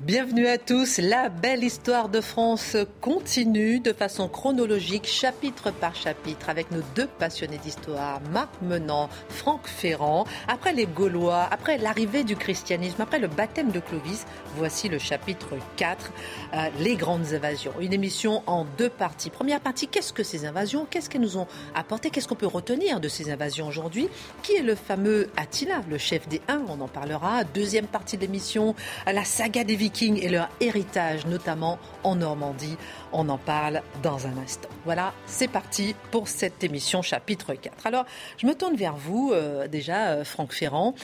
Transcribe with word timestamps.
Bienvenue 0.00 0.46
à 0.46 0.56
tous. 0.56 0.96
La 0.96 1.28
belle 1.28 1.62
histoire 1.62 2.08
de 2.08 2.22
France 2.22 2.74
continue 3.02 3.80
de 3.80 3.92
façon 3.92 4.28
chronologique, 4.28 5.06
chapitre 5.06 5.70
par 5.70 5.94
chapitre, 5.94 6.48
avec 6.48 6.70
nos 6.70 6.80
deux 6.94 7.06
passionnés 7.06 7.58
d'histoire, 7.58 8.22
Marc 8.32 8.48
Menant, 8.62 9.10
Franck 9.28 9.66
Ferrand. 9.66 10.24
Après 10.48 10.72
les 10.72 10.86
Gaulois, 10.86 11.46
après 11.50 11.76
l'arrivée 11.76 12.24
du 12.24 12.34
christianisme, 12.34 13.02
après 13.02 13.18
le 13.18 13.28
baptême 13.28 13.72
de 13.72 13.80
Clovis, 13.80 14.24
voici 14.56 14.88
le 14.88 14.98
chapitre 14.98 15.58
4, 15.76 16.12
euh, 16.54 16.70
les 16.78 16.96
grandes 16.96 17.34
invasions. 17.34 17.74
Une 17.78 17.92
émission 17.92 18.42
en 18.46 18.64
deux 18.78 18.88
parties. 18.88 19.28
Première 19.28 19.60
partie, 19.60 19.86
qu'est-ce 19.86 20.14
que 20.14 20.22
ces 20.22 20.46
invasions? 20.46 20.86
Qu'est-ce 20.88 21.10
qu'elles 21.10 21.20
nous 21.20 21.36
ont 21.36 21.46
apporté? 21.74 22.08
Qu'est-ce 22.08 22.26
qu'on 22.26 22.36
peut 22.36 22.46
retenir 22.46 23.00
de 23.00 23.08
ces 23.08 23.30
invasions 23.30 23.68
aujourd'hui? 23.68 24.08
Qui 24.42 24.54
est 24.54 24.62
le 24.62 24.76
fameux 24.76 25.28
Attila, 25.36 25.82
le 25.90 25.98
chef 25.98 26.26
des 26.26 26.40
Huns? 26.48 26.64
On 26.70 26.80
en 26.80 26.88
parlera. 26.88 27.44
Deuxième 27.44 27.86
partie 27.86 28.16
de 28.16 28.22
l'émission, 28.22 28.74
la 29.06 29.26
saga 29.26 29.62
des 29.62 29.76
et 30.00 30.28
leur 30.28 30.48
héritage, 30.60 31.26
notamment 31.26 31.78
en 32.04 32.16
Normandie. 32.16 32.76
On 33.12 33.28
en 33.28 33.38
parle 33.38 33.82
dans 34.02 34.26
un 34.26 34.36
instant. 34.38 34.68
Voilà, 34.84 35.12
c'est 35.26 35.48
parti 35.48 35.94
pour 36.10 36.28
cette 36.28 36.62
émission 36.64 37.02
chapitre 37.02 37.54
4. 37.54 37.86
Alors, 37.86 38.04
je 38.38 38.46
me 38.46 38.54
tourne 38.54 38.76
vers 38.76 38.96
vous, 38.96 39.32
euh, 39.32 39.68
déjà, 39.68 40.10
euh, 40.10 40.24
Franck 40.24 40.52
Ferrand. 40.52 40.94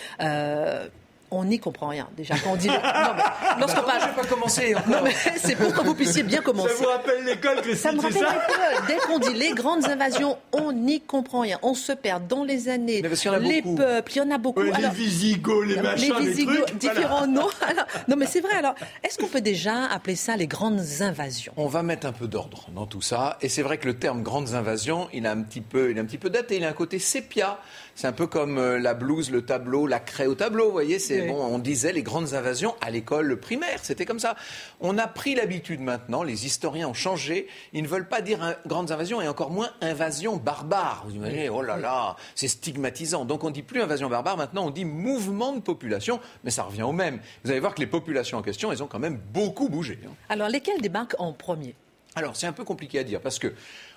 On 1.30 1.44
n'y 1.44 1.58
comprend 1.58 1.88
rien. 1.88 2.08
Déjà, 2.16 2.34
quand 2.38 2.52
on 2.52 2.56
dit. 2.56 2.68
Non, 2.96 3.12
mais 3.16 3.60
lorsqu'on 3.60 3.82
bah, 3.82 3.98
parle. 3.98 4.14
pas 4.14 4.24
commencer. 4.24 4.74
Non, 4.88 4.98
mais 5.02 5.12
c'est 5.36 5.56
pour 5.56 5.72
que 5.72 5.80
vous 5.82 5.94
puissiez 5.94 6.22
bien 6.22 6.40
commencer. 6.40 6.74
Ça 6.74 6.84
vous 6.84 6.90
rappelle 6.90 7.24
l'école, 7.24 7.76
Ça 7.76 7.92
me 7.92 8.00
rappelle 8.00 8.22
l'école. 8.22 8.86
Dès 8.86 8.96
qu'on 8.96 9.18
dit 9.18 9.34
les 9.34 9.52
grandes 9.52 9.84
invasions, 9.86 10.38
on 10.52 10.72
n'y 10.72 11.00
comprend 11.00 11.40
rien. 11.40 11.58
On 11.62 11.74
se 11.74 11.92
perd 11.92 12.26
dans 12.26 12.44
les 12.44 12.68
années. 12.68 13.00
Mais 13.02 13.08
parce 13.08 13.24
y 13.24 13.28
en 13.28 13.34
a 13.34 13.38
les 13.38 13.62
beaucoup. 13.62 13.76
peuples, 13.76 14.12
il 14.12 14.16
y 14.16 14.20
en 14.20 14.30
a 14.30 14.38
beaucoup. 14.38 14.62
les 14.62 14.72
Visigoths, 14.90 15.66
les 15.66 15.80
machins, 15.80 16.14
les, 16.18 16.28
Visigoths, 16.28 16.66
trucs, 16.66 16.78
différents 16.78 17.26
noms. 17.26 17.48
non, 18.08 18.16
mais 18.16 18.26
c'est 18.26 18.40
vrai. 18.40 18.54
Alors, 18.54 18.74
est-ce 19.04 19.18
qu'on 19.18 19.28
peut 19.28 19.40
déjà 19.40 19.86
appeler 19.86 20.16
ça 20.16 20.36
les 20.36 20.46
grandes 20.46 20.82
invasions? 21.00 21.52
On 21.56 21.66
va 21.66 21.82
mettre 21.82 22.06
un 22.06 22.12
peu 22.12 22.28
d'ordre 22.28 22.66
dans 22.74 22.86
tout 22.86 23.02
ça. 23.02 23.38
Et 23.42 23.48
c'est 23.48 23.62
vrai 23.62 23.78
que 23.78 23.86
le 23.86 23.98
terme 23.98 24.22
grandes 24.22 24.54
invasions, 24.54 25.08
il 25.12 25.26
a 25.26 25.32
un 25.32 25.42
petit 25.42 25.60
peu, 25.60 25.90
il 25.90 25.98
a 25.98 26.02
un 26.02 26.06
petit 26.06 26.18
peu 26.18 26.30
daté. 26.30 26.56
Il 26.56 26.64
a 26.64 26.68
un 26.68 26.72
côté 26.72 26.98
sépia. 26.98 27.58
C'est 27.96 28.06
un 28.06 28.12
peu 28.12 28.26
comme 28.26 28.58
euh, 28.58 28.78
la 28.78 28.92
blouse, 28.92 29.30
le 29.30 29.40
tableau, 29.40 29.86
la 29.86 29.98
craie 29.98 30.26
au 30.26 30.34
tableau. 30.34 30.66
Vous 30.66 30.72
voyez, 30.72 30.98
c'est 30.98 31.26
bon. 31.28 31.42
On 31.42 31.58
disait 31.58 31.94
les 31.94 32.02
grandes 32.02 32.34
invasions 32.34 32.74
à 32.82 32.90
l'école 32.90 33.40
primaire. 33.40 33.78
C'était 33.82 34.04
comme 34.04 34.18
ça. 34.18 34.36
On 34.80 34.98
a 34.98 35.06
pris 35.06 35.34
l'habitude 35.34 35.80
maintenant. 35.80 36.22
Les 36.22 36.44
historiens 36.44 36.88
ont 36.88 36.94
changé. 36.94 37.48
Ils 37.72 37.82
ne 37.82 37.88
veulent 37.88 38.06
pas 38.06 38.20
dire 38.20 38.58
grandes 38.66 38.92
invasions 38.92 39.22
et 39.22 39.28
encore 39.28 39.50
moins 39.50 39.70
invasion 39.80 40.36
barbare. 40.36 41.04
Vous 41.06 41.14
imaginez 41.14 41.48
Oh 41.48 41.62
là 41.62 41.78
là, 41.78 42.16
c'est 42.34 42.48
stigmatisant. 42.48 43.24
Donc 43.24 43.44
on 43.44 43.50
dit 43.50 43.62
plus 43.62 43.80
invasion 43.80 44.10
barbare. 44.10 44.36
Maintenant, 44.36 44.66
on 44.66 44.70
dit 44.70 44.84
mouvement 44.84 45.54
de 45.54 45.60
population. 45.60 46.20
Mais 46.44 46.50
ça 46.50 46.64
revient 46.64 46.82
au 46.82 46.92
même. 46.92 47.18
Vous 47.44 47.50
allez 47.50 47.60
voir 47.60 47.74
que 47.74 47.80
les 47.80 47.86
populations 47.86 48.36
en 48.36 48.42
question, 48.42 48.70
elles 48.70 48.82
ont 48.82 48.88
quand 48.88 48.98
même 48.98 49.18
beaucoup 49.32 49.70
bougé. 49.70 49.98
Hein. 50.06 50.10
Alors 50.28 50.50
lesquelles 50.50 50.82
débarquent 50.82 51.16
en 51.18 51.32
premier? 51.32 51.74
Alors, 52.16 52.34
c'est 52.34 52.46
un 52.46 52.52
peu 52.52 52.64
compliqué 52.64 52.98
à 52.98 53.04
dire 53.04 53.20
parce 53.20 53.38
que 53.38 53.52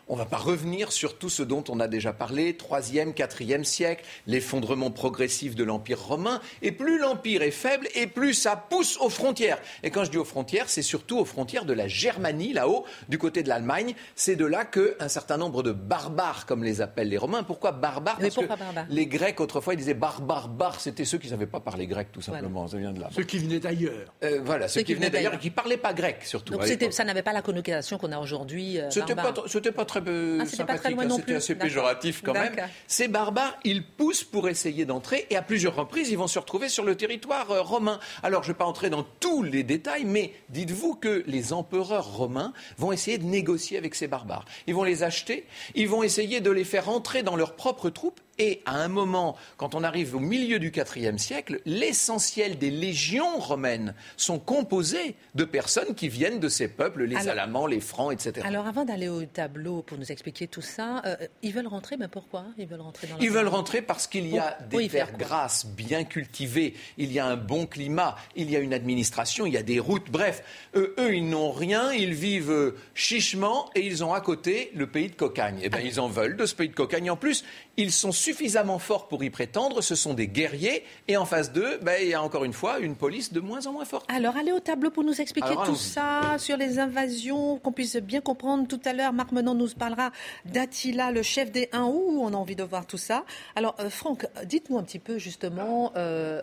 on 0.09 0.15
ne 0.15 0.19
va 0.19 0.25
pas 0.25 0.37
revenir 0.37 0.91
sur 0.91 1.17
tout 1.17 1.29
ce 1.29 1.43
dont 1.43 1.63
on 1.69 1.79
a 1.79 1.87
déjà 1.87 2.11
parlé, 2.13 2.53
3e, 2.53 3.13
4e 3.13 3.63
siècle, 3.63 4.03
l'effondrement 4.25 4.89
progressif 4.89 5.55
de 5.55 5.63
l'Empire 5.63 6.01
romain. 6.01 6.41
Et 6.63 6.71
plus 6.71 6.97
l'Empire 6.99 7.43
est 7.43 7.51
faible, 7.51 7.87
et 7.93 8.07
plus 8.07 8.33
ça 8.33 8.55
pousse 8.55 8.97
aux 8.97 9.09
frontières. 9.09 9.59
Et 9.83 9.91
quand 9.91 10.03
je 10.03 10.09
dis 10.09 10.17
aux 10.17 10.25
frontières, 10.25 10.67
c'est 10.67 10.81
surtout 10.81 11.19
aux 11.19 11.25
frontières 11.25 11.65
de 11.65 11.73
la 11.73 11.87
Germanie, 11.87 12.53
là-haut, 12.53 12.85
du 13.07 13.19
côté 13.19 13.43
de 13.43 13.49
l'Allemagne. 13.49 13.93
C'est 14.15 14.35
de 14.35 14.45
là 14.45 14.65
qu'un 14.65 15.07
certain 15.07 15.37
nombre 15.37 15.61
de 15.61 15.71
barbares, 15.71 16.47
comme 16.47 16.63
les 16.63 16.81
appellent 16.81 17.09
les 17.09 17.17
Romains. 17.17 17.43
Pourquoi 17.43 17.71
barbares? 17.71 18.17
Parce 18.17 18.35
que 18.35 18.41
les 18.89 19.05
Grecs, 19.05 19.39
autrefois, 19.39 19.75
ils 19.75 19.77
disaient 19.77 19.93
barbares, 19.93 20.49
bar, 20.49 20.81
c'était 20.81 21.05
ceux 21.05 21.19
qui 21.19 21.27
ne 21.27 21.31
savaient 21.31 21.45
pas 21.45 21.59
parler 21.59 21.85
grec, 21.85 22.07
tout 22.11 22.21
simplement. 22.21 22.67
Ça 22.67 22.77
vient 22.77 22.93
de 22.93 22.99
là. 22.99 23.09
Ceux 23.11 23.23
qui 23.23 23.37
venaient 23.37 23.59
d'ailleurs. 23.59 23.93
Euh, 24.23 24.39
voilà, 24.43 24.67
ceux, 24.67 24.81
qui, 24.81 24.95
venaient 24.95 25.11
d'ailleurs 25.11 25.35
et 25.35 25.39
qui 25.39 25.49
ne 25.49 25.53
parlaient 25.53 25.77
pas 25.77 25.93
grec, 25.93 26.23
surtout. 26.23 26.53
Donc 26.53 26.63
ça 26.91 27.03
n'avait 27.03 27.21
pas 27.21 27.33
la 27.33 27.43
connotation 27.43 27.99
qu'on 27.99 28.11
a 28.11 28.17
aujourd'hui. 28.17 28.79
Euh, 28.79 28.89
c'était 28.89 29.13
pas, 29.13 29.31
pas 29.31 29.85
très 29.85 29.98
ah, 30.41 30.45
sympathique, 30.45 30.97
hein, 30.99 31.09
c'était 31.15 31.35
assez 31.35 31.55
péjoratif 31.55 32.21
quand 32.23 32.33
même. 32.33 32.55
Ces 32.87 33.07
barbares, 33.07 33.57
ils 33.63 33.85
poussent 33.85 34.23
pour 34.23 34.49
essayer 34.49 34.85
d'entrer 34.85 35.27
et 35.29 35.35
à 35.35 35.41
plusieurs 35.41 35.75
reprises, 35.75 36.09
ils 36.09 36.17
vont 36.17 36.27
se 36.27 36.39
retrouver 36.39 36.69
sur 36.69 36.83
le 36.83 36.95
territoire 36.95 37.51
euh, 37.51 37.61
romain. 37.61 37.99
Alors, 38.23 38.43
je 38.43 38.49
ne 38.49 38.53
vais 38.53 38.57
pas 38.57 38.65
entrer 38.65 38.89
dans 38.89 39.03
tous 39.03 39.43
les 39.43 39.63
détails, 39.63 40.05
mais 40.05 40.33
dites-vous 40.49 40.95
que 40.95 41.23
les 41.27 41.53
empereurs 41.53 42.11
romains 42.13 42.53
vont 42.77 42.91
essayer 42.91 43.17
de 43.17 43.25
négocier 43.25 43.77
avec 43.77 43.95
ces 43.95 44.07
barbares. 44.07 44.45
Ils 44.67 44.75
vont 44.75 44.83
les 44.83 45.03
acheter, 45.03 45.45
ils 45.75 45.87
vont 45.87 46.03
essayer 46.03 46.41
de 46.41 46.51
les 46.51 46.63
faire 46.63 46.89
entrer 46.89 47.23
dans 47.23 47.35
leurs 47.35 47.55
propres 47.55 47.89
troupes 47.89 48.19
et 48.39 48.61
à 48.65 48.75
un 48.75 48.87
moment, 48.87 49.35
quand 49.57 49.75
on 49.75 49.83
arrive 49.83 50.15
au 50.15 50.19
milieu 50.19 50.59
du 50.59 50.71
IVe 50.95 51.17
siècle, 51.17 51.59
l'essentiel 51.65 52.57
des 52.57 52.71
légions 52.71 53.37
romaines 53.37 53.93
sont 54.15 54.39
composées 54.39 55.15
de 55.35 55.43
personnes 55.43 55.93
qui 55.93 56.07
viennent 56.07 56.39
de 56.39 56.47
ces 56.47 56.69
peuples, 56.69 57.03
les 57.03 57.27
Alamans, 57.27 57.67
les 57.67 57.81
Francs, 57.81 58.13
etc. 58.13 58.47
Alors 58.47 58.65
avant 58.65 58.85
d'aller 58.85 59.09
au 59.09 59.25
tableau 59.25 59.81
pour 59.81 59.97
nous 59.97 60.11
expliquer 60.11 60.47
tout 60.47 60.61
ça, 60.61 61.01
euh, 61.05 61.15
ils 61.41 61.53
veulent 61.53 61.67
rentrer, 61.67 61.97
mais 61.97 62.07
pourquoi 62.07 62.45
Ils 62.57 62.67
veulent 62.67 62.79
rentrer 62.79 63.07
dans 63.07 63.17
Ils 63.19 63.29
veulent 63.29 63.47
rentrer 63.47 63.81
parce 63.81 64.07
qu'il 64.07 64.27
y 64.27 64.39
a 64.39 64.57
des 64.69 64.87
terres 64.87 65.17
grasses 65.17 65.65
bien 65.65 66.05
cultivées, 66.05 66.75
il 66.97 67.11
y 67.11 67.19
a 67.19 67.25
un 67.25 67.35
bon 67.35 67.65
climat, 67.65 68.15
il 68.37 68.49
y 68.49 68.55
a 68.55 68.59
une 68.59 68.73
administration, 68.73 69.45
il 69.45 69.53
y 69.53 69.57
a 69.57 69.63
des 69.63 69.79
routes, 69.79 70.09
bref. 70.09 70.43
eux, 70.75 70.95
ils 71.13 71.27
n'ont 71.27 71.51
rien, 71.51 71.91
ils 71.91 72.13
vivent 72.13 72.51
euh, 72.51 72.77
chichement 72.93 73.69
et 73.75 73.85
ils 73.85 74.03
ont 74.03 74.13
à 74.13 74.21
côté 74.21 74.71
le 74.75 74.87
pays 74.87 75.09
de 75.09 75.15
Cocagne. 75.15 75.59
Eh 75.61 75.69
bien, 75.69 75.81
ils 75.81 75.99
en 75.99 76.07
veulent 76.07 76.37
de 76.37 76.45
ce 76.45 76.55
pays 76.55 76.69
de 76.69 76.73
Cocagne. 76.73 77.11
En 77.11 77.17
plus, 77.17 77.43
ils 77.75 77.91
sont 77.91 78.11
suffisamment 78.29 78.77
forts 78.77 79.07
pour 79.07 79.23
y 79.23 79.31
prétendre, 79.31 79.81
ce 79.81 79.95
sont 79.95 80.13
des 80.13 80.27
guerriers, 80.27 80.83
et 81.07 81.17
en 81.17 81.25
face 81.25 81.51
d'eux, 81.51 81.79
ben, 81.81 81.95
il 81.99 82.09
y 82.09 82.13
a 82.13 82.21
encore 82.21 82.43
une 82.43 82.53
fois 82.53 82.77
une 82.77 82.95
police 82.95 83.33
de 83.33 83.39
moins 83.39 83.65
en 83.65 83.73
moins 83.73 83.85
forte. 83.85 84.05
Alors, 84.07 84.37
allez 84.37 84.51
au 84.51 84.59
tableau 84.59 84.91
pour 84.91 85.03
nous 85.03 85.19
expliquer 85.19 85.55
tout 85.65 85.75
ça, 85.75 86.35
sur 86.37 86.55
les 86.55 86.77
invasions, 86.77 87.57
qu'on 87.57 87.71
puisse 87.71 87.95
bien 87.97 88.21
comprendre. 88.21 88.67
Tout 88.67 88.79
à 88.85 88.93
l'heure, 88.93 89.13
Marc 89.13 89.31
Menon 89.31 89.55
nous 89.55 89.69
parlera 89.69 90.11
d'Attila, 90.45 91.11
le 91.11 91.23
chef 91.23 91.51
des 91.51 91.69
Huns, 91.73 91.87
on 91.87 92.33
a 92.33 92.37
envie 92.37 92.55
de 92.55 92.63
voir 92.63 92.85
tout 92.85 92.97
ça? 92.97 93.23
Alors, 93.55 93.75
euh, 93.79 93.89
Franck, 93.89 94.27
dites-nous 94.45 94.77
un 94.77 94.83
petit 94.83 94.99
peu 94.99 95.17
justement 95.17 95.91
euh, 95.95 96.41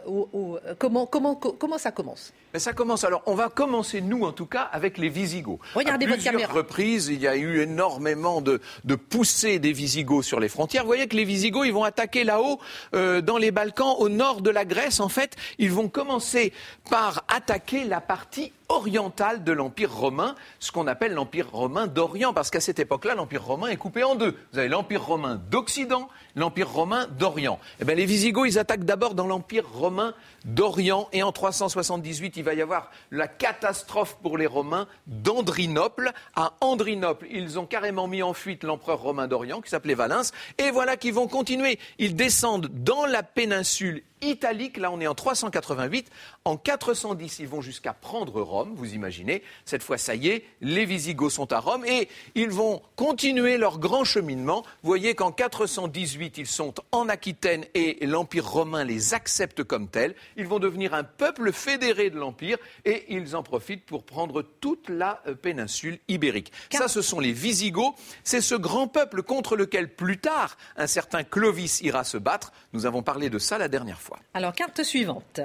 comment, 0.79 1.07
comment, 1.07 1.37
comment 1.37 1.79
ça 1.79 1.93
commence? 1.93 2.33
Mais 2.53 2.59
ça 2.59 2.73
commence, 2.73 3.05
alors 3.05 3.23
on 3.27 3.35
va 3.35 3.49
commencer, 3.49 4.01
nous 4.01 4.25
en 4.25 4.33
tout 4.33 4.47
cas, 4.47 4.63
avec 4.63 4.99
les 4.99 5.09
Visigoths. 5.09 5.61
Regardez 5.75 6.07
à 6.07 6.09
votre 6.09 6.25
caméra. 6.25 6.53
reprises, 6.53 7.09
il 7.09 7.21
y 7.21 7.29
a 7.29 7.37
eu 7.37 7.61
énormément 7.61 8.41
de, 8.41 8.61
de 8.85 8.95
poussées 8.97 9.59
des 9.59 9.73
Visigoths 9.73 10.25
sur 10.25 10.41
les 10.41 10.49
frontières. 10.49 10.83
Vous 10.83 10.89
voyez 10.89 11.07
que 11.07 11.17
les 11.17 11.25
Visigoths, 11.25 11.67
ils 11.67 11.73
vont 11.73 11.76
attaquer 11.85 12.25
là-haut, 12.25 12.61
euh, 12.95 13.21
dans 13.21 13.39
les 13.39 13.51
Balkans, 13.51 13.95
au 13.99 14.09
nord 14.09 14.41
de 14.41 14.51
la 14.51 14.65
Grèce. 14.65 15.01
En 15.01 15.09
fait, 15.09 15.37
ils 15.59 15.73
vont 15.73 15.89
commencer 15.89 16.53
par 16.91 17.25
attaquer 17.29 17.85
la 17.85 18.01
partie 18.01 18.53
orientale 18.69 19.45
de 19.45 19.53
l'Empire 19.53 19.95
romain, 19.95 20.35
ce 20.61 20.73
qu'on 20.73 20.87
appelle 20.87 21.13
l'Empire 21.13 21.51
romain 21.51 21.87
d'Orient, 21.87 22.33
parce 22.33 22.51
qu'à 22.51 22.61
cette 22.61 22.79
époque-là, 22.79 23.15
l'Empire 23.15 23.45
romain 23.45 23.69
est 23.69 23.77
coupé 23.77 24.03
en 24.03 24.15
deux. 24.15 24.37
Vous 24.53 24.59
avez 24.59 24.69
l'Empire 24.69 25.05
romain 25.05 25.41
d'Occident, 25.51 26.09
l'Empire 26.35 26.71
romain 26.71 27.07
d'Orient. 27.19 27.59
Eh 27.81 27.85
bien, 27.85 27.95
les 27.95 28.07
Visigoths, 28.07 28.47
ils 28.47 28.59
attaquent 28.59 28.85
d'abord 28.85 29.15
dans 29.15 29.27
l'Empire 29.27 29.69
romain 29.73 30.15
d'Orient, 30.45 31.09
et 31.13 31.23
en 31.23 31.33
378, 31.33 32.37
il 32.37 32.45
va 32.45 32.55
y 32.55 32.63
avoir 32.63 32.91
la 33.11 33.29
catastrophe 33.29 34.17
pour 34.23 34.39
les 34.39 34.47
Romains 34.47 34.87
d'Andrinople. 35.07 36.13
À 36.35 36.55
Andrinople, 36.61 37.27
ils 37.31 37.59
ont 37.59 37.67
carrément 37.67 38.07
mis 38.09 38.23
en 38.23 38.35
fuite 38.35 38.65
l'empereur 38.65 39.01
romain 39.01 39.27
d'Orient, 39.27 39.61
qui 39.61 39.71
s'appelait 39.71 39.95
Valens, 39.95 40.33
et 40.59 40.71
voilà 40.71 40.97
qu'ils 40.97 41.15
vont 41.15 41.29
continuer. 41.29 41.79
Ils 41.99 42.15
descendent 42.17 42.69
dans 42.73 43.07
la 43.07 43.23
péninsule 43.23 44.03
italique. 44.23 44.77
Là, 44.77 44.91
on 44.91 45.01
est 45.01 45.07
en 45.07 45.15
388. 45.15 46.11
En 46.45 46.57
410, 46.57 47.39
ils 47.41 47.49
vont 47.49 47.61
jusqu'à 47.61 47.93
prendre 47.93 48.41
Rome, 48.41 48.75
vous 48.77 48.95
imaginez. 48.95 49.43
Cette 49.65 49.83
fois, 49.83 49.99
ça 49.99 50.15
y 50.15 50.29
est, 50.29 50.45
les 50.61 50.85
Visigoths 50.85 51.33
sont 51.33 51.53
à 51.53 51.59
Rome 51.59 51.85
et 51.85 52.09
ils 52.35 52.51
vont 52.51 52.83
continuer 52.97 53.57
leur 53.57 53.79
grand 53.79 54.05
cheminement. 54.05 54.63
Vous 54.83 54.89
voyez 54.89 55.15
qu'en 55.15 55.33
418, 55.33 56.39
ils 56.39 56.47
sont 56.47 56.75
en 56.93 57.09
Aquitaine 57.09 57.65
et 57.75 58.05
l'Empire 58.07 58.49
romain 58.49 58.85
les 58.85 59.15
accepte 59.15 59.63
comme 59.65 59.89
tels. 59.89 60.15
Ils 60.37 60.47
vont 60.47 60.59
devenir 60.59 60.95
un 60.95 61.05
peuple 61.05 61.53
fédéré 61.53 62.11
de 62.11 62.19
l'Empire 62.19 62.59
et 62.85 63.05
ils 63.09 63.37
en 63.37 63.43
profitent 63.43 63.85
pour 63.85 64.05
prendre 64.05 64.43
toute 64.61 64.89
la 64.89 65.21
euh, 65.27 65.35
péninsule 65.35 65.99
ibérique. 66.09 66.53
Ça, 66.73 66.89
ce 66.89 67.03
sont 67.03 67.21
les 67.21 67.33
Visigoths. 67.33 67.95
C'est 68.25 68.41
ce 68.41 68.55
grand 68.55 68.89
peuple 68.89 69.23
contre 69.23 69.57
lequel 69.57 69.95
plus 69.95 70.19
tard 70.19 70.57
un 70.77 70.87
certain 70.87 71.25
Clovis 71.25 71.81
ira 71.81 72.05
se 72.05 72.17
battre. 72.17 72.53
Nous 72.73 72.87
avons 72.87 73.03
parlé 73.03 73.31
de 73.31 73.39
ça 73.39 73.59
la 73.59 73.69
dernière 73.69 74.01
fois. 74.01 74.06
Alors, 74.35 74.53
carte 74.55 74.83
suivante. 74.83 75.41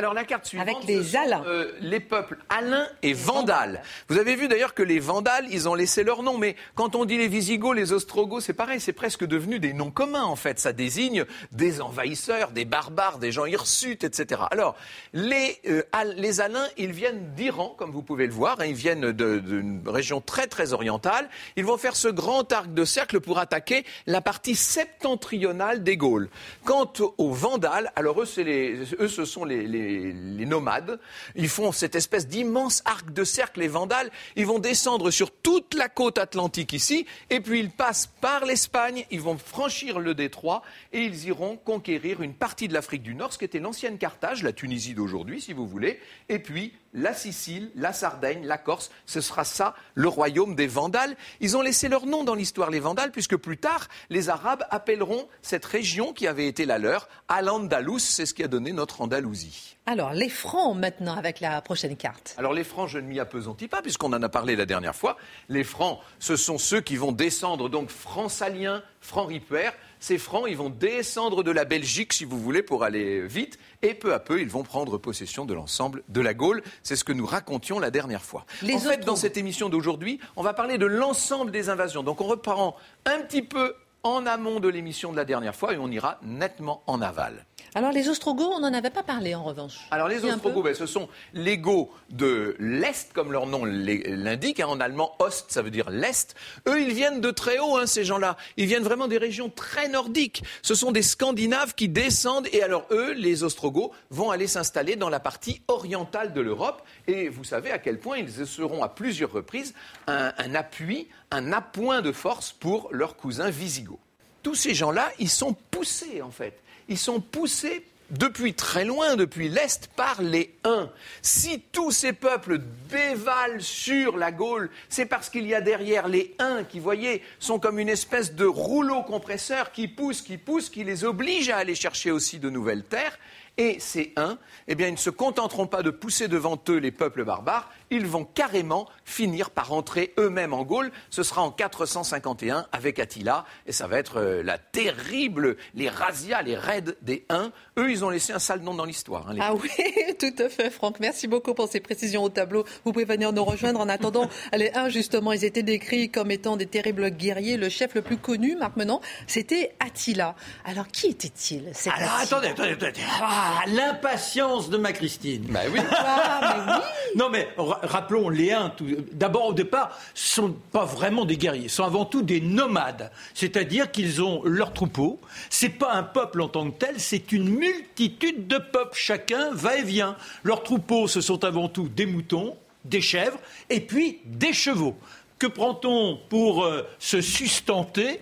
Alors 0.00 0.14
la 0.14 0.24
carte 0.24 0.46
suivante, 0.46 0.66
Avec 0.66 0.84
les 0.84 1.14
Alains. 1.14 1.44
Euh, 1.46 1.72
les 1.82 2.00
peuples 2.00 2.38
Alains 2.48 2.88
et 3.02 3.12
Vandales. 3.12 3.82
Vous 4.08 4.16
avez 4.16 4.34
vu 4.34 4.48
d'ailleurs 4.48 4.72
que 4.72 4.82
les 4.82 4.98
Vandales, 4.98 5.44
ils 5.50 5.68
ont 5.68 5.74
laissé 5.74 6.04
leur 6.04 6.22
nom, 6.22 6.38
mais 6.38 6.56
quand 6.74 6.96
on 6.96 7.04
dit 7.04 7.18
les 7.18 7.28
Visigoths, 7.28 7.76
les 7.76 7.92
Ostrogoths, 7.92 8.40
c'est 8.40 8.54
pareil, 8.54 8.80
c'est 8.80 8.94
presque 8.94 9.26
devenu 9.26 9.58
des 9.58 9.74
noms 9.74 9.90
communs 9.90 10.22
en 10.24 10.36
fait. 10.36 10.58
Ça 10.58 10.72
désigne 10.72 11.26
des 11.52 11.82
envahisseurs, 11.82 12.52
des 12.52 12.64
barbares, 12.64 13.18
des 13.18 13.30
gens 13.30 13.44
hirsutes, 13.44 14.02
etc. 14.02 14.40
Alors 14.50 14.74
les, 15.12 15.58
euh, 15.68 15.82
les 16.16 16.40
Alains, 16.40 16.68
ils 16.78 16.92
viennent 16.92 17.34
d'Iran, 17.34 17.74
comme 17.76 17.90
vous 17.90 18.00
pouvez 18.00 18.26
le 18.26 18.32
voir, 18.32 18.58
hein, 18.60 18.64
ils 18.64 18.72
viennent 18.72 19.12
d'une 19.12 19.82
région 19.86 20.22
très 20.22 20.46
très 20.46 20.72
orientale. 20.72 21.28
Ils 21.56 21.66
vont 21.66 21.76
faire 21.76 21.94
ce 21.94 22.08
grand 22.08 22.50
arc 22.52 22.72
de 22.72 22.86
cercle 22.86 23.20
pour 23.20 23.38
attaquer 23.38 23.84
la 24.06 24.22
partie 24.22 24.54
septentrionale 24.54 25.82
des 25.82 25.98
Gaules. 25.98 26.30
Quant 26.64 26.90
aux 27.18 27.32
Vandales, 27.32 27.92
alors 27.96 28.22
eux, 28.22 28.26
les, 28.38 28.78
eux 28.98 29.08
ce 29.08 29.26
sont 29.26 29.44
les, 29.44 29.66
les, 29.66 29.89
les, 29.90 30.46
nomades. 30.46 30.98
Ils 31.36 31.48
font 31.48 31.72
cette 31.72 31.94
espèce 31.94 32.26
d'immense 32.26 32.82
arc 32.84 33.12
de 33.12 33.24
cercle, 33.24 33.60
les 33.60 33.68
Vandales. 33.68 34.10
Ils 34.36 34.46
vont 34.46 34.58
descendre 34.58 35.10
sur 35.10 35.30
toute 35.30 35.74
la 35.74 35.88
côte 35.88 36.18
atlantique 36.18 36.72
ici, 36.72 37.06
et 37.30 37.40
puis 37.40 37.60
ils 37.60 37.70
passent 37.70 38.10
par 38.20 38.44
l'Espagne, 38.44 39.04
ils 39.10 39.20
vont 39.20 39.38
franchir 39.38 39.98
le 39.98 40.14
détroit, 40.14 40.62
et 40.92 41.02
ils 41.02 41.26
iront 41.26 41.56
conquérir 41.56 42.22
une 42.22 42.34
partie 42.34 42.68
de 42.68 42.74
l'Afrique 42.74 43.02
du 43.02 43.14
Nord, 43.14 43.32
ce 43.32 43.38
qui 43.38 43.44
était 43.44 43.60
l'ancienne 43.60 43.98
Carthage, 43.98 44.42
la 44.42 44.52
Tunisie 44.52 44.94
d'aujourd'hui, 44.94 45.40
si 45.40 45.52
vous 45.52 45.66
voulez, 45.66 46.00
et 46.28 46.38
puis 46.38 46.72
la 46.92 47.14
Sicile, 47.14 47.70
la 47.74 47.92
Sardaigne, 47.92 48.44
la 48.44 48.58
Corse, 48.58 48.90
ce 49.06 49.20
sera 49.20 49.44
ça 49.44 49.74
le 49.94 50.08
royaume 50.08 50.54
des 50.54 50.66
Vandales. 50.66 51.16
Ils 51.40 51.56
ont 51.56 51.62
laissé 51.62 51.88
leur 51.88 52.06
nom 52.06 52.24
dans 52.24 52.34
l'histoire, 52.34 52.70
les 52.70 52.80
Vandales, 52.80 53.12
puisque 53.12 53.36
plus 53.36 53.58
tard, 53.58 53.88
les 54.08 54.28
Arabes 54.28 54.64
appelleront 54.70 55.28
cette 55.42 55.64
région 55.64 56.12
qui 56.12 56.26
avait 56.26 56.46
été 56.46 56.66
la 56.66 56.78
leur 56.78 57.08
Al-Andalus, 57.28 58.00
c'est 58.00 58.26
ce 58.26 58.34
qui 58.34 58.42
a 58.42 58.48
donné 58.48 58.72
notre 58.72 59.00
Andalousie. 59.00 59.76
Alors, 59.86 60.12
les 60.12 60.28
Francs 60.28 60.76
maintenant 60.76 61.16
avec 61.16 61.40
la 61.40 61.60
prochaine 61.62 61.96
carte. 61.96 62.34
Alors, 62.38 62.52
les 62.52 62.64
Francs, 62.64 62.88
je 62.88 62.98
ne 62.98 63.06
m'y 63.06 63.18
appesantis 63.18 63.66
pas, 63.66 63.82
puisqu'on 63.82 64.12
en 64.12 64.22
a 64.22 64.28
parlé 64.28 64.54
la 64.54 64.66
dernière 64.66 64.94
fois. 64.94 65.16
Les 65.48 65.64
Francs, 65.64 65.98
ce 66.18 66.36
sont 66.36 66.58
ceux 66.58 66.80
qui 66.80 66.96
vont 66.96 67.12
descendre, 67.12 67.68
donc 67.68 67.90
francs-saliens, 67.90 68.82
francs-ripouères. 69.00 69.72
Ces 70.00 70.18
Francs, 70.18 70.46
ils 70.48 70.56
vont 70.56 70.70
descendre 70.70 71.42
de 71.42 71.50
la 71.50 71.64
Belgique, 71.64 72.14
si 72.14 72.24
vous 72.24 72.38
voulez, 72.38 72.62
pour 72.62 72.84
aller 72.84 73.26
vite, 73.26 73.58
et 73.82 73.94
peu 73.94 74.14
à 74.14 74.18
peu, 74.18 74.40
ils 74.40 74.48
vont 74.48 74.62
prendre 74.62 74.96
possession 74.98 75.44
de 75.44 75.54
l'ensemble 75.54 76.02
de 76.08 76.20
la 76.20 76.34
Gaule. 76.34 76.62
C'est 76.82 76.96
ce 76.96 77.04
que 77.04 77.12
nous 77.12 77.26
racontions 77.26 77.78
la 77.78 77.90
dernière 77.90 78.24
fois. 78.24 78.46
en 78.74 78.78
fait, 78.78 79.04
dans 79.04 79.16
cette 79.16 79.36
émission 79.36 79.68
d'aujourd'hui, 79.68 80.18
on 80.36 80.42
va 80.42 80.54
parler 80.54 80.78
de 80.78 80.86
l'ensemble 80.86 81.50
des 81.50 81.68
invasions. 81.68 82.02
Donc, 82.02 82.20
on 82.20 82.26
reprend 82.26 82.76
un 83.04 83.20
petit 83.20 83.42
peu 83.42 83.74
en 84.02 84.24
amont 84.26 84.60
de 84.60 84.68
l'émission 84.68 85.12
de 85.12 85.16
la 85.16 85.24
dernière 85.26 85.54
fois 85.54 85.74
et 85.74 85.76
on 85.76 85.90
ira 85.90 86.18
nettement 86.22 86.82
en 86.86 87.02
aval. 87.02 87.44
Alors 87.74 87.92
les 87.92 88.08
Ostrogoths, 88.08 88.52
on 88.56 88.60
n'en 88.60 88.74
avait 88.74 88.90
pas 88.90 89.04
parlé 89.04 89.34
en 89.34 89.44
revanche. 89.44 89.78
Alors 89.92 90.08
les 90.08 90.24
Ostrogoths, 90.24 90.64
ben, 90.64 90.74
ce 90.74 90.86
sont 90.86 91.08
les 91.34 91.56
Goths 91.56 91.88
de 92.10 92.56
l'Est, 92.58 93.12
comme 93.12 93.30
leur 93.30 93.46
nom 93.46 93.64
l'indique. 93.64 94.58
Hein, 94.58 94.66
en 94.66 94.80
allemand, 94.80 95.14
Ost, 95.20 95.52
ça 95.52 95.62
veut 95.62 95.70
dire 95.70 95.88
l'Est. 95.90 96.34
Eux, 96.66 96.82
ils 96.82 96.92
viennent 96.92 97.20
de 97.20 97.30
très 97.30 97.58
haut, 97.60 97.76
hein, 97.76 97.86
ces 97.86 98.04
gens-là. 98.04 98.36
Ils 98.56 98.66
viennent 98.66 98.82
vraiment 98.82 99.06
des 99.06 99.18
régions 99.18 99.50
très 99.50 99.88
nordiques. 99.88 100.42
Ce 100.62 100.74
sont 100.74 100.90
des 100.90 101.02
Scandinaves 101.02 101.74
qui 101.74 101.88
descendent. 101.88 102.48
Et 102.52 102.62
alors 102.62 102.86
eux, 102.90 103.12
les 103.12 103.44
Ostrogoths, 103.44 103.92
vont 104.10 104.30
aller 104.30 104.48
s'installer 104.48 104.96
dans 104.96 105.08
la 105.08 105.20
partie 105.20 105.62
orientale 105.68 106.32
de 106.32 106.40
l'Europe. 106.40 106.82
Et 107.06 107.28
vous 107.28 107.44
savez 107.44 107.70
à 107.70 107.78
quel 107.78 108.00
point 108.00 108.18
ils 108.18 108.46
seront 108.46 108.82
à 108.82 108.88
plusieurs 108.88 109.30
reprises 109.30 109.74
un, 110.08 110.32
un 110.36 110.54
appui, 110.56 111.08
un 111.30 111.52
appoint 111.52 112.02
de 112.02 112.10
force 112.10 112.50
pour 112.52 112.88
leurs 112.90 113.16
cousins 113.16 113.50
visigoths. 113.50 114.00
Tous 114.42 114.54
ces 114.54 114.74
gens-là, 114.74 115.12
ils 115.18 115.28
sont 115.28 115.54
poussés 115.70 116.22
en 116.22 116.30
fait 116.30 116.60
ils 116.90 116.98
sont 116.98 117.20
poussés 117.20 117.84
depuis 118.10 118.54
très 118.54 118.84
loin, 118.84 119.14
depuis 119.14 119.48
l'Est, 119.48 119.88
par 119.94 120.20
les 120.20 120.52
Huns. 120.64 120.90
Si 121.22 121.62
tous 121.72 121.92
ces 121.92 122.12
peuples 122.12 122.60
dévalent 122.90 123.60
sur 123.60 124.16
la 124.16 124.32
Gaule, 124.32 124.68
c'est 124.88 125.06
parce 125.06 125.30
qu'il 125.30 125.46
y 125.46 125.54
a 125.54 125.60
derrière 125.60 126.08
les 126.08 126.34
Huns 126.40 126.64
qui, 126.64 126.80
voyez, 126.80 127.22
sont 127.38 127.60
comme 127.60 127.78
une 127.78 127.88
espèce 127.88 128.34
de 128.34 128.44
rouleau 128.44 129.02
compresseur 129.02 129.70
qui 129.70 129.86
pousse, 129.86 130.22
qui 130.22 130.38
pousse, 130.38 130.68
qui 130.68 130.82
les 130.82 131.04
oblige 131.04 131.50
à 131.50 131.58
aller 131.58 131.76
chercher 131.76 132.10
aussi 132.10 132.40
de 132.40 132.50
nouvelles 132.50 132.84
terres. 132.84 133.16
Et 133.56 133.78
ces 133.78 134.12
Huns, 134.16 134.38
eh 134.66 134.74
bien, 134.74 134.88
ils 134.88 134.94
ne 134.94 134.96
se 134.96 135.10
contenteront 135.10 135.66
pas 135.66 135.82
de 135.82 135.90
pousser 135.90 136.26
devant 136.26 136.60
eux 136.68 136.78
les 136.78 136.92
peuples 136.92 137.24
barbares, 137.24 137.70
ils 137.90 138.06
vont 138.06 138.24
carrément 138.24 138.88
finir 139.04 139.50
par 139.50 139.72
entrer 139.72 140.14
eux-mêmes 140.18 140.54
en 140.54 140.62
Gaule. 140.62 140.90
Ce 141.10 141.22
sera 141.22 141.42
en 141.42 141.50
451 141.50 142.66
avec 142.72 142.98
Attila, 142.98 143.44
et 143.66 143.72
ça 143.72 143.86
va 143.86 143.98
être 143.98 144.18
euh, 144.18 144.42
la 144.42 144.58
terrible, 144.58 145.56
les 145.74 145.88
razzias, 145.88 146.42
les 146.42 146.56
raids 146.56 146.96
des 147.02 147.26
Huns. 147.28 147.50
Eux, 147.78 147.90
ils 147.90 148.04
ont 148.04 148.10
laissé 148.10 148.32
un 148.32 148.38
sale 148.38 148.60
nom 148.60 148.74
dans 148.74 148.84
l'histoire. 148.84 149.30
Hein, 149.30 149.36
ah 149.40 149.54
oui, 149.54 149.70
tout 150.18 150.42
à 150.42 150.48
fait, 150.48 150.70
Franck. 150.70 151.00
Merci 151.00 151.26
beaucoup 151.26 151.54
pour 151.54 151.68
ces 151.68 151.80
précisions 151.80 152.22
au 152.22 152.28
tableau. 152.28 152.64
Vous 152.84 152.92
pouvez 152.92 153.04
venir 153.04 153.32
nous 153.32 153.44
rejoindre. 153.44 153.80
En 153.80 153.88
attendant, 153.88 154.28
les 154.52 154.70
Huns, 154.74 154.88
justement, 154.88 155.32
ils 155.32 155.44
étaient 155.44 155.62
décrits 155.62 156.10
comme 156.10 156.30
étant 156.30 156.56
des 156.56 156.66
terribles 156.66 157.10
guerriers. 157.10 157.56
Le 157.56 157.68
chef 157.68 157.94
le 157.94 158.02
plus 158.02 158.18
connu, 158.18 158.56
Marc 158.56 158.76
Menant, 158.76 159.00
c'était 159.26 159.74
Attila. 159.80 160.34
Alors, 160.64 160.88
qui 160.88 161.08
était-il 161.08 161.72
Alors, 161.86 162.14
attendez, 162.22 162.48
attendez, 162.48 162.72
attendez. 162.72 163.00
Ah, 163.20 163.62
l'impatience 163.68 164.70
de 164.70 164.76
ma 164.76 164.92
Christine. 164.92 165.46
Bah 165.48 165.60
oui. 165.72 165.80
Ah, 165.90 166.40
mais 166.66 166.72
oui. 166.72 166.80
non, 167.16 167.28
mais 167.30 167.48
rappelons, 167.82 168.28
les 168.28 168.52
Huns, 168.52 168.72
d'abord 169.12 169.46
au 169.46 169.52
départ, 169.52 169.98
sont 170.14 170.54
pas 170.72 170.84
vraiment 170.84 171.24
des 171.24 171.36
guerriers, 171.36 171.68
sont 171.68 171.84
avant 171.84 172.04
tout 172.04 172.22
des 172.22 172.40
nomades, 172.40 173.10
c'est-à-dire 173.34 173.90
qu'ils 173.90 174.22
ont 174.22 174.42
leur 174.44 174.72
troupeau. 174.72 175.20
C'est 175.48 175.70
pas 175.70 175.92
un 175.94 176.02
peuple 176.02 176.40
en 176.42 176.48
tant 176.48 176.70
que 176.70 176.78
tel, 176.78 176.94
c'est 176.98 177.32
une 177.32 177.48
multitude 177.48 178.46
de 178.46 178.58
peuples. 178.58 178.96
Chacun 178.96 179.50
va 179.52 179.76
et 179.76 179.82
vient. 179.82 180.16
Leurs 180.42 180.62
troupeaux, 180.62 181.08
ce 181.08 181.20
sont 181.20 181.44
avant 181.44 181.68
tout 181.68 181.88
des 181.88 182.06
moutons, 182.06 182.56
des 182.84 183.00
chèvres 183.00 183.38
et 183.68 183.80
puis 183.80 184.18
des 184.24 184.52
chevaux. 184.52 184.96
Que 185.38 185.46
prend-on 185.46 186.18
pour 186.28 186.64
euh, 186.64 186.82
se 186.98 187.20
sustenter? 187.20 188.20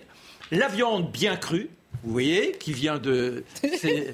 La 0.51 0.67
viande 0.67 1.11
bien 1.11 1.35
crue, 1.35 1.69
vous 2.03 2.11
voyez, 2.11 2.53
qui 2.53 2.73
vient 2.73 2.97
de 2.97 3.43
ces 3.77 4.13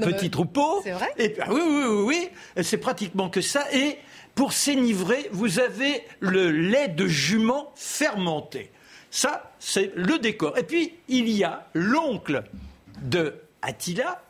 petits 0.00 0.30
troupeaux. 0.30 0.80
C'est 0.82 0.92
vrai 0.92 1.12
et, 1.18 1.34
oui, 1.48 1.60
oui, 1.62 1.84
oui, 1.88 2.04
oui. 2.56 2.62
c'est 2.62 2.78
pratiquement 2.78 3.28
que 3.28 3.40
ça. 3.40 3.66
Et 3.72 3.98
pour 4.34 4.52
s'énivrer, 4.52 5.28
vous 5.32 5.60
avez 5.60 6.04
le 6.20 6.50
lait 6.50 6.88
de 6.88 7.06
jument 7.06 7.72
fermenté. 7.76 8.70
Ça, 9.10 9.52
c'est 9.60 9.92
le 9.94 10.18
décor. 10.18 10.58
Et 10.58 10.64
puis, 10.64 10.94
il 11.08 11.28
y 11.28 11.44
a 11.44 11.68
l'oncle 11.72 12.42
de 13.02 13.34
Attila, 13.62 14.22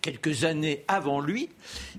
quelques 0.00 0.44
années 0.44 0.84
avant 0.88 1.20
lui, 1.20 1.50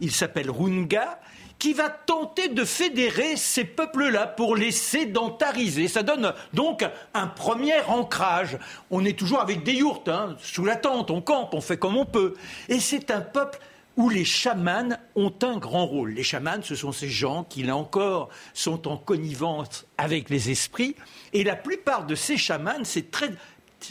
il 0.01 0.11
s'appelle 0.11 0.49
Runga, 0.49 1.19
qui 1.59 1.73
va 1.73 1.89
tenter 1.89 2.49
de 2.49 2.65
fédérer 2.65 3.37
ces 3.37 3.63
peuples-là 3.63 4.27
pour 4.27 4.57
les 4.57 4.71
sédentariser. 4.71 5.87
Ça 5.87 6.03
donne 6.03 6.33
donc 6.51 6.83
un 7.13 7.27
premier 7.27 7.79
ancrage. 7.87 8.57
On 8.91 9.05
est 9.05 9.17
toujours 9.17 9.39
avec 9.39 9.63
des 9.63 9.75
yourtes, 9.75 10.09
hein, 10.09 10.35
sous 10.41 10.65
la 10.65 10.75
tente, 10.75 11.09
on 11.09 11.21
campe, 11.21 11.53
on 11.53 11.61
fait 11.61 11.77
comme 11.77 11.95
on 11.95 12.05
peut. 12.05 12.33
Et 12.67 12.81
c'est 12.81 13.11
un 13.11 13.21
peuple 13.21 13.59
où 13.97 14.09
les 14.09 14.25
chamans 14.25 14.97
ont 15.15 15.33
un 15.41 15.57
grand 15.57 15.85
rôle. 15.85 16.11
Les 16.11 16.23
chamans, 16.23 16.61
ce 16.61 16.75
sont 16.75 16.91
ces 16.91 17.09
gens 17.09 17.43
qui, 17.43 17.63
là 17.63 17.75
encore, 17.75 18.29
sont 18.53 18.87
en 18.87 18.97
connivence 18.97 19.85
avec 19.97 20.29
les 20.29 20.49
esprits. 20.49 20.95
Et 21.33 21.43
la 21.43 21.55
plupart 21.55 22.05
de 22.05 22.15
ces 22.15 22.37
chamans, 22.37 22.83
c'est 22.83 23.11
très 23.11 23.31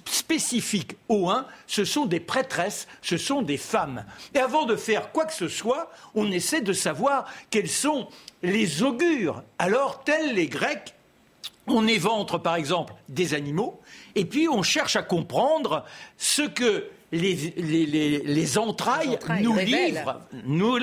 spécifique 0.06 0.96
au 1.08 1.28
1, 1.28 1.46
ce 1.66 1.84
sont 1.84 2.06
des 2.06 2.20
prêtresses, 2.20 2.88
ce 3.02 3.18
sont 3.18 3.42
des 3.42 3.58
femmes. 3.58 4.04
Et 4.34 4.38
avant 4.38 4.64
de 4.64 4.76
faire 4.76 5.12
quoi 5.12 5.26
que 5.26 5.34
ce 5.34 5.48
soit, 5.48 5.90
on 6.14 6.30
essaie 6.32 6.62
de 6.62 6.72
savoir 6.72 7.26
quels 7.50 7.68
sont 7.68 8.08
les 8.42 8.82
augures. 8.82 9.42
Alors, 9.58 10.02
tels 10.02 10.34
les 10.34 10.46
Grecs, 10.46 10.94
on 11.66 11.86
éventre 11.86 12.38
par 12.38 12.56
exemple 12.56 12.94
des 13.08 13.34
animaux, 13.34 13.80
et 14.14 14.24
puis 14.24 14.48
on 14.48 14.62
cherche 14.62 14.96
à 14.96 15.02
comprendre 15.02 15.84
ce 16.16 16.42
que 16.42 16.88
les, 17.12 18.58
entrailles, 18.58 19.18
nous 19.40 19.56
livrent, 19.58 20.20
nous 20.44 20.78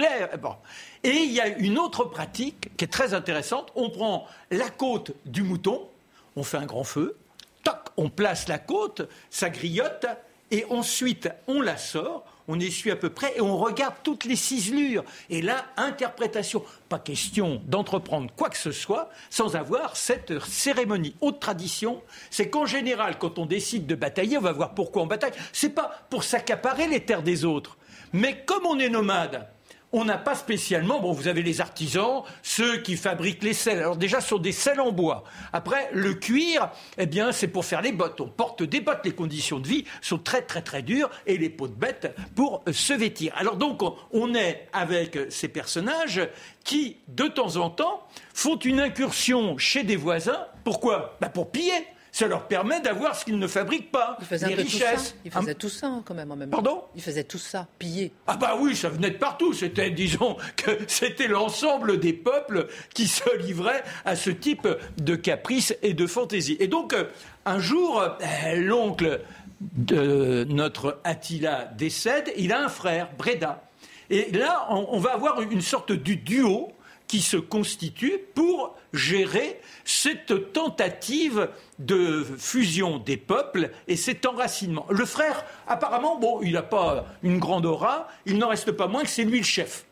Et 1.03 1.09
il 1.09 1.31
y 1.31 1.41
a 1.41 1.47
une 1.47 1.77
autre 1.77 2.05
pratique 2.05 2.75
qui 2.77 2.85
est 2.85 2.89
très 2.89 3.13
intéressante. 3.13 3.71
On 3.75 3.89
prend 3.89 4.27
la 4.51 4.69
côte 4.69 5.11
du 5.25 5.43
mouton, 5.43 5.87
on 6.35 6.43
fait 6.43 6.57
un 6.57 6.65
grand 6.65 6.83
feu, 6.83 7.17
toc, 7.63 7.79
on 7.97 8.09
place 8.09 8.47
la 8.47 8.59
côte, 8.59 9.07
ça 9.29 9.49
griotte, 9.49 10.05
et 10.51 10.65
ensuite 10.69 11.29
on 11.47 11.61
la 11.61 11.77
sort, 11.77 12.25
on 12.49 12.59
essuie 12.59 12.89
à 12.89 12.95
peu 12.95 13.11
près 13.11 13.33
et 13.37 13.41
on 13.41 13.57
regarde 13.57 13.93
toutes 14.03 14.25
les 14.25 14.35
ciselures. 14.35 15.03
Et 15.29 15.41
là, 15.41 15.67
interprétation. 15.77 16.63
Pas 16.89 16.97
question 16.97 17.61
d'entreprendre 17.67 18.31
quoi 18.35 18.49
que 18.49 18.57
ce 18.57 18.71
soit 18.71 19.11
sans 19.29 19.55
avoir 19.55 19.95
cette 19.95 20.43
cérémonie. 20.43 21.15
Autre 21.21 21.37
tradition, 21.37 22.01
c'est 22.31 22.49
qu'en 22.49 22.65
général, 22.65 23.19
quand 23.19 23.37
on 23.37 23.45
décide 23.45 23.85
de 23.85 23.93
batailler, 23.93 24.39
on 24.39 24.41
va 24.41 24.51
voir 24.51 24.73
pourquoi 24.73 25.03
on 25.03 25.05
bataille. 25.05 25.31
C'est 25.53 25.69
pas 25.69 25.91
pour 26.09 26.23
s'accaparer 26.23 26.87
les 26.87 27.05
terres 27.05 27.23
des 27.23 27.45
autres. 27.45 27.77
Mais 28.13 28.43
comme 28.45 28.65
on 28.65 28.79
est 28.79 28.89
nomade, 28.89 29.47
on 29.91 30.05
n'a 30.05 30.17
pas 30.17 30.35
spécialement. 30.35 30.99
Bon, 30.99 31.11
vous 31.11 31.27
avez 31.27 31.41
les 31.41 31.61
artisans, 31.61 32.23
ceux 32.43 32.77
qui 32.77 32.95
fabriquent 32.95 33.43
les 33.43 33.53
selles. 33.53 33.79
Alors 33.79 33.97
déjà, 33.97 34.21
ce 34.21 34.29
sont 34.29 34.37
des 34.37 34.51
selles 34.51 34.79
en 34.79 34.91
bois. 34.91 35.23
Après, 35.53 35.89
le 35.93 36.13
cuir, 36.13 36.69
eh 36.97 37.05
bien, 37.05 37.31
c'est 37.31 37.47
pour 37.47 37.65
faire 37.65 37.81
les 37.81 37.91
bottes. 37.91 38.21
On 38.21 38.27
porte 38.27 38.63
des 38.63 38.81
bottes. 38.81 39.01
Les 39.03 39.13
conditions 39.13 39.59
de 39.59 39.67
vie 39.67 39.85
sont 40.01 40.17
très, 40.17 40.41
très, 40.41 40.61
très 40.61 40.81
dures 40.81 41.09
et 41.25 41.37
les 41.37 41.49
peaux 41.49 41.67
de 41.67 41.73
bête 41.73 42.15
pour 42.35 42.63
se 42.71 42.93
vêtir. 42.93 43.33
Alors 43.35 43.55
donc, 43.55 43.81
on 44.11 44.35
est 44.35 44.67
avec 44.73 45.17
ces 45.29 45.47
personnages 45.47 46.21
qui, 46.63 46.97
de 47.07 47.27
temps 47.27 47.57
en 47.57 47.69
temps, 47.69 48.07
font 48.33 48.57
une 48.57 48.79
incursion 48.79 49.57
chez 49.57 49.83
des 49.83 49.95
voisins. 49.95 50.45
Pourquoi? 50.63 51.17
Bah 51.21 51.29
Pour 51.29 51.51
piller 51.51 51.87
ça 52.11 52.27
leur 52.27 52.47
permet 52.47 52.81
d'avoir 52.81 53.15
ce 53.15 53.25
qu'ils 53.25 53.39
ne 53.39 53.47
fabriquent 53.47 53.91
pas, 53.91 54.17
les 54.31 54.55
richesses. 54.55 55.15
Ils 55.25 55.31
faisaient 55.31 55.55
tout 55.55 55.69
ça 55.69 55.91
quand 56.05 56.13
même 56.13 56.31
en 56.31 56.35
même 56.35 56.49
temps. 56.49 56.61
Pardon 56.61 56.83
Ils 56.95 57.01
faisaient 57.01 57.23
tout 57.23 57.37
ça, 57.37 57.67
piller. 57.77 58.11
Ah 58.27 58.37
bah 58.37 58.57
oui, 58.59 58.75
ça 58.75 58.89
venait 58.89 59.11
de 59.11 59.17
partout. 59.17 59.53
C'était, 59.53 59.91
disons, 59.91 60.37
que 60.55 60.71
c'était 60.87 61.27
l'ensemble 61.27 61.99
des 61.99 62.13
peuples 62.13 62.67
qui 62.93 63.07
se 63.07 63.37
livraient 63.37 63.83
à 64.05 64.15
ce 64.15 64.29
type 64.29 64.67
de 64.97 65.15
caprices 65.15 65.75
et 65.81 65.93
de 65.93 66.07
fantaisie. 66.07 66.57
Et 66.59 66.67
donc, 66.67 66.93
euh, 66.93 67.05
un 67.45 67.59
jour, 67.59 68.01
euh, 68.01 68.55
l'oncle 68.55 69.21
de 69.61 70.45
notre 70.49 70.99
Attila 71.03 71.65
décède. 71.77 72.31
Il 72.37 72.53
a 72.53 72.63
un 72.63 72.69
frère, 72.69 73.09
Breda. 73.17 73.63
Et 74.09 74.31
là, 74.31 74.65
on 74.69 74.97
va 74.99 75.13
avoir 75.13 75.41
une 75.41 75.61
sorte 75.61 75.91
de 75.91 76.15
duo 76.15 76.71
qui 77.09 77.21
se 77.21 77.37
constitue 77.37 78.19
pour 78.35 78.77
gérer 78.93 79.59
cette 79.83 80.53
tentative 80.53 81.49
de 81.79 82.23
fusion 82.37 82.99
des 82.99 83.17
peuples 83.17 83.71
et 83.87 83.97
cet 83.97 84.27
enracinement. 84.27 84.85
Le 84.89 85.05
frère, 85.05 85.43
apparemment, 85.67 86.19
bon, 86.19 86.39
il 86.43 86.53
n'a 86.53 86.61
pas 86.61 87.07
une 87.23 87.39
grande 87.39 87.65
aura, 87.65 88.07
il 88.27 88.37
n'en 88.37 88.49
reste 88.49 88.71
pas 88.71 88.87
moins 88.87 89.01
que 89.01 89.09
c'est 89.09 89.23
lui 89.23 89.39
le 89.39 89.43
chef. 89.43 89.85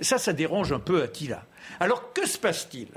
Ça, 0.00 0.18
ça 0.18 0.32
dérange 0.32 0.72
un 0.72 0.78
peu 0.78 1.02
Attila. 1.02 1.44
Alors, 1.80 2.12
que 2.12 2.26
se 2.26 2.38
passe-t-il? 2.38 2.88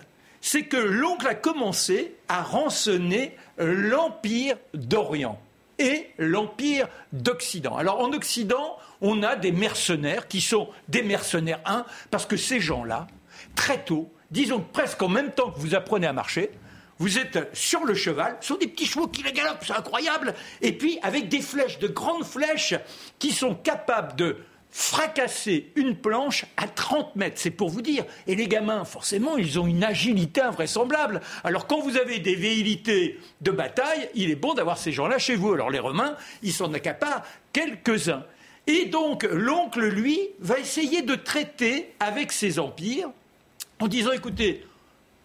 C'est 0.42 0.68
que 0.68 0.78
l'oncle 0.78 1.28
a 1.28 1.34
commencé 1.34 2.14
à 2.28 2.44
rançonner 2.44 3.36
l'Empire 3.58 4.58
d'Orient 4.76 5.42
et 5.80 6.12
l'Empire 6.20 6.88
d'Occident. 7.14 7.76
Alors, 7.76 8.00
en 8.00 8.14
Occident, 8.14 8.78
on 9.02 9.24
a 9.24 9.36
des 9.36 9.52
mercenaires 9.52 10.28
qui 10.28 10.40
sont 10.40 10.70
des 10.88 11.02
mercenaires, 11.02 11.62
un, 11.66 11.84
parce 12.12 12.28
que 12.28 12.38
ces 12.38 12.60
gens-là, 12.60 13.08
très 13.56 13.84
tôt, 13.84 14.12
disons 14.32 14.64
presque 14.74 15.02
en 15.02 15.10
même 15.10 15.32
temps 15.32 15.52
que 15.52 15.60
vous 15.60 15.76
apprenez 15.76 16.08
à 16.08 16.14
marcher, 16.14 16.52
vous 16.98 17.18
êtes 17.18 17.50
sur 17.54 17.84
le 17.86 17.94
cheval, 17.94 18.38
sont 18.42 18.56
des 18.56 18.68
petits 18.68 18.86
chevaux 18.86 19.08
qui 19.08 19.24
les 19.24 19.34
galopent, 19.34 19.66
c'est 19.66 19.74
incroyable, 19.74 20.34
et 20.62 20.72
puis 20.72 20.98
avec 21.02 21.28
des 21.28 21.42
flèches, 21.42 21.80
de 21.80 21.88
grandes 21.88 22.24
flèches, 22.24 22.76
qui 23.20 23.32
sont 23.32 23.56
capables 23.56 24.16
de 24.16 24.38
fracasser 24.70 25.72
une 25.76 25.96
planche 25.96 26.46
à 26.58 26.68
30 26.68 27.16
mètres, 27.16 27.40
c'est 27.40 27.50
pour 27.50 27.70
vous 27.70 27.82
dire. 27.82 28.04
Et 28.28 28.36
les 28.36 28.50
gamins, 28.50 28.84
forcément, 28.84 29.38
ils 29.38 29.58
ont 29.58 29.68
une 29.68 29.86
agilité 29.86 30.42
invraisemblable. 30.42 31.22
Alors 31.46 31.66
quand 31.66 31.80
vous 31.80 31.96
avez 31.96 32.20
des 32.20 32.36
véhilités 32.36 33.18
de 33.40 33.52
bataille, 33.52 34.10
il 34.16 34.30
est 34.30 34.36
bon 34.36 34.54
d'avoir 34.54 34.78
ces 34.78 34.92
gens-là 34.92 35.18
chez 35.18 35.36
vous. 35.36 35.54
Alors 35.54 35.70
les 35.70 35.80
Romains, 35.80 36.18
ils 36.44 36.52
s'en 36.52 36.74
accaparent 36.74 37.24
quelques-uns. 37.54 38.26
Et 38.68 38.88
donc 38.88 39.24
l'oncle, 39.24 39.86
lui, 39.86 40.20
va 40.40 40.60
essayer 40.60 41.04
de 41.04 41.16
traiter 41.16 41.94
avec 42.02 42.34
ces 42.34 42.60
empires 42.60 43.12
en 43.80 43.88
disant 43.88 44.12
écoutez, 44.12 44.66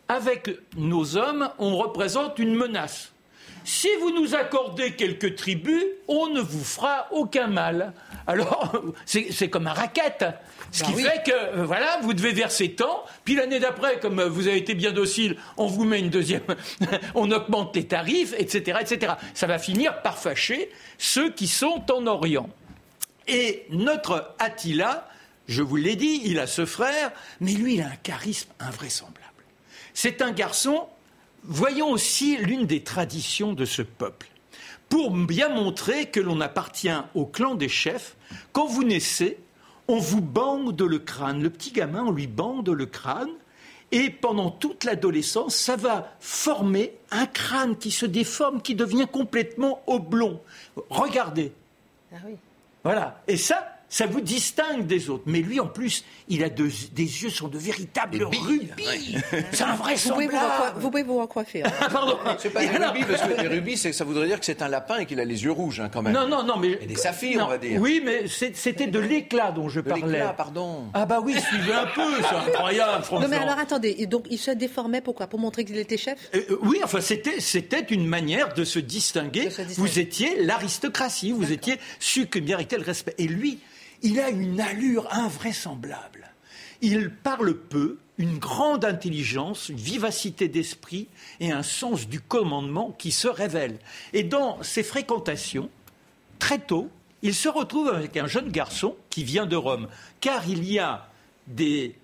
avec 0.08 0.50
nos 0.76 1.16
hommes, 1.16 1.50
on 1.58 1.76
représente 1.76 2.38
une 2.38 2.54
menace. 2.54 3.12
Si 3.64 3.88
vous 4.00 4.10
nous 4.10 4.34
accordez 4.34 4.92
quelques 4.92 5.36
tribus, 5.36 5.84
on 6.08 6.28
ne 6.28 6.40
vous 6.40 6.64
fera 6.64 7.06
aucun 7.12 7.46
mal. 7.46 7.92
Alors, 8.26 8.72
c'est 9.06 9.48
comme 9.48 9.66
un 9.66 9.72
racket. 9.72 10.24
Ce 10.72 10.84
qui 10.84 10.92
bah 10.92 11.10
fait 11.10 11.30
que, 11.30 11.58
euh, 11.58 11.64
voilà, 11.64 11.98
vous 12.02 12.14
devez 12.14 12.32
verser 12.32 12.72
tant, 12.72 13.04
puis 13.24 13.34
l'année 13.34 13.58
d'après, 13.58 13.98
comme 13.98 14.22
vous 14.22 14.46
avez 14.46 14.58
été 14.58 14.74
bien 14.74 14.92
docile, 14.92 15.36
on 15.56 15.66
vous 15.66 15.84
met 15.84 15.98
une 15.98 16.10
deuxième, 16.10 16.42
on 17.14 17.30
augmente 17.32 17.74
les 17.74 17.86
tarifs, 17.86 18.34
etc., 18.38 18.78
etc. 18.80 19.14
Ça 19.34 19.46
va 19.46 19.58
finir 19.58 20.00
par 20.02 20.18
fâcher 20.18 20.70
ceux 20.98 21.30
qui 21.30 21.48
sont 21.48 21.84
en 21.92 22.06
Orient. 22.06 22.48
Et 23.26 23.66
notre 23.70 24.34
Attila, 24.38 25.08
je 25.48 25.62
vous 25.62 25.76
l'ai 25.76 25.96
dit, 25.96 26.22
il 26.24 26.38
a 26.38 26.46
ce 26.46 26.64
frère, 26.64 27.12
mais 27.40 27.52
lui, 27.52 27.74
il 27.74 27.82
a 27.82 27.86
un 27.86 27.96
charisme 27.96 28.50
invraisemblable. 28.60 29.26
C'est 29.94 30.22
un 30.22 30.30
garçon, 30.30 30.86
voyons 31.42 31.90
aussi 31.90 32.36
l'une 32.36 32.66
des 32.66 32.82
traditions 32.82 33.52
de 33.52 33.64
ce 33.64 33.82
peuple. 33.82 34.28
Pour 34.88 35.10
bien 35.10 35.48
montrer 35.48 36.06
que 36.06 36.20
l'on 36.20 36.40
appartient 36.40 36.90
au 37.14 37.24
clan 37.26 37.54
des 37.54 37.68
chefs, 37.68 38.16
quand 38.52 38.66
vous 38.66 38.84
naissez, 38.84 39.38
on 39.88 39.98
vous 39.98 40.20
bande 40.20 40.80
le 40.80 40.98
crâne. 40.98 41.42
Le 41.42 41.50
petit 41.50 41.72
gamin, 41.72 42.04
on 42.04 42.12
lui 42.12 42.26
bande 42.26 42.68
le 42.68 42.86
crâne. 42.86 43.30
Et 43.92 44.08
pendant 44.10 44.50
toute 44.50 44.84
l'adolescence, 44.84 45.56
ça 45.56 45.74
va 45.74 46.14
former 46.20 46.94
un 47.10 47.26
crâne 47.26 47.76
qui 47.76 47.90
se 47.90 48.06
déforme, 48.06 48.62
qui 48.62 48.76
devient 48.76 49.08
complètement 49.10 49.82
oblong. 49.88 50.38
Regardez. 50.90 51.52
Ah 52.12 52.18
oui. 52.24 52.36
Voilà. 52.84 53.20
Et 53.26 53.36
ça, 53.36 53.79
ça 53.90 54.06
vous 54.06 54.20
distingue 54.20 54.86
des 54.86 55.10
autres. 55.10 55.24
Mais 55.26 55.40
lui, 55.40 55.60
en 55.60 55.66
plus, 55.66 56.04
il 56.28 56.44
a 56.44 56.48
des 56.48 56.62
yeux 56.94 57.28
sont 57.28 57.48
de 57.48 57.58
véritables 57.58 58.22
rubis. 58.22 59.16
C'est 59.52 59.64
un 59.64 59.74
vrai 59.74 59.96
vous, 59.96 60.80
vous 60.80 60.90
pouvez 60.90 61.02
vous 61.02 61.20
recoiffer. 61.20 61.64
Hein. 61.64 61.70
Pardon. 61.92 62.16
C'est 62.38 62.50
pas 62.50 62.60
des 62.60 62.68
rubis, 62.68 63.04
parce 63.04 63.22
que 63.22 63.42
les 63.42 63.48
rubis, 63.56 63.76
ça 63.76 64.04
voudrait 64.04 64.28
dire 64.28 64.38
que 64.38 64.46
c'est 64.46 64.62
un 64.62 64.68
lapin 64.68 64.98
et 64.98 65.06
qu'il 65.06 65.18
a 65.18 65.24
les 65.24 65.42
yeux 65.42 65.50
rouges, 65.50 65.80
hein, 65.80 65.90
quand 65.92 66.02
même. 66.02 66.12
Non, 66.12 66.28
non, 66.28 66.44
non, 66.44 66.56
mais. 66.56 66.78
Et 66.80 66.86
des 66.86 66.94
saphirs, 66.94 67.44
on 67.44 67.48
va 67.48 67.58
dire. 67.58 67.80
Oui, 67.80 68.00
mais 68.04 68.26
c'était 68.28 68.86
de 68.86 68.98
l'éclat 68.98 69.50
dont 69.50 69.68
je 69.68 69.80
parlais. 69.80 70.06
L'éclat, 70.06 70.32
pardon. 70.32 70.84
Ah, 70.94 71.04
bah 71.04 71.20
oui, 71.22 71.34
suivez 71.40 71.72
un 71.72 71.86
peu, 71.86 72.22
c'est 72.22 72.50
incroyable, 72.50 73.04
franchement. 73.04 73.26
Non, 73.26 73.28
mais 73.28 73.42
alors 73.42 73.58
attendez, 73.58 74.06
donc 74.06 74.26
il 74.30 74.38
se 74.38 74.52
déformait 74.52 75.00
pourquoi? 75.00 75.26
Pour 75.26 75.40
montrer 75.40 75.64
qu'il 75.64 75.76
était 75.78 75.96
chef? 75.96 76.30
Euh, 76.34 76.42
euh, 76.50 76.58
Oui, 76.62 76.80
enfin, 76.84 77.00
c'était 77.00 77.86
une 77.90 78.06
manière 78.06 78.54
de 78.54 78.64
se 78.64 78.78
distinguer. 78.78 79.48
Vous 79.76 79.98
étiez 79.98 80.42
l'aristocratie, 80.44 81.32
vous 81.32 81.50
étiez 81.50 81.78
celui 81.98 82.28
qui 82.28 82.40
méritait 82.40 82.78
le 82.78 82.84
respect. 82.84 83.14
Et 83.18 83.26
lui, 83.26 83.58
il 84.02 84.20
a 84.20 84.30
une 84.30 84.60
allure 84.60 85.08
invraisemblable. 85.12 86.32
Il 86.82 87.10
parle 87.10 87.54
peu, 87.54 87.98
une 88.18 88.38
grande 88.38 88.84
intelligence, 88.84 89.68
une 89.68 89.76
vivacité 89.76 90.48
d'esprit 90.48 91.08
et 91.40 91.52
un 91.52 91.62
sens 91.62 92.08
du 92.08 92.20
commandement 92.20 92.94
qui 92.98 93.12
se 93.12 93.28
révèlent. 93.28 93.78
Et 94.12 94.22
dans 94.22 94.62
ses 94.62 94.82
fréquentations, 94.82 95.70
très 96.38 96.58
tôt, 96.58 96.88
il 97.22 97.34
se 97.34 97.48
retrouve 97.48 97.88
avec 97.88 98.16
un 98.16 98.26
jeune 98.26 98.50
garçon 98.50 98.96
qui 99.10 99.24
vient 99.24 99.46
de 99.46 99.56
Rome, 99.56 99.88
car 100.20 100.48
il 100.48 100.64
y 100.64 100.78
a 100.78 101.08
des 101.46 101.94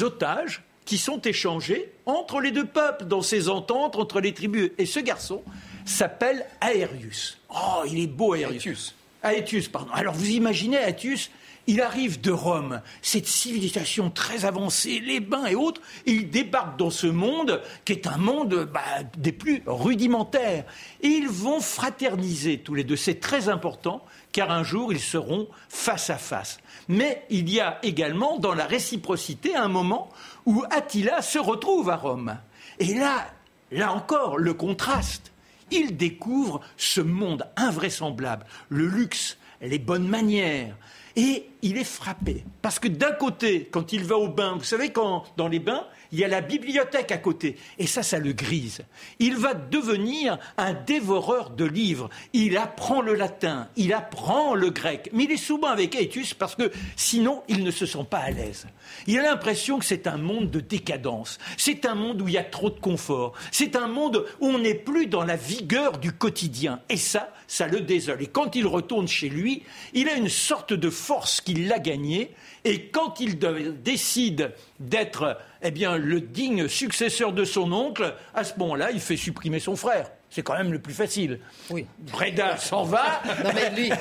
otages 0.00 0.62
qui 0.84 0.98
sont 0.98 1.20
échangés 1.22 1.92
entre 2.06 2.40
les 2.40 2.50
deux 2.50 2.66
peuples 2.66 3.04
dans 3.04 3.22
ces 3.22 3.48
ententes 3.48 3.96
entre 3.96 4.20
les 4.20 4.34
tribus. 4.34 4.70
Et 4.78 4.86
ce 4.86 5.00
garçon 5.00 5.42
s'appelle 5.84 6.46
Aérius. 6.60 7.38
Oh, 7.50 7.82
il 7.86 8.00
est 8.00 8.06
beau 8.06 8.34
Aérius. 8.34 8.94
Aetius, 9.22 9.68
pardon. 9.68 9.90
Alors 9.92 10.14
vous 10.14 10.30
imaginez 10.30 10.76
Aetius, 10.76 11.30
il 11.68 11.82
arrive 11.82 12.18
de 12.22 12.30
Rome, 12.30 12.80
cette 13.02 13.26
civilisation 13.26 14.10
très 14.10 14.46
avancée, 14.46 15.02
les 15.04 15.20
bains 15.20 15.44
et 15.44 15.54
autres, 15.54 15.82
et 16.06 16.12
il 16.12 16.30
débarque 16.30 16.78
dans 16.78 16.88
ce 16.88 17.06
monde 17.06 17.60
qui 17.84 17.92
est 17.92 18.06
un 18.06 18.16
monde 18.16 18.70
bah, 18.72 18.80
des 19.18 19.32
plus 19.32 19.62
rudimentaires. 19.66 20.64
Et 21.02 21.08
ils 21.08 21.28
vont 21.28 21.60
fraterniser 21.60 22.58
tous 22.58 22.74
les 22.74 22.84
deux. 22.84 22.96
C'est 22.96 23.20
très 23.20 23.50
important, 23.50 24.02
car 24.32 24.50
un 24.50 24.64
jour 24.64 24.94
ils 24.94 25.00
seront 25.00 25.46
face 25.68 26.08
à 26.08 26.16
face. 26.16 26.58
Mais 26.88 27.26
il 27.28 27.50
y 27.50 27.60
a 27.60 27.78
également 27.82 28.38
dans 28.38 28.54
la 28.54 28.64
réciprocité 28.64 29.54
un 29.54 29.68
moment 29.68 30.08
où 30.46 30.64
Attila 30.70 31.20
se 31.20 31.38
retrouve 31.38 31.90
à 31.90 31.96
Rome. 31.96 32.38
Et 32.78 32.94
là, 32.94 33.26
là 33.72 33.92
encore, 33.92 34.38
le 34.38 34.54
contraste 34.54 35.32
il 35.70 35.96
découvre 35.96 36.60
ce 36.76 37.00
monde 37.00 37.46
invraisemblable, 37.56 38.46
le 38.68 38.86
luxe, 38.86 39.38
les 39.60 39.78
bonnes 39.78 40.08
manières. 40.08 40.76
Et 41.16 41.48
il 41.62 41.76
est 41.76 41.84
frappé. 41.84 42.44
Parce 42.62 42.78
que 42.78 42.88
d'un 42.88 43.12
côté, 43.12 43.68
quand 43.70 43.92
il 43.92 44.04
va 44.04 44.16
au 44.16 44.28
bain, 44.28 44.54
vous 44.56 44.64
savez, 44.64 44.90
quand 44.90 45.24
dans 45.36 45.48
les 45.48 45.58
bains, 45.58 45.84
il 46.12 46.18
y 46.18 46.24
a 46.24 46.28
la 46.28 46.40
bibliothèque 46.40 47.12
à 47.12 47.18
côté. 47.18 47.56
Et 47.78 47.86
ça, 47.86 48.02
ça 48.02 48.18
le 48.18 48.32
grise. 48.32 48.82
Il 49.18 49.36
va 49.36 49.54
devenir 49.54 50.38
un 50.56 50.72
dévoreur 50.72 51.50
de 51.50 51.64
livres. 51.64 52.08
Il 52.32 52.56
apprend 52.56 53.00
le 53.00 53.14
latin, 53.14 53.68
il 53.76 53.92
apprend 53.92 54.54
le 54.54 54.70
grec. 54.70 55.10
Mais 55.12 55.24
il 55.24 55.32
est 55.32 55.36
souvent 55.36 55.68
avec 55.68 55.94
Aetius 55.94 56.34
parce 56.34 56.54
que 56.54 56.70
sinon, 56.96 57.42
il 57.48 57.64
ne 57.64 57.70
se 57.70 57.86
sent 57.86 58.06
pas 58.08 58.18
à 58.18 58.30
l'aise. 58.30 58.66
Il 59.06 59.18
a 59.18 59.22
l'impression 59.22 59.78
que 59.78 59.84
c'est 59.84 60.06
un 60.06 60.16
monde 60.16 60.50
de 60.50 60.60
décadence. 60.60 61.38
C'est 61.56 61.84
un 61.84 61.94
monde 61.94 62.22
où 62.22 62.28
il 62.28 62.34
y 62.34 62.38
a 62.38 62.44
trop 62.44 62.70
de 62.70 62.78
confort. 62.80 63.34
C'est 63.50 63.76
un 63.76 63.88
monde 63.88 64.24
où 64.40 64.46
on 64.48 64.58
n'est 64.58 64.74
plus 64.74 65.06
dans 65.06 65.24
la 65.24 65.36
vigueur 65.36 65.98
du 65.98 66.12
quotidien. 66.12 66.80
Et 66.88 66.96
ça, 66.96 67.32
ça 67.46 67.66
le 67.66 67.80
désole. 67.80 68.22
Et 68.22 68.26
quand 68.26 68.56
il 68.56 68.66
retourne 68.66 69.08
chez 69.08 69.28
lui, 69.28 69.62
il 69.92 70.08
a 70.08 70.14
une 70.14 70.28
sorte 70.28 70.72
de 70.72 70.90
force 70.90 71.40
qui 71.40 71.54
l'a 71.54 71.78
gagné. 71.78 72.34
Et 72.64 72.86
quand 72.86 73.20
il 73.20 73.38
décide 73.82 74.52
d'être 74.80 75.38
eh 75.62 75.70
bien, 75.70 75.96
le 75.96 76.20
digne 76.20 76.68
successeur 76.68 77.32
de 77.32 77.44
son 77.44 77.72
oncle, 77.72 78.14
à 78.34 78.44
ce 78.44 78.54
moment-là, 78.58 78.90
il 78.92 79.00
fait 79.00 79.16
supprimer 79.16 79.58
son 79.60 79.76
frère. 79.76 80.10
c'est 80.30 80.42
quand 80.42 80.56
même 80.56 80.72
le 80.72 80.78
plus 80.78 80.94
facile. 80.94 81.40
Oui. 81.70 81.86
Breda 81.98 82.56
s'en 82.58 82.84
va. 82.84 83.22
Non 83.44 83.50
mais 83.54 83.70
lui, 83.70 83.88
non, 83.88 83.96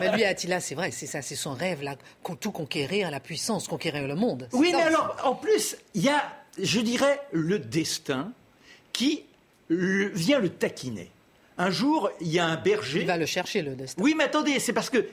mais 0.00 0.12
lui 0.12 0.24
Attila, 0.24 0.60
c'est 0.60 0.74
vrai, 0.74 0.90
c'est 0.90 1.06
ça, 1.06 1.22
c'est 1.22 1.36
son 1.36 1.54
rêve 1.54 1.82
là, 1.82 1.96
tout 2.40 2.52
conquérir, 2.52 3.10
la 3.10 3.20
puissance, 3.20 3.66
conquérir 3.68 4.06
le 4.06 4.14
monde. 4.14 4.48
Oui, 4.52 4.70
ça 4.70 4.76
mais 4.78 4.82
alors, 4.84 5.16
en 5.24 5.34
plus, 5.34 5.76
il 5.94 6.02
y 6.02 6.08
a, 6.10 6.22
je 6.60 6.80
dirais, 6.80 7.20
le 7.32 7.58
destin 7.58 8.32
qui 8.92 9.24
le- 9.68 10.08
vient 10.14 10.38
le 10.38 10.48
taquiner. 10.50 11.10
Un 11.56 11.70
jour, 11.70 12.10
il 12.20 12.28
y 12.28 12.38
a 12.38 12.46
un 12.46 12.56
berger. 12.56 13.00
il 13.02 13.06
va 13.06 13.16
le 13.16 13.26
chercher 13.26 13.62
le 13.62 13.74
destin. 13.74 14.02
Oui, 14.02 14.14
mais 14.18 14.24
attendez, 14.24 14.58
c'est 14.58 14.72
parce 14.72 14.90
que, 14.90 15.06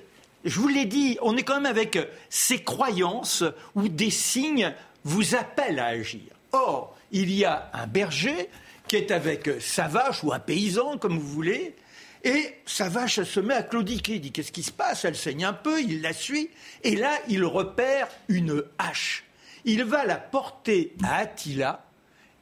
je 0.43 0.59
vous 0.59 0.67
l'ai 0.67 0.85
dit, 0.85 1.17
on 1.21 1.37
est 1.37 1.43
quand 1.43 1.55
même 1.55 1.67
avec 1.67 1.99
ces 2.29 2.63
croyances 2.63 3.43
où 3.75 3.87
des 3.87 4.09
signes 4.09 4.73
vous 5.03 5.35
appellent 5.35 5.79
à 5.79 5.87
agir. 5.87 6.31
Or, 6.51 6.97
il 7.11 7.31
y 7.31 7.45
a 7.45 7.69
un 7.73 7.87
berger 7.87 8.49
qui 8.87 8.95
est 8.97 9.11
avec 9.11 9.49
sa 9.61 9.87
vache 9.87 10.23
ou 10.23 10.33
un 10.33 10.39
paysan, 10.39 10.97
comme 10.97 11.17
vous 11.17 11.27
voulez, 11.27 11.75
et 12.23 12.55
sa 12.65 12.89
vache 12.89 13.23
se 13.23 13.39
met 13.39 13.53
à 13.53 13.63
claudiquer. 13.63 14.15
Il 14.15 14.21
dit 14.21 14.31
Qu'est-ce 14.31 14.51
qui 14.51 14.63
se 14.63 14.71
passe? 14.71 15.05
Elle 15.05 15.15
saigne 15.15 15.45
un 15.45 15.53
peu, 15.53 15.81
il 15.81 16.01
la 16.01 16.13
suit, 16.13 16.49
et 16.83 16.95
là, 16.95 17.11
il 17.29 17.43
repère 17.45 18.07
une 18.27 18.63
hache. 18.77 19.23
Il 19.65 19.83
va 19.83 20.05
la 20.05 20.17
porter 20.17 20.93
à 21.03 21.17
Attila, 21.17 21.85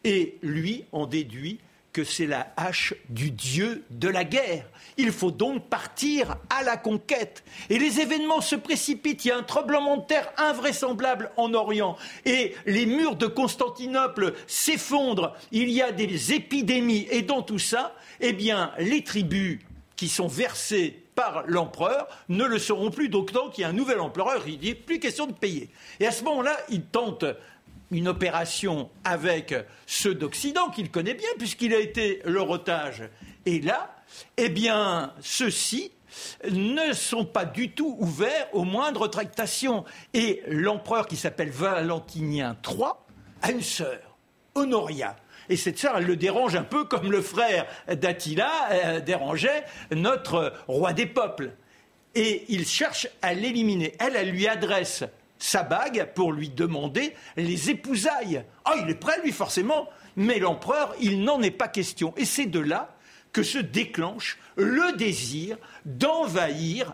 et 0.04 0.38
lui 0.42 0.86
en 0.92 1.06
déduit 1.06 1.60
que 1.94 2.04
c'est 2.04 2.28
la 2.28 2.54
hache 2.56 2.94
du 3.10 3.32
dieu 3.32 3.84
de 3.90 4.08
la 4.08 4.24
guerre. 4.24 4.66
Il 4.98 5.12
faut 5.12 5.32
donc 5.32 5.70
partir 5.70 6.38
à 6.50 6.64
la 6.64 6.78
conquête. 6.78 7.44
Et 7.70 7.80
les 7.80 8.00
événements 8.00 8.42
se 8.42 8.56
précipitent. 8.56 9.26
Il 9.26 9.30
y 9.30 9.32
a 9.32 9.38
un 9.38 9.44
tremblement 9.44 9.98
de 9.98 10.06
terre 10.06 10.32
invraisemblable 10.38 11.32
en 11.38 11.54
Orient. 11.54 11.98
Et 12.26 12.54
les 12.66 12.86
murs 12.86 13.16
de 13.16 13.28
Constantinople 13.28 14.34
s'effondrent. 14.46 15.36
Il 15.52 15.70
y 15.70 15.82
a 15.82 15.92
des 15.92 16.34
épidémies. 16.34 17.08
Et 17.12 17.22
dans 17.22 17.42
tout 17.42 17.60
ça, 17.60 17.96
eh 18.20 18.34
bien, 18.34 18.72
les 18.78 19.04
tribus 19.04 19.60
qui 19.96 20.10
sont 20.10 20.28
versées 20.28 21.04
par 21.16 21.44
l'empereur 21.48 22.08
ne 22.30 22.46
le 22.46 22.60
seront 22.60 22.92
plus. 22.92 23.10
Donc, 23.10 23.34
tant 23.34 23.50
qu'il 23.50 23.64
y 23.64 23.66
a 23.66 23.70
un 23.70 23.74
nouvel 23.74 24.00
empereur, 24.00 24.44
il 24.48 24.60
dit 24.60 24.76
plus 24.76 25.00
question 25.00 25.28
de 25.28 25.34
payer. 25.34 25.70
Et 26.00 26.08
à 26.08 26.12
ce 26.12 26.24
moment-là, 26.24 26.56
il 26.70 26.84
tente 26.84 27.26
une 27.92 28.08
opération 28.08 28.90
avec 29.04 29.54
ceux 29.86 30.16
d'Occident 30.16 30.70
qu'il 30.70 30.92
connaît 30.92 31.14
bien, 31.14 31.30
puisqu'il 31.38 31.74
a 31.74 31.80
été 31.80 32.22
leur 32.26 32.50
otage. 32.50 33.04
Et 33.46 33.62
là, 33.62 33.96
eh 34.38 34.50
bien, 34.50 35.14
ceux-ci 35.22 35.92
ne 36.50 36.94
sont 36.94 37.26
pas 37.26 37.46
du 37.46 37.72
tout 37.72 37.96
ouverts 38.00 38.48
aux 38.54 38.64
moindres 38.64 39.10
tractations. 39.10 39.86
Et 40.14 40.42
l'empereur 40.48 41.08
qui 41.08 41.18
s'appelle 41.18 41.50
Valentinien 41.50 42.56
III 42.68 42.92
a 43.42 43.52
une 43.52 43.62
sœur, 43.62 44.18
Honoria. 44.56 45.16
Et 45.50 45.58
cette 45.58 45.80
sœur, 45.80 45.98
elle 45.98 46.06
le 46.06 46.16
dérange 46.16 46.56
un 46.56 46.64
peu 46.64 46.84
comme 46.84 47.12
le 47.12 47.22
frère 47.22 47.66
d'Attila 47.88 48.52
euh, 48.72 49.00
dérangeait 49.00 49.64
notre 49.92 50.54
roi 50.68 50.94
des 50.94 51.08
peuples. 51.08 51.52
Et 52.16 52.46
il 52.50 52.68
cherche 52.68 53.08
à 53.22 53.34
l'éliminer. 53.34 53.96
Elle, 54.00 54.16
elle 54.16 54.30
lui 54.30 54.48
adresse 54.48 55.04
sa 55.40 55.64
bague 55.64 56.10
pour 56.14 56.32
lui 56.32 56.50
demander 56.50 57.16
les 57.38 57.72
épousailles. 57.72 58.44
Ah, 58.66 58.76
il 58.84 58.90
est 58.90 58.96
prêt, 58.96 59.20
lui, 59.24 59.32
forcément. 59.32 59.90
Mais 60.16 60.40
l'empereur, 60.40 60.94
il 61.00 61.24
n'en 61.24 61.42
est 61.42 61.50
pas 61.52 61.70
question. 61.70 62.14
Et 62.18 62.26
c'est 62.26 62.46
de 62.46 62.60
là 62.60 62.96
que 63.32 63.44
se 63.44 63.58
déclenche 63.58 64.38
le 64.56 64.96
désir 64.98 65.58
d'envahir, 65.86 66.94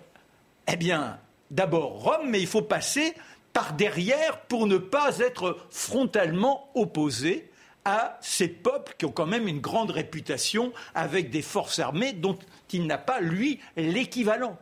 eh 0.72 0.76
bien, 0.76 1.20
d'abord 1.52 2.04
Rome, 2.04 2.30
mais 2.30 2.40
il 2.40 2.48
faut 2.48 2.62
passer 2.62 3.14
par 3.54 3.74
derrière 3.74 4.42
pour 4.42 4.68
ne 4.68 4.78
pas 4.78 5.20
être 5.20 5.58
frontalement 5.70 6.70
opposé 6.76 7.50
à 7.86 8.18
ces 8.20 8.48
peuples 8.48 8.96
qui 8.98 9.06
ont 9.06 9.12
quand 9.12 9.28
même 9.28 9.48
une 9.48 9.62
grande 9.62 9.92
réputation 9.92 10.74
avec 10.94 11.30
des 11.30 11.44
forces 11.44 11.80
armées 11.80 12.14
dont 12.14 12.38
il 12.72 12.88
n'a 12.88 12.98
pas, 12.98 13.22
lui, 13.22 13.60
l'équivalent. 13.78 14.58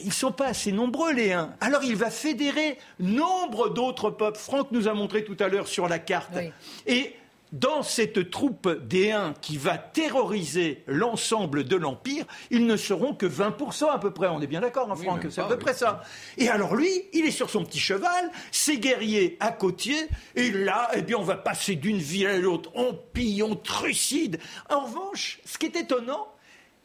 Ils 0.00 0.08
ne 0.08 0.12
sont 0.12 0.32
pas 0.32 0.46
assez 0.46 0.72
nombreux, 0.72 1.12
les 1.12 1.32
uns. 1.32 1.54
Alors 1.60 1.82
il 1.84 1.96
va 1.96 2.10
fédérer 2.10 2.78
nombre 2.98 3.68
d'autres 3.68 4.10
peuples. 4.10 4.38
Franck 4.38 4.70
nous 4.72 4.88
a 4.88 4.94
montré 4.94 5.24
tout 5.24 5.36
à 5.40 5.48
l'heure 5.48 5.68
sur 5.68 5.88
la 5.88 5.98
carte. 5.98 6.30
Oui. 6.34 6.50
Et 6.86 7.16
dans 7.52 7.82
cette 7.82 8.30
troupe 8.30 8.68
des 8.86 9.10
Huns 9.10 9.34
qui 9.40 9.56
va 9.56 9.76
terroriser 9.76 10.84
l'ensemble 10.86 11.64
de 11.64 11.76
l'Empire, 11.76 12.24
ils 12.50 12.66
ne 12.66 12.76
seront 12.76 13.14
que 13.14 13.26
20% 13.26 13.90
à 13.90 13.98
peu 13.98 14.12
près. 14.12 14.28
On 14.28 14.40
est 14.40 14.46
bien 14.46 14.60
d'accord, 14.60 14.90
hein, 14.90 14.94
Franck 14.94 15.26
C'est 15.30 15.40
à 15.40 15.44
peu 15.44 15.54
oui. 15.54 15.60
près 15.60 15.74
ça. 15.74 16.02
Et 16.38 16.48
alors 16.48 16.76
lui, 16.76 16.90
il 17.12 17.26
est 17.26 17.32
sur 17.32 17.50
son 17.50 17.64
petit 17.64 17.80
cheval, 17.80 18.30
ses 18.52 18.78
guerriers 18.78 19.36
à 19.40 19.50
côtier, 19.50 20.08
et 20.36 20.50
là, 20.52 20.90
eh 20.94 21.02
bien, 21.02 21.16
on 21.18 21.24
va 21.24 21.36
passer 21.36 21.74
d'une 21.74 21.98
ville 21.98 22.28
à 22.28 22.38
l'autre. 22.38 22.70
On 22.74 22.94
pille, 22.94 23.42
on 23.42 23.56
trucide. 23.56 24.38
En 24.68 24.84
revanche, 24.84 25.40
ce 25.44 25.58
qui 25.58 25.66
est 25.66 25.76
étonnant, 25.76 26.28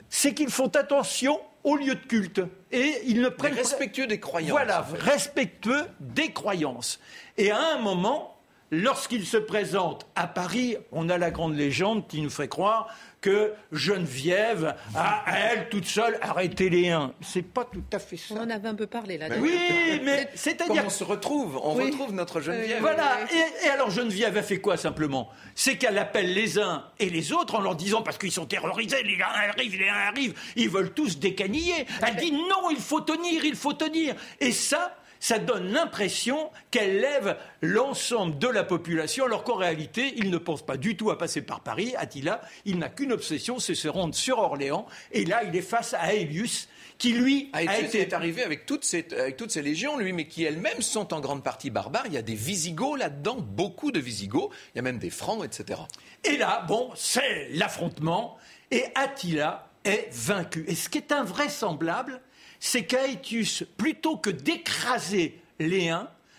c'est 0.09 0.33
qu'ils 0.33 0.49
font 0.49 0.67
attention 0.67 1.39
aux 1.65 1.75
lieux 1.75 1.95
de 1.95 2.05
culte. 2.05 2.41
Et 2.71 2.93
ils 3.05 3.21
ne 3.21 3.29
prennent 3.29 3.53
respectueux 3.55 4.07
des 4.07 4.19
croyances, 4.19 4.51
Voilà, 4.51 4.81
en 4.81 4.83
fait. 4.85 4.97
respectueux 5.01 5.83
des 5.99 6.31
croyances. 6.31 6.99
Et 7.37 7.51
à 7.51 7.59
un 7.75 7.79
moment, 7.79 8.34
lorsqu'il 8.81 9.25
se 9.25 9.37
présente 9.37 10.05
à 10.15 10.27
Paris, 10.27 10.77
on 10.91 11.09
a 11.09 11.17
la 11.17 11.31
grande 11.31 11.55
légende 11.55 12.07
qui 12.07 12.21
nous 12.21 12.29
fait 12.29 12.47
croire 12.47 12.87
que 13.21 13.53
Geneviève 13.71 14.75
a, 14.95 15.23
elle, 15.35 15.69
toute 15.69 15.85
seule, 15.85 16.17
arrêté 16.21 16.69
les 16.69 16.89
uns. 16.89 17.13
C'est 17.21 17.41
pas 17.41 17.65
tout 17.65 17.83
à 17.91 17.97
fait 17.97 18.17
ça. 18.17 18.35
On 18.35 18.37
en 18.43 18.49
avait 18.49 18.67
un 18.67 18.75
peu 18.75 18.85
parlé 18.85 19.17
là. 19.17 19.27
Oui, 19.39 19.57
mais 20.03 20.29
c'est-à-dire 20.35 20.83
on 20.85 20.89
se 20.89 21.03
retrouve, 21.03 21.59
on 21.63 21.75
Oui. 21.75 21.85
retrouve 21.85 22.13
notre 22.13 22.39
Geneviève. 22.41 22.81
voilà. 22.81 23.17
Et, 23.33 23.65
et 23.65 23.69
alors 23.69 23.89
Geneviève 23.89 24.37
a 24.37 24.43
fait 24.43 24.59
quoi 24.59 24.77
simplement? 24.77 25.29
C'est 25.55 25.77
qu'elle 25.77 25.97
appelle 25.97 26.33
les 26.33 26.59
uns 26.59 26.85
et 26.99 27.09
les 27.09 27.31
autres 27.33 27.55
en 27.55 27.61
leur 27.61 27.75
disant 27.75 28.03
parce 28.03 28.17
qu'ils 28.19 28.31
sont 28.31 28.45
terrorisés, 28.45 29.01
les 29.03 29.15
uns 29.15 29.49
arrivent, 29.49 29.79
les 29.79 29.89
uns 29.89 29.93
arrivent, 30.13 30.35
ils 30.55 30.69
veulent 30.69 30.93
tous 30.93 31.17
décaniller. 31.17 31.87
Elle 32.05 32.17
dit 32.17 32.31
non, 32.31 32.69
il 32.69 32.77
faut 32.77 33.01
tenir, 33.01 33.43
il 33.45 33.55
faut 33.55 33.73
tenir. 33.73 34.15
Et 34.39 34.51
ça. 34.51 34.95
Ça 35.25 35.39
donne 35.39 35.73
l'impression 35.73 36.51
qu'elle 36.69 36.99
lève 36.99 37.35
l'ensemble 37.63 38.37
de 38.37 38.47
la 38.47 38.63
population, 38.63 39.25
alors 39.25 39.43
qu'en 39.43 39.55
réalité, 39.55 40.13
il 40.17 40.29
ne 40.29 40.37
pense 40.37 40.63
pas 40.63 40.77
du 40.77 40.95
tout 40.95 41.09
à 41.09 41.17
passer 41.17 41.41
par 41.41 41.61
Paris. 41.61 41.95
Attila, 41.97 42.41
il 42.63 42.77
n'a 42.77 42.89
qu'une 42.89 43.11
obsession, 43.11 43.57
c'est 43.57 43.73
se 43.73 43.87
rendre 43.87 44.13
sur 44.13 44.37
Orléans. 44.37 44.85
Et 45.11 45.25
là, 45.25 45.43
il 45.43 45.55
est 45.55 45.63
face 45.63 45.95
à 45.95 46.13
Aelius, 46.13 46.69
qui 46.99 47.13
lui 47.13 47.49
Ah, 47.53 47.61
a 47.67 47.79
été 47.79 48.01
est 48.01 48.13
arrivé 48.13 48.43
avec 48.43 48.67
toutes, 48.67 48.85
ces, 48.85 49.07
avec 49.17 49.35
toutes 49.35 49.49
ces 49.49 49.63
légions, 49.63 49.97
lui, 49.97 50.13
mais 50.13 50.27
qui 50.27 50.43
elles-mêmes 50.43 50.83
sont 50.83 51.11
en 51.11 51.21
grande 51.21 51.43
partie 51.43 51.71
barbares. 51.71 52.05
Il 52.05 52.13
y 52.13 52.17
a 52.17 52.21
des 52.21 52.35
Visigoths 52.35 52.99
là-dedans, 52.99 53.37
beaucoup 53.39 53.91
de 53.91 53.99
Visigoths. 53.99 54.51
Il 54.75 54.77
y 54.77 54.79
a 54.79 54.83
même 54.83 54.99
des 54.99 55.09
Francs, 55.09 55.43
etc. 55.43 55.79
Et 56.23 56.37
là, 56.37 56.63
bon, 56.67 56.91
c'est 56.93 57.49
l'affrontement, 57.49 58.37
et 58.69 58.83
Attila 58.93 59.69
est 59.85 60.07
vaincu. 60.11 60.65
Et 60.67 60.75
ce 60.75 60.87
qui 60.87 60.99
est 60.99 61.11
invraisemblable, 61.11 62.21
c'est 62.59 62.85
qu'Aetius, 62.85 63.63
plutôt 63.77 64.17
que 64.17 64.29
d'écraser 64.29 65.39
les 65.59 65.91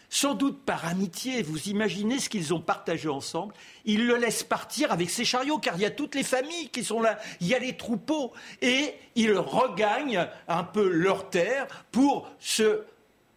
sans 0.08 0.34
doute 0.34 0.64
par 0.64 0.86
amitié, 0.86 1.42
vous 1.42 1.68
imaginez 1.68 2.20
ce 2.20 2.28
qu'ils 2.28 2.54
ont 2.54 2.60
partagé 2.60 3.08
ensemble, 3.08 3.52
il 3.84 4.06
le 4.06 4.16
laisse 4.16 4.44
partir 4.44 4.92
avec 4.92 5.10
ses 5.10 5.24
chariots, 5.24 5.58
car 5.58 5.74
il 5.74 5.82
y 5.82 5.84
a 5.84 5.90
toutes 5.90 6.14
les 6.14 6.22
familles 6.22 6.68
qui 6.70 6.84
sont 6.84 7.00
là, 7.00 7.18
il 7.40 7.48
y 7.48 7.54
a 7.54 7.58
les 7.58 7.76
troupeaux, 7.76 8.32
et 8.62 8.94
il 9.14 9.32
regagne 9.32 10.26
un 10.48 10.64
peu 10.64 10.88
leur 10.88 11.28
terre 11.28 11.66
pour 11.90 12.30
se 12.38 12.84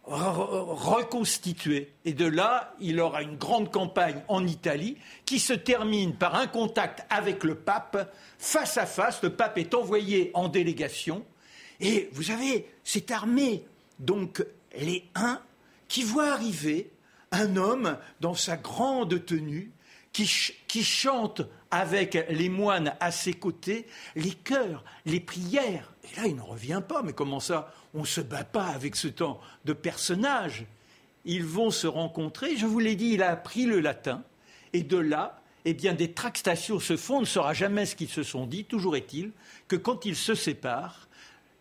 re- 0.06 0.74
reconstituer. 0.74 1.92
Et 2.04 2.12
de 2.12 2.26
là, 2.26 2.74
il 2.80 3.00
aura 3.00 3.22
une 3.22 3.36
grande 3.36 3.70
campagne 3.70 4.22
en 4.28 4.46
Italie 4.46 4.96
qui 5.24 5.38
se 5.40 5.52
termine 5.52 6.14
par 6.14 6.36
un 6.36 6.46
contact 6.46 7.04
avec 7.10 7.42
le 7.44 7.56
pape, 7.56 8.14
face 8.38 8.78
à 8.78 8.86
face. 8.86 9.22
Le 9.22 9.30
pape 9.30 9.58
est 9.58 9.74
envoyé 9.74 10.30
en 10.34 10.48
délégation. 10.48 11.24
Et 11.80 12.08
vous 12.12 12.30
avez 12.30 12.66
cette 12.84 13.10
armée, 13.10 13.64
donc 13.98 14.44
les 14.78 15.04
Huns, 15.14 15.40
qui 15.88 16.02
voit 16.02 16.32
arriver 16.32 16.90
un 17.32 17.56
homme 17.56 17.96
dans 18.20 18.34
sa 18.34 18.56
grande 18.56 19.24
tenue, 19.24 19.70
qui, 20.12 20.26
ch- 20.26 20.54
qui 20.66 20.82
chante 20.82 21.42
avec 21.70 22.18
les 22.30 22.48
moines 22.48 22.94
à 22.98 23.12
ses 23.12 23.32
côtés 23.32 23.86
les 24.16 24.32
chœurs, 24.32 24.84
les 25.06 25.20
prières. 25.20 25.92
Et 26.04 26.16
là, 26.20 26.26
il 26.26 26.34
n'en 26.36 26.44
revient 26.46 26.82
pas. 26.86 27.02
Mais 27.02 27.12
comment 27.12 27.38
ça? 27.40 27.72
On 27.94 28.00
ne 28.00 28.06
se 28.06 28.20
bat 28.20 28.42
pas 28.44 28.66
avec 28.66 28.96
ce 28.96 29.06
temps 29.08 29.40
de 29.64 29.72
personnages. 29.72 30.66
Ils 31.24 31.44
vont 31.44 31.70
se 31.70 31.86
rencontrer. 31.86 32.56
Je 32.56 32.66
vous 32.66 32.80
l'ai 32.80 32.96
dit, 32.96 33.10
il 33.10 33.22
a 33.22 33.30
appris 33.30 33.66
le 33.66 33.78
latin. 33.80 34.24
Et 34.72 34.82
de 34.82 34.96
là, 34.96 35.40
eh 35.64 35.74
bien, 35.74 35.92
des 35.94 36.12
tractations 36.12 36.80
se 36.80 36.96
font. 36.96 37.18
On 37.18 37.20
ne 37.20 37.26
saura 37.26 37.54
jamais 37.54 37.86
ce 37.86 37.94
qu'ils 37.94 38.08
se 38.08 38.24
sont 38.24 38.46
dit. 38.46 38.64
Toujours 38.64 38.96
est-il 38.96 39.30
que 39.68 39.76
quand 39.76 40.04
ils 40.06 40.16
se 40.16 40.34
séparent, 40.34 41.08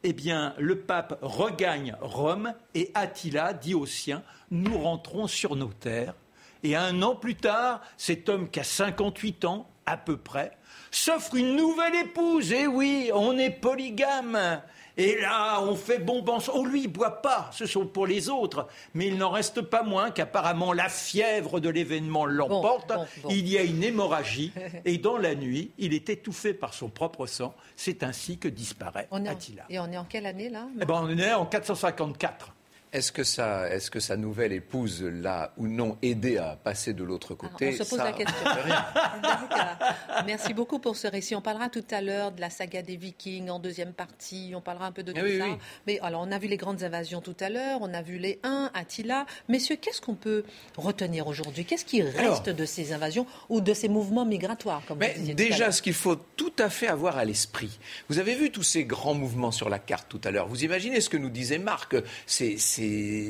eh 0.04 0.14
bien, 0.14 0.54
le 0.58 0.80
pape 0.80 1.20
regagne 1.22 1.96
Rome 2.02 2.54
et 2.74 2.92
Attila 2.94 3.54
dit 3.54 3.74
aux 3.74 3.86
siens 3.86 4.24
Nous 4.52 4.78
rentrons 4.78 5.28
sur 5.28 5.56
nos 5.56 5.68
terres. 5.68 6.16
Et 6.64 6.76
un 6.76 7.02
an 7.02 7.16
plus 7.16 7.36
tard, 7.36 7.82
cet 7.98 8.30
homme 8.30 8.50
qui 8.50 8.60
a 8.60 8.64
58 8.64 9.46
ans, 9.46 9.70
à 9.86 9.98
peu 9.98 10.18
près, 10.18 10.58
s'offre 10.92 11.36
une 11.36 11.56
nouvelle 11.56 11.96
épouse. 11.96 12.52
Et 12.52 12.68
oui, 12.68 13.12
on 13.14 13.38
est 13.38 13.50
polygame. 13.50 14.62
Et 15.00 15.18
là, 15.22 15.62
on 15.62 15.76
fait 15.76 16.00
bon 16.00 16.26
Oh, 16.54 16.66
lui, 16.66 16.84
il 16.84 16.88
boit 16.90 17.22
pas, 17.22 17.50
ce 17.54 17.66
sont 17.66 17.86
pour 17.86 18.06
les 18.06 18.30
autres. 18.30 18.68
Mais 18.94 19.08
il 19.08 19.18
n'en 19.18 19.30
reste 19.30 19.62
pas 19.62 19.82
moins 19.82 20.12
qu'apparemment 20.12 20.74
la 20.74 20.90
fièvre 20.90 21.62
de 21.62 21.70
l'événement 21.70 22.26
l'emporte. 22.26 22.92
Il 23.30 23.48
y 23.48 23.58
a 23.58 23.64
une 23.64 23.82
hémorragie. 23.82 24.52
et 24.86 24.98
dans 24.98 25.18
la 25.18 25.36
nuit, 25.36 25.72
il 25.78 25.94
est 25.94 26.10
étouffé 26.10 26.54
par 26.54 26.74
son 26.74 26.90
propre 26.90 27.28
sang. 27.28 27.56
C'est 27.78 28.04
ainsi 28.04 28.38
que 28.38 28.50
disparaît 28.50 29.08
Attila. 29.26 29.64
Et 29.70 29.80
on 29.80 29.90
est 29.90 29.98
en 29.98 30.04
quelle 30.04 30.26
année 30.26 30.50
là 30.50 30.68
eh 30.82 30.86
ben, 30.86 31.00
On 31.02 31.18
est 31.18 31.34
en 31.34 31.46
454. 31.46 32.54
Est-ce 32.92 33.12
que, 33.12 33.24
sa, 33.24 33.70
est 33.70 33.88
que 33.90 34.00
sa 34.00 34.18
nouvelle 34.18 34.52
épouse 34.52 35.04
l'a 35.04 35.54
ou 35.58 35.68
non 35.68 35.98
aidé 36.02 36.38
à 36.38 36.56
passer 36.56 36.94
de 36.94 37.04
l'autre 37.04 37.36
côté 37.36 37.76
On 37.80 37.84
se 37.84 37.88
pose 37.88 38.00
la 38.00 38.14
question. 38.14 38.36
Merci 40.26 40.56
beaucoup 40.56 40.80
pour 40.80 40.98
ce 40.98 41.06
récit. 41.06 41.36
On 41.36 41.42
parlera 41.42 41.70
tout 41.70 41.86
à 41.92 42.02
l'heure 42.02 42.32
de 42.32 42.42
la 42.42 42.50
saga 42.50 42.82
des 42.82 42.96
Vikings 42.96 43.50
en 43.50 43.60
deuxième 43.60 43.94
partie. 43.94 44.54
On 44.56 44.62
parlera 44.62 44.88
un 44.88 44.92
peu 44.92 45.04
de 45.04 45.14
ah 45.16 45.20
tout 45.20 45.38
ça. 45.38 45.58
Mais 45.86 46.00
alors, 46.00 46.22
on 46.28 46.32
a 46.32 46.40
vu 46.40 46.48
les 46.48 46.58
grandes 46.58 46.84
invasions 46.84 47.22
tout 47.22 47.38
à 47.40 47.50
l'heure. 47.50 47.78
On 47.82 47.94
a 47.94 48.02
vu 48.02 48.18
les 48.18 48.40
1, 48.42 48.72
Attila. 48.74 49.28
Messieurs, 49.50 49.78
qu'est-ce 49.80 50.02
qu'on 50.02 50.16
peut 50.16 50.44
retenir 50.76 51.28
aujourd'hui? 51.28 51.66
Qu'est-ce 51.66 51.86
qui 51.86 52.02
reste 52.02 52.50
de 52.50 52.66
ces 52.66 52.92
invasions 52.92 53.28
ou 53.50 53.62
de 53.62 53.74
ces 53.76 53.88
mouvements 53.88 54.26
migratoires 54.26 54.82
comme 54.88 54.98
mais 54.98 55.16
Déjà, 55.36 55.72
ce 55.72 55.84
qu'il 55.84 55.94
faut 55.94 56.16
tout 56.16 56.54
à 56.58 56.72
fait 56.72 56.88
avoir 56.88 57.18
à 57.18 57.26
l'esprit. 57.26 57.78
Vous 58.10 58.18
avez 58.18 58.34
vu 58.34 58.50
tous 58.50 58.64
ces 58.64 58.84
grands 58.84 59.14
mouvements 59.14 59.52
sur 59.52 59.70
la 59.70 59.78
carte 59.78 60.08
tout 60.10 60.22
à 60.24 60.32
l'heure. 60.32 60.48
Vous 60.48 60.64
imaginez 60.64 61.02
ce 61.02 61.10
que 61.10 61.18
nous 61.18 61.30
disait 61.30 61.60
Marc 61.60 61.96
C'est 62.26 62.58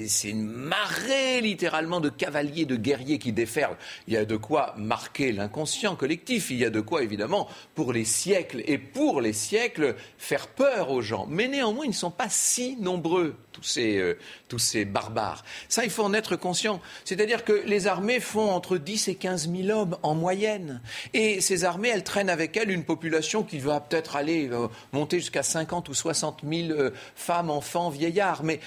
c'est 0.07 0.29
une 0.29 0.45
marée 0.45 1.41
littéralement 1.41 1.99
de 1.99 2.09
cavaliers, 2.09 2.65
de 2.65 2.75
guerriers 2.75 3.19
qui 3.19 3.31
déferlent. 3.31 3.77
Il 4.07 4.13
y 4.13 4.17
a 4.17 4.25
de 4.25 4.37
quoi 4.37 4.75
marquer 4.77 5.31
l'inconscient 5.31 5.95
collectif. 5.95 6.51
Il 6.51 6.57
y 6.57 6.65
a 6.65 6.69
de 6.69 6.81
quoi, 6.81 7.03
évidemment, 7.03 7.47
pour 7.75 7.93
les 7.93 8.05
siècles 8.05 8.63
et 8.65 8.77
pour 8.77 9.21
les 9.21 9.33
siècles, 9.33 9.95
faire 10.17 10.47
peur 10.47 10.91
aux 10.91 11.01
gens. 11.01 11.25
Mais 11.29 11.47
néanmoins, 11.47 11.85
ils 11.85 11.89
ne 11.89 11.93
sont 11.93 12.11
pas 12.11 12.29
si 12.29 12.75
nombreux, 12.77 13.35
tous 13.59 13.67
ces, 13.67 13.97
euh, 13.97 14.17
tous 14.47 14.59
ces 14.59 14.85
barbares. 14.85 15.43
Ça, 15.67 15.83
il 15.83 15.89
faut 15.89 16.03
en 16.03 16.13
être 16.13 16.35
conscient. 16.35 16.81
C'est-à-dire 17.05 17.43
que 17.43 17.63
les 17.65 17.87
armées 17.87 18.19
font 18.19 18.49
entre 18.49 18.77
10 18.77 19.09
et 19.09 19.15
15 19.15 19.49
000 19.51 19.77
hommes 19.77 19.97
en 20.03 20.15
moyenne. 20.15 20.81
Et 21.13 21.41
ces 21.41 21.65
armées, 21.65 21.89
elles 21.89 22.03
traînent 22.03 22.29
avec 22.29 22.57
elles 22.57 22.71
une 22.71 22.85
population 22.85 23.43
qui 23.43 23.59
va 23.59 23.79
peut-être 23.79 24.15
aller 24.15 24.49
euh, 24.49 24.67
monter 24.93 25.19
jusqu'à 25.19 25.43
50 25.43 25.89
ou 25.89 25.93
60 25.93 26.41
000 26.47 26.71
euh, 26.71 26.91
femmes, 27.15 27.49
enfants, 27.49 27.89
vieillards. 27.89 28.43
Mais 28.43 28.59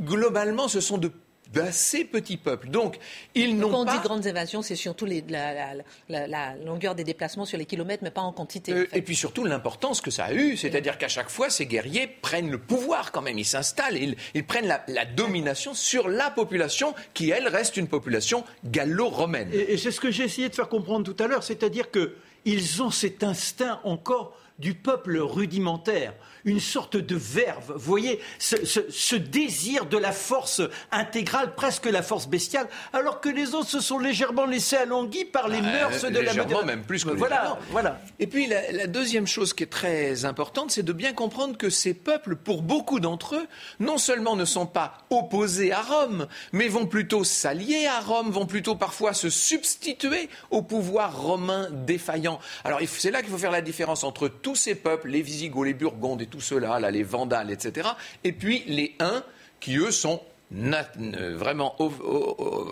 globalement, 0.00 0.68
ce 0.68 0.80
sont 0.80 0.98
de 0.98 1.12
d'assez 1.52 2.04
petits 2.04 2.36
peuples. 2.36 2.68
Donc, 2.68 2.98
ils 3.34 3.56
n'ont 3.56 3.68
pas... 3.68 3.72
Quand 3.72 3.80
on 3.80 3.84
dit 3.84 4.02
grandes 4.02 4.26
invasions, 4.26 4.62
c'est 4.62 4.76
surtout 4.76 5.06
la, 5.06 6.54
longueur 6.64 6.94
des 6.94 7.04
déplacements 7.04 7.44
sur 7.44 7.58
les 7.58 7.64
kilomètres, 7.64 8.02
mais 8.02 8.10
pas 8.10 8.20
en 8.20 8.32
quantité. 8.32 8.72
Euh, 8.72 8.86
et 8.92 9.02
puis 9.02 9.16
surtout 9.16 9.44
l'importance 9.44 10.00
que 10.00 10.10
ça 10.10 10.26
a 10.26 10.32
eu, 10.32 10.56
c'est-à-dire 10.56 10.98
qu'à 10.98 11.08
chaque 11.08 11.30
fois, 11.30 11.50
ces 11.50 11.66
guerriers 11.66 12.06
prennent 12.06 12.50
le 12.50 12.58
pouvoir 12.58 13.12
quand 13.12 13.22
même, 13.22 13.38
ils 13.38 13.44
s'installent, 13.44 13.96
ils, 13.96 14.16
ils, 14.34 14.44
prennent 14.44 14.66
la, 14.66 15.04
domination 15.04 15.74
sur 15.74 16.08
la 16.08 16.30
population 16.30 16.94
qui, 17.14 17.30
elle, 17.30 17.48
reste 17.48 17.76
une 17.76 17.88
population 17.88 18.44
gallo-romaine. 18.64 19.50
Et, 19.52 19.72
et 19.72 19.78
c'est 19.78 19.90
ce 19.90 20.00
que 20.00 20.10
j'ai 20.10 20.24
essayé 20.24 20.48
de 20.48 20.54
faire 20.54 20.68
comprendre 20.68 21.10
tout 21.10 21.22
à 21.22 21.26
l'heure, 21.26 21.42
c'est-à-dire 21.42 21.86
qu'ils 21.90 22.82
ont 22.82 22.90
cet 22.90 23.22
instinct 23.22 23.80
encore 23.84 24.36
du 24.58 24.74
peuple 24.74 25.18
rudimentaire, 25.18 26.14
une 26.44 26.60
sorte 26.60 26.96
de 26.96 27.16
verve, 27.16 27.72
vous 27.74 27.78
voyez, 27.78 28.20
ce, 28.38 29.16
désir 29.16 29.86
de 29.86 29.98
la 29.98 30.12
force 30.12 30.62
intégrale, 30.90 31.54
presque 31.54 31.86
la 31.86 32.02
force 32.02 32.26
bestiale, 32.28 32.68
alors 32.92 33.20
que 33.20 33.28
les 33.28 33.54
autres 33.54 33.68
se 33.68 33.80
sont 33.80 33.98
légèrement 33.98 34.46
laissés 34.46 34.76
alangui 34.76 35.24
par 35.24 35.48
les 35.48 35.60
bah, 35.60 35.72
mœurs 35.72 36.02
de 36.02 36.18
la 36.18 36.34
modernité. 36.34 36.64
même 36.64 36.82
plus 36.82 37.04
que 37.04 37.10
voilà, 37.10 37.58
voilà. 37.70 38.00
Et 38.18 38.26
puis 38.26 38.46
la, 38.46 38.86
deuxième 38.86 39.26
chose 39.26 39.52
qui 39.52 39.64
est 39.64 39.68
très 39.68 40.24
importante, 40.24 40.70
c'est 40.70 40.82
de 40.82 40.92
bien 40.92 41.12
comprendre 41.12 41.56
que 41.56 41.70
ces 41.70 41.94
peuples, 41.94 42.36
pour 42.36 42.62
beaucoup 42.62 43.00
d'entre 43.00 43.36
eux, 43.36 43.46
non 43.80 43.98
seulement 43.98 44.36
ne 44.36 44.44
sont 44.44 44.66
pas 44.66 44.98
opposés 45.10 45.72
à 45.72 45.82
Rome, 45.82 46.26
mais 46.52 46.68
vont 46.68 46.86
plutôt 46.86 47.24
s'allier 47.24 47.86
à 47.86 48.00
Rome, 48.00 48.30
vont 48.30 48.46
plutôt 48.46 48.74
parfois 48.74 49.12
se 49.12 49.30
substituer 49.30 50.28
au 50.50 50.62
pouvoir 50.62 51.20
romain 51.20 51.68
défaillant. 51.70 52.38
Alors 52.64 52.80
c'est 52.86 53.10
là 53.10 53.22
qu'il 53.22 53.30
faut 53.30 53.38
faire 53.38 53.50
la 53.50 53.60
différence 53.60 54.04
entre 54.04 54.28
tous 54.48 54.56
ces 54.56 54.76
peuples, 54.76 55.08
les 55.08 55.20
Visigoths, 55.20 55.66
les 55.66 55.74
Burgondes 55.74 56.22
et 56.22 56.26
tout 56.26 56.40
cela, 56.40 56.80
là, 56.80 56.90
les 56.90 57.02
Vandales, 57.02 57.50
etc., 57.50 57.86
et 58.24 58.32
puis 58.32 58.64
les 58.66 58.94
Huns, 58.98 59.22
qui 59.60 59.76
eux 59.76 59.90
sont 59.90 60.22
vraiment, 60.50 61.76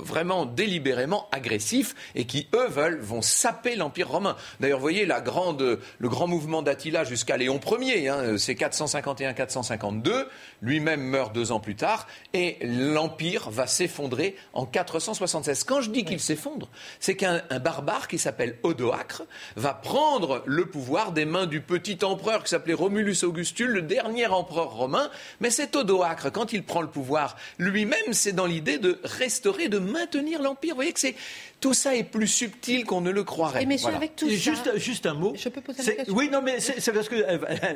vraiment 0.02 0.46
délibérément 0.46 1.28
agressifs 1.32 1.94
et 2.14 2.24
qui, 2.24 2.48
eux, 2.54 2.68
veulent, 2.68 3.00
vont 3.00 3.22
saper 3.22 3.76
l'Empire 3.76 4.08
romain. 4.08 4.36
D'ailleurs, 4.60 4.78
vous 4.78 4.82
voyez 4.82 5.06
la 5.06 5.20
grande, 5.20 5.78
le 5.98 6.08
grand 6.08 6.26
mouvement 6.26 6.62
d'Attila 6.62 7.04
jusqu'à 7.04 7.36
Léon 7.36 7.60
Ier, 7.80 8.08
hein, 8.08 8.38
c'est 8.38 8.54
451-452, 8.54 10.26
lui-même 10.62 11.02
meurt 11.02 11.34
deux 11.34 11.52
ans 11.52 11.60
plus 11.60 11.76
tard, 11.76 12.06
et 12.32 12.56
l'Empire 12.62 13.50
va 13.50 13.66
s'effondrer 13.66 14.36
en 14.52 14.64
476. 14.64 15.64
Quand 15.64 15.80
je 15.80 15.90
dis 15.90 16.04
qu'il 16.04 16.20
s'effondre, 16.20 16.68
c'est 17.00 17.16
qu'un 17.16 17.42
barbare 17.62 18.08
qui 18.08 18.18
s'appelle 18.18 18.58
Odoacre 18.62 19.22
va 19.56 19.74
prendre 19.74 20.42
le 20.46 20.66
pouvoir 20.66 21.12
des 21.12 21.24
mains 21.24 21.46
du 21.46 21.60
petit 21.60 21.98
empereur 22.04 22.42
qui 22.44 22.50
s'appelait 22.50 22.74
Romulus 22.74 23.22
Augustule, 23.22 23.70
le 23.70 23.82
dernier 23.82 24.26
empereur 24.26 24.70
romain, 24.70 25.10
mais 25.40 25.50
cet 25.50 25.76
Odoacre, 25.76 26.32
quand 26.32 26.52
il 26.52 26.64
prend 26.64 26.80
le 26.80 26.88
pouvoir, 26.88 27.36
lui-même, 27.66 28.12
c'est 28.12 28.32
dans 28.32 28.46
l'idée 28.46 28.78
de 28.78 28.98
restaurer, 29.04 29.68
de 29.68 29.78
maintenir 29.78 30.42
l'Empire. 30.42 30.74
Vous 30.74 30.76
voyez 30.76 30.92
que 30.92 31.00
c'est 31.00 31.14
tout 31.60 31.74
ça 31.74 31.94
est 31.94 32.04
plus 32.04 32.26
subtil 32.26 32.84
qu'on 32.84 33.00
ne 33.00 33.10
le 33.10 33.24
croirait. 33.24 33.62
Et 33.62 33.66
messieurs, 33.66 33.94
avec 33.94 34.16
tout 34.16 34.28
ça... 34.28 34.34
Juste, 34.34 34.76
juste 34.78 35.06
un 35.06 35.14
mot. 35.14 35.34
Je 35.36 35.48
peux 35.48 35.60
poser 35.60 35.82
une 35.82 35.96
question 35.96 36.14
Oui, 36.14 36.28
non, 36.30 36.42
mais 36.42 36.60
c'est 36.60 36.92
parce 36.92 37.08
que... 37.08 37.16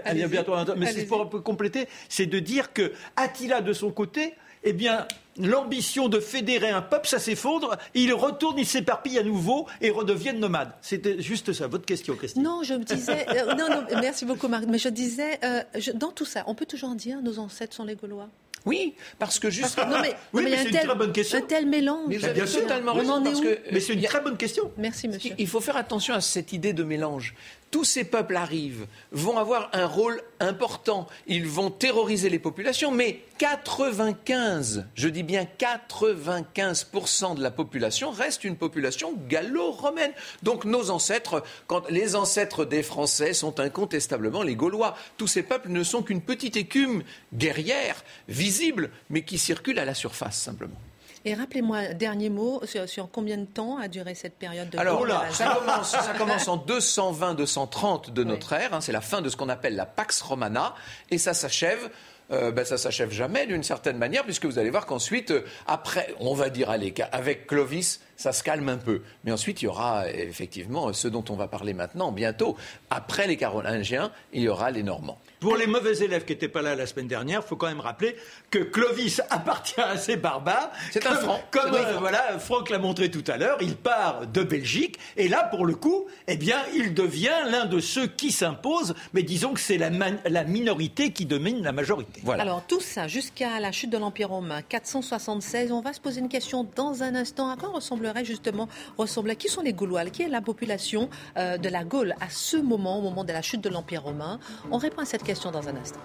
Elle 0.05 0.17
vient 0.17 0.29
bientôt... 0.29 0.55
Mais 0.77 0.93
c'est 0.93 1.07
pour 1.07 1.21
un 1.21 1.27
peu 1.27 1.41
compléter, 1.41 1.89
c'est 2.09 2.27
de 2.27 2.39
dire 2.39 2.73
que 2.73 2.93
Attila, 3.17 3.61
de 3.61 3.73
son 3.73 3.91
côté, 3.91 4.35
eh 4.63 4.73
bien, 4.73 5.07
l'ambition 5.39 6.09
de 6.09 6.21
fédérer 6.21 6.69
un 6.69 6.83
peuple, 6.83 7.09
ça 7.09 7.19
s'effondre, 7.19 7.79
il 7.95 8.13
retourne, 8.13 8.59
il 8.59 8.67
s'éparpille 8.67 9.19
à 9.19 9.23
nouveau 9.23 9.67
et 9.81 9.91
redeviennent 9.91 10.39
nomade. 10.39 10.73
C'était 10.83 11.21
juste 11.21 11.53
ça, 11.53 11.67
votre 11.67 11.87
question, 11.87 12.15
Christine. 12.15 12.43
Non, 12.43 12.63
je 12.63 12.75
me 12.75 12.85
disais, 12.85 13.27
euh, 13.31 13.55
non, 13.55 13.69
non, 13.71 13.85
merci 14.01 14.27
beaucoup, 14.27 14.49
Marc, 14.49 14.65
mais 14.69 14.79
je 14.79 14.89
disais, 14.91 15.39
euh, 15.45 15.63
dans 15.95 16.13
tout 16.13 16.27
ça, 16.27 16.45
on 16.47 16.55
peut 16.55 16.67
toujours 16.67 16.95
dire 16.95 17.23
nos 17.23 17.39
ancêtres 17.39 17.75
sont 17.75 17.85
les 17.85 17.95
Gaulois? 17.95 18.29
Oui, 18.67 18.95
parce 19.19 19.39
que 19.39 19.51
justement. 19.51 19.91
Non, 19.91 20.01
mais, 20.03 20.15
oui, 20.33 20.45
mais, 20.45 20.57
c'est 20.57 20.71
une 20.71 20.79
très 20.79 20.95
bonne 20.95 21.13
question. 21.13 21.39
Un 21.39 21.43
tel 21.43 21.67
mélange. 21.67 22.07
Mais 22.09 22.19
vous 22.19 22.25
avez 22.25 22.45
totalement 22.45 22.93
raison. 22.93 23.23
Parce 23.23 23.41
que, 23.41 23.59
mais 23.73 23.81
c'est 23.81 23.95
une 23.95 24.03
très 24.03 24.21
bonne 24.21 24.37
question. 24.37 24.71
Merci, 24.77 25.09
monsieur. 25.09 25.33
Il 25.39 25.49
faut 25.49 25.61
faire 25.61 25.77
attention 25.77 26.15
à 26.15 26.21
cette 26.21 26.53
idée 26.53 26.73
de 26.73 26.85
mélange 26.85 27.35
tous 27.71 27.85
ces 27.85 28.05
peuples 28.05 28.37
arrivent, 28.37 28.87
vont 29.13 29.39
avoir 29.39 29.71
un 29.73 29.87
rôle 29.87 30.23
important. 30.41 31.07
Ils 31.27 31.47
vont 31.47 31.71
terroriser 31.71 32.29
les 32.29 32.39
populations, 32.39 32.91
mais 32.91 33.21
95, 33.39 34.87
je 34.95 35.09
dis 35.09 35.23
bien 35.23 35.47
95% 35.59 37.37
de 37.37 37.43
la 37.43 37.51
population 37.51 38.11
reste 38.11 38.45
une 38.45 38.57
population 38.57 39.15
gallo-romaine. 39.29 40.13
Donc 40.43 40.65
nos 40.65 40.91
ancêtres, 40.91 41.43
les 41.89 42.17
ancêtres 42.17 42.65
des 42.65 42.83
Français 42.83 43.33
sont 43.33 43.61
incontestablement 43.61 44.43
les 44.43 44.57
Gaulois. 44.57 44.97
Tous 45.17 45.27
ces 45.27 45.43
peuples 45.43 45.71
ne 45.71 45.83
sont 45.83 46.03
qu'une 46.03 46.21
petite 46.21 46.57
écume 46.57 47.03
guerrière, 47.33 48.05
visible, 48.29 48.91
mais 49.09 49.23
qui 49.23 49.39
circule 49.39 49.79
à 49.79 49.85
la 49.85 49.95
surface 49.95 50.39
simplement. 50.39 50.81
Et 51.25 51.35
rappelez-moi, 51.35 51.89
dernier 51.95 52.31
mot, 52.31 52.63
sur, 52.87 53.11
combien 53.11 53.37
de 53.37 53.45
temps 53.45 53.79
a 53.79 53.89
duré 53.89 54.15
cette 54.15 54.37
période 54.37 54.71
de 54.71 54.79
Alors, 54.79 55.07
ça 55.31 55.55
commence, 55.59 55.91
ça 55.91 56.15
commence 56.17 56.49
en 56.49 56.57
220-230 56.67 58.13
de 58.13 58.25
notre 58.25 58.53
ère, 58.55 58.73
hein, 58.73 58.81
c'est 58.81 58.93
la 58.93 59.01
fin 59.01 59.21
de 59.21 59.29
ce 59.29 59.37
qu'on 59.37 59.49
appelle 59.49 59.77
la 59.77 59.87
Pax 59.87 60.23
Romana, 60.23 60.75
et 61.11 61.19
ça 61.19 61.35
s'achève 61.35 61.91
euh, 62.33 62.53
ben, 62.53 62.65
ça 62.65 62.79
s'achève 62.79 63.11
jamais 63.11 63.47
d'une 63.47 63.65
certaine 63.65 63.99
manière, 63.99 64.23
puisque 64.23 64.45
vous 64.45 64.61
allez 64.61 64.71
voir 64.71 64.87
qu'ensuite, 64.87 65.33
euh, 65.33 65.45
après, 65.67 66.15
on 66.21 66.33
va 66.33 66.49
dire, 66.49 66.71
allez, 66.71 66.95
avec 67.11 67.49
Clovis, 67.49 68.01
ça 68.17 68.33
se 68.33 68.45
calme 68.45 68.69
un 68.69 68.77
peu. 68.77 69.03
Mais 69.25 69.33
ensuite, 69.33 69.63
il 69.63 69.65
y 69.65 69.69
aura 69.69 70.09
effectivement 70.09 70.93
ce 70.93 71.09
dont 71.09 71.25
on 71.29 71.35
va 71.35 71.49
parler 71.49 71.75
maintenant, 71.75 72.13
bientôt. 72.13 72.57
Après 72.89 73.27
les 73.27 73.37
Carolingiens, 73.37 74.13
il 74.33 74.43
y 74.43 74.49
aura 74.49 74.71
les 74.71 74.85
Normands. 74.85 75.19
Pour 75.41 75.57
les 75.57 75.67
mauvais 75.67 75.97
élèves 76.01 76.27
qui 76.27 76.35
n'étaient 76.35 76.49
pas 76.49 76.61
là 76.61 76.75
la 76.75 76.87
semaine 76.87 77.09
dernière, 77.09 77.41
il 77.43 77.49
faut 77.49 77.57
quand 77.57 77.67
même 77.67 77.81
rappeler 77.81 78.15
que 78.51 78.59
Clovis 78.59 79.23
appartient 79.31 79.81
à 79.81 79.97
ces 79.97 80.17
barbares. 80.17 80.71
C'est 80.91 81.07
un 81.07 81.15
franc. 81.15 81.41
Comme 81.51 81.73
euh, 81.73 81.97
voilà, 81.99 82.39
Franck 82.39 82.69
l'a 82.69 82.79
montré 82.79 83.11
tout 83.11 83.25
à 83.27 83.39
l'heure, 83.39 83.57
il 83.63 83.75
part 83.75 84.27
de 84.27 84.43
Belgique 84.43 84.99
et 85.17 85.29
là, 85.29 85.45
pour 85.45 85.65
le 85.65 85.75
coup, 85.75 86.05
eh 86.29 86.37
bien, 86.37 86.59
il 86.75 86.93
devient 86.93 87.31
l'un 87.51 87.65
de 87.65 87.81
ceux 87.81 88.07
qui 88.07 88.33
s'imposent. 88.33 88.95
Mais 89.15 89.23
disons 89.23 89.55
que 89.55 89.61
c'est 89.61 89.79
la, 89.79 89.89
la, 89.89 90.45
minorité 90.45 91.11
qui 91.11 91.25
domine 91.25 91.63
la 91.63 91.73
majorité. 91.73 92.21
Voilà. 92.23 92.43
Alors 92.43 92.63
tout 92.67 92.81
ça 92.81 93.09
jusqu'à 93.09 93.61
la 93.61 93.73
chute 93.73 93.89
de 93.89 93.97
l'Empire 93.97 94.29
romain, 94.29 94.61
476. 94.61 95.73
On 95.73 95.81
va 95.81 95.95
se 95.95 96.01
poser 96.01 96.21
une 96.21 96.29
question 96.29 96.69
dans 96.77 97.03
un 97.03 97.15
instant. 97.15 97.49
À 97.49 97.57
quoi 97.57 97.71
ressemblerait 97.71 98.27
justement 98.27 98.69
ressemblerait 98.99 99.37
Qui 99.37 99.49
sont 99.49 99.63
les 99.63 99.73
Gaulois? 99.73 100.05
Qui 100.05 100.25
est 100.25 100.29
la 100.29 100.43
population 100.43 101.09
euh, 101.39 101.57
de 101.57 101.71
la 101.71 101.85
Gaule 101.85 102.15
à 102.21 102.29
ce 102.29 102.59
moment, 102.59 102.99
au 102.99 103.03
moment 103.03 103.25
de 103.25 103.33
la 103.33 103.41
chute 103.41 103.63
de 103.63 103.71
l'Empire 103.71 104.03
romain? 104.03 104.39
On 104.71 104.77
répond 104.77 105.01
à 105.01 105.07
cette 105.07 105.23
question 105.23 105.30
dans 105.53 105.69
un 105.69 105.77
instant. 105.77 106.01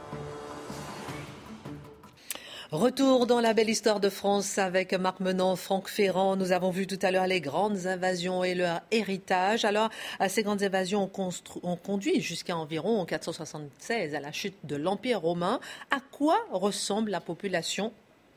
Retour 2.71 3.25
dans 3.25 3.39
la 3.39 3.53
belle 3.53 3.69
histoire 3.69 3.99
de 3.99 4.09
France 4.09 4.57
avec 4.59 4.93
Marc 4.93 5.19
Menant, 5.19 5.55
Franck 5.55 5.87
Ferrand. 5.87 6.35
Nous 6.35 6.51
avons 6.51 6.69
vu 6.69 6.85
tout 6.85 6.99
à 7.01 7.09
l'heure 7.09 7.25
les 7.25 7.41
grandes 7.41 7.87
invasions 7.87 8.43
et 8.43 8.53
leur 8.53 8.81
héritage. 8.91 9.65
Alors, 9.65 9.89
ces 10.27 10.43
grandes 10.43 10.61
invasions 10.61 11.09
ont, 11.63 11.75
conduit 11.77 12.21
jusqu'à 12.21 12.55
environ 12.55 13.03
476 13.05 14.13
à 14.13 14.19
la 14.19 14.31
chute 14.31 14.57
de 14.63 14.75
l'Empire 14.75 15.21
romain. 15.21 15.59
À 15.89 15.99
quoi 16.11 16.37
ressemble 16.51 17.11
la 17.11 17.21
population? 17.21 17.91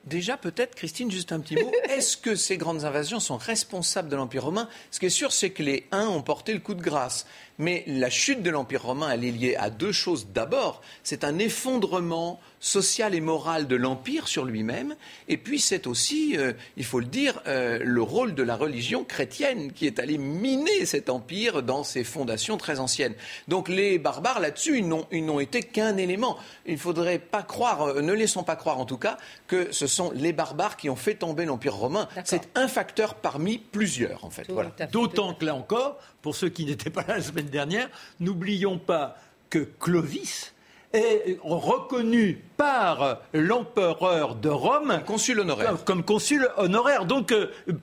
Déjà, 0.05 0.39
peut-être, 0.39 0.75
Christine, 0.75 1.11
juste 1.11 1.33
un 1.33 1.41
petit 1.41 1.57
mot. 1.57 1.71
Est-ce 1.91 2.17
que 2.17 2.35
ces 2.35 2.57
grandes 2.57 2.85
invasions 2.85 3.21
sont 3.21 3.37
responsables 3.37 4.09
de 4.09 4.17
l'Empire 4.17 4.45
romain? 4.45 4.69
Ce 4.91 5.01
qui 5.01 5.07
est 5.07 5.11
sûr, 5.11 5.33
c'est 5.33 5.51
que 5.51 5.63
les 5.63 5.87
uns 5.93 6.07
ont 6.07 6.23
porté 6.23 6.55
le 6.55 6.61
coup 6.61 6.75
de 6.75 6.83
grâce. 6.83 7.27
Mais 7.59 7.85
la 7.87 8.11
chute 8.11 8.43
de 8.43 8.51
l'Empire 8.51 8.83
romain, 8.85 9.11
elle 9.11 9.25
est 9.25 9.33
liée 9.33 9.57
à 9.57 9.71
deux 9.71 9.93
choses. 9.93 10.29
D'abord, 10.33 10.81
c'est 11.03 11.25
un 11.25 11.39
effondrement 11.39 12.41
social 12.61 13.15
et 13.15 13.21
moral 13.21 13.67
de 13.67 13.77
l'Empire 13.77 14.29
sur 14.29 14.45
lui-même. 14.45 14.97
Et 15.29 15.37
puis, 15.37 15.61
c'est 15.61 15.87
aussi, 15.87 16.37
euh, 16.37 16.53
il 16.77 16.85
faut 16.85 17.01
le 17.01 17.07
dire, 17.07 17.41
euh, 17.47 17.79
le 17.83 18.03
rôle 18.03 18.35
de 18.35 18.43
la 18.43 18.57
religion 18.57 19.05
chrétienne 19.05 19.73
qui 19.73 19.87
est 19.87 19.99
allée 19.99 20.19
miner 20.19 20.87
cet 20.87 21.11
empire 21.11 21.63
dans 21.63 21.85
ses 21.85 22.05
fondations 22.05 22.57
très 22.57 22.81
anciennes. 22.81 23.15
Donc, 23.49 23.69
les 23.69 23.99
barbares, 23.99 24.41
là-dessus, 24.41 24.79
ils 24.79 25.25
n'ont 25.25 25.41
été 25.41 25.63
qu'un 25.63 25.97
élément. 25.97 26.37
Il 26.67 26.75
ne 26.75 26.79
faudrait 26.79 27.19
pas 27.19 27.43
croire, 27.43 27.83
euh, 27.83 28.03
ne 28.03 28.13
laissons 28.13 28.43
pas 28.43 28.57
croire 28.57 28.79
en 28.79 28.85
tout 28.85 28.99
cas, 28.99 29.19
que 29.47 29.73
ce 29.73 29.87
sont 29.87 30.11
les 30.15 30.33
barbares 30.33 30.77
qui 30.77 30.91
ont 30.91 30.97
fait 30.97 31.15
tomber 31.15 31.45
l'Empire 31.45 31.75
romain. 31.75 32.09
C'est 32.25 32.49
un 32.55 32.69
facteur 32.69 33.17
parmi 33.17 33.59
plusieurs, 33.59 34.25
en 34.25 34.31
fait. 34.31 34.47
Voilà. 34.49 34.71
D'autant 34.93 35.35
que 35.35 35.45
là 35.45 35.55
encore, 35.55 35.99
pour 36.23 36.35
ceux 36.35 36.49
qui 36.49 36.65
n'étaient 36.65 36.91
pas 36.91 37.05
là 37.07 37.17
la 37.17 37.23
semaine 37.23 37.48
dernière, 37.51 37.89
n'oublions 38.21 38.79
pas 38.79 39.17
que 39.51 39.59
Clovis 39.59 40.53
est 40.95 41.39
reconnu 41.43 42.43
par 42.57 43.19
l'empereur 43.35 44.35
de 44.35 44.49
Rome 44.49 45.03
consul 45.07 45.41
honoraire. 45.41 45.85
comme 45.85 46.03
consul 46.03 46.49
honoraire. 46.57 47.05
Donc 47.05 47.35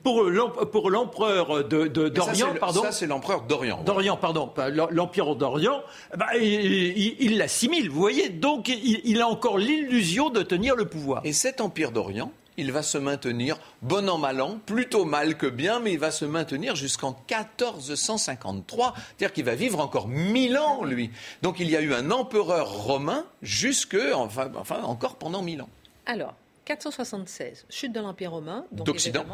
pour 0.02 0.90
l'empereur 0.90 1.64
d'Orient, 1.64 2.54
pardon. 2.58 2.82
Ça 2.82 2.92
c'est 2.92 3.06
l'empereur 3.06 3.42
d'Orient. 3.42 3.82
D'Orient, 3.84 4.16
pardon, 4.16 4.52
l'empire 4.90 5.36
d'Orient. 5.36 5.82
Bah, 6.16 6.26
il 6.36 7.38
l'assimile, 7.38 7.90
vous 7.90 8.00
voyez. 8.00 8.28
Donc 8.28 8.68
il 8.68 9.20
a 9.20 9.28
encore 9.28 9.58
l'illusion 9.58 10.30
de 10.30 10.42
tenir 10.42 10.74
le 10.74 10.86
pouvoir. 10.86 11.20
Et 11.24 11.32
cet 11.32 11.60
empire 11.60 11.92
d'Orient, 11.92 12.32
il 12.56 12.72
va 12.72 12.82
se 12.82 12.98
maintenir, 12.98 13.58
bon 13.82 14.08
an, 14.08 14.18
mal 14.18 14.40
an, 14.40 14.58
plutôt 14.64 15.04
mal 15.04 15.36
que 15.36 15.46
bien, 15.46 15.80
mais 15.80 15.92
il 15.92 15.98
va 15.98 16.10
se 16.10 16.24
maintenir 16.24 16.76
jusqu'en 16.76 17.12
1453. 17.28 18.94
C'est-à-dire 18.96 19.32
qu'il 19.32 19.44
va 19.44 19.54
vivre 19.54 19.80
encore 19.80 20.08
mille 20.08 20.56
ans, 20.58 20.84
lui. 20.84 21.10
Donc 21.42 21.60
il 21.60 21.70
y 21.70 21.76
a 21.76 21.80
eu 21.80 21.94
un 21.94 22.10
empereur 22.10 22.70
romain 22.70 23.24
jusque, 23.42 23.96
enfin, 24.14 24.50
enfin 24.56 24.82
encore 24.82 25.16
pendant 25.16 25.42
mille 25.42 25.62
ans. 25.62 25.68
Alors, 26.06 26.34
476, 26.66 27.64
chute 27.70 27.92
de 27.92 28.00
l'Empire 28.00 28.32
romain, 28.32 28.64
d'Occident, 28.72 29.24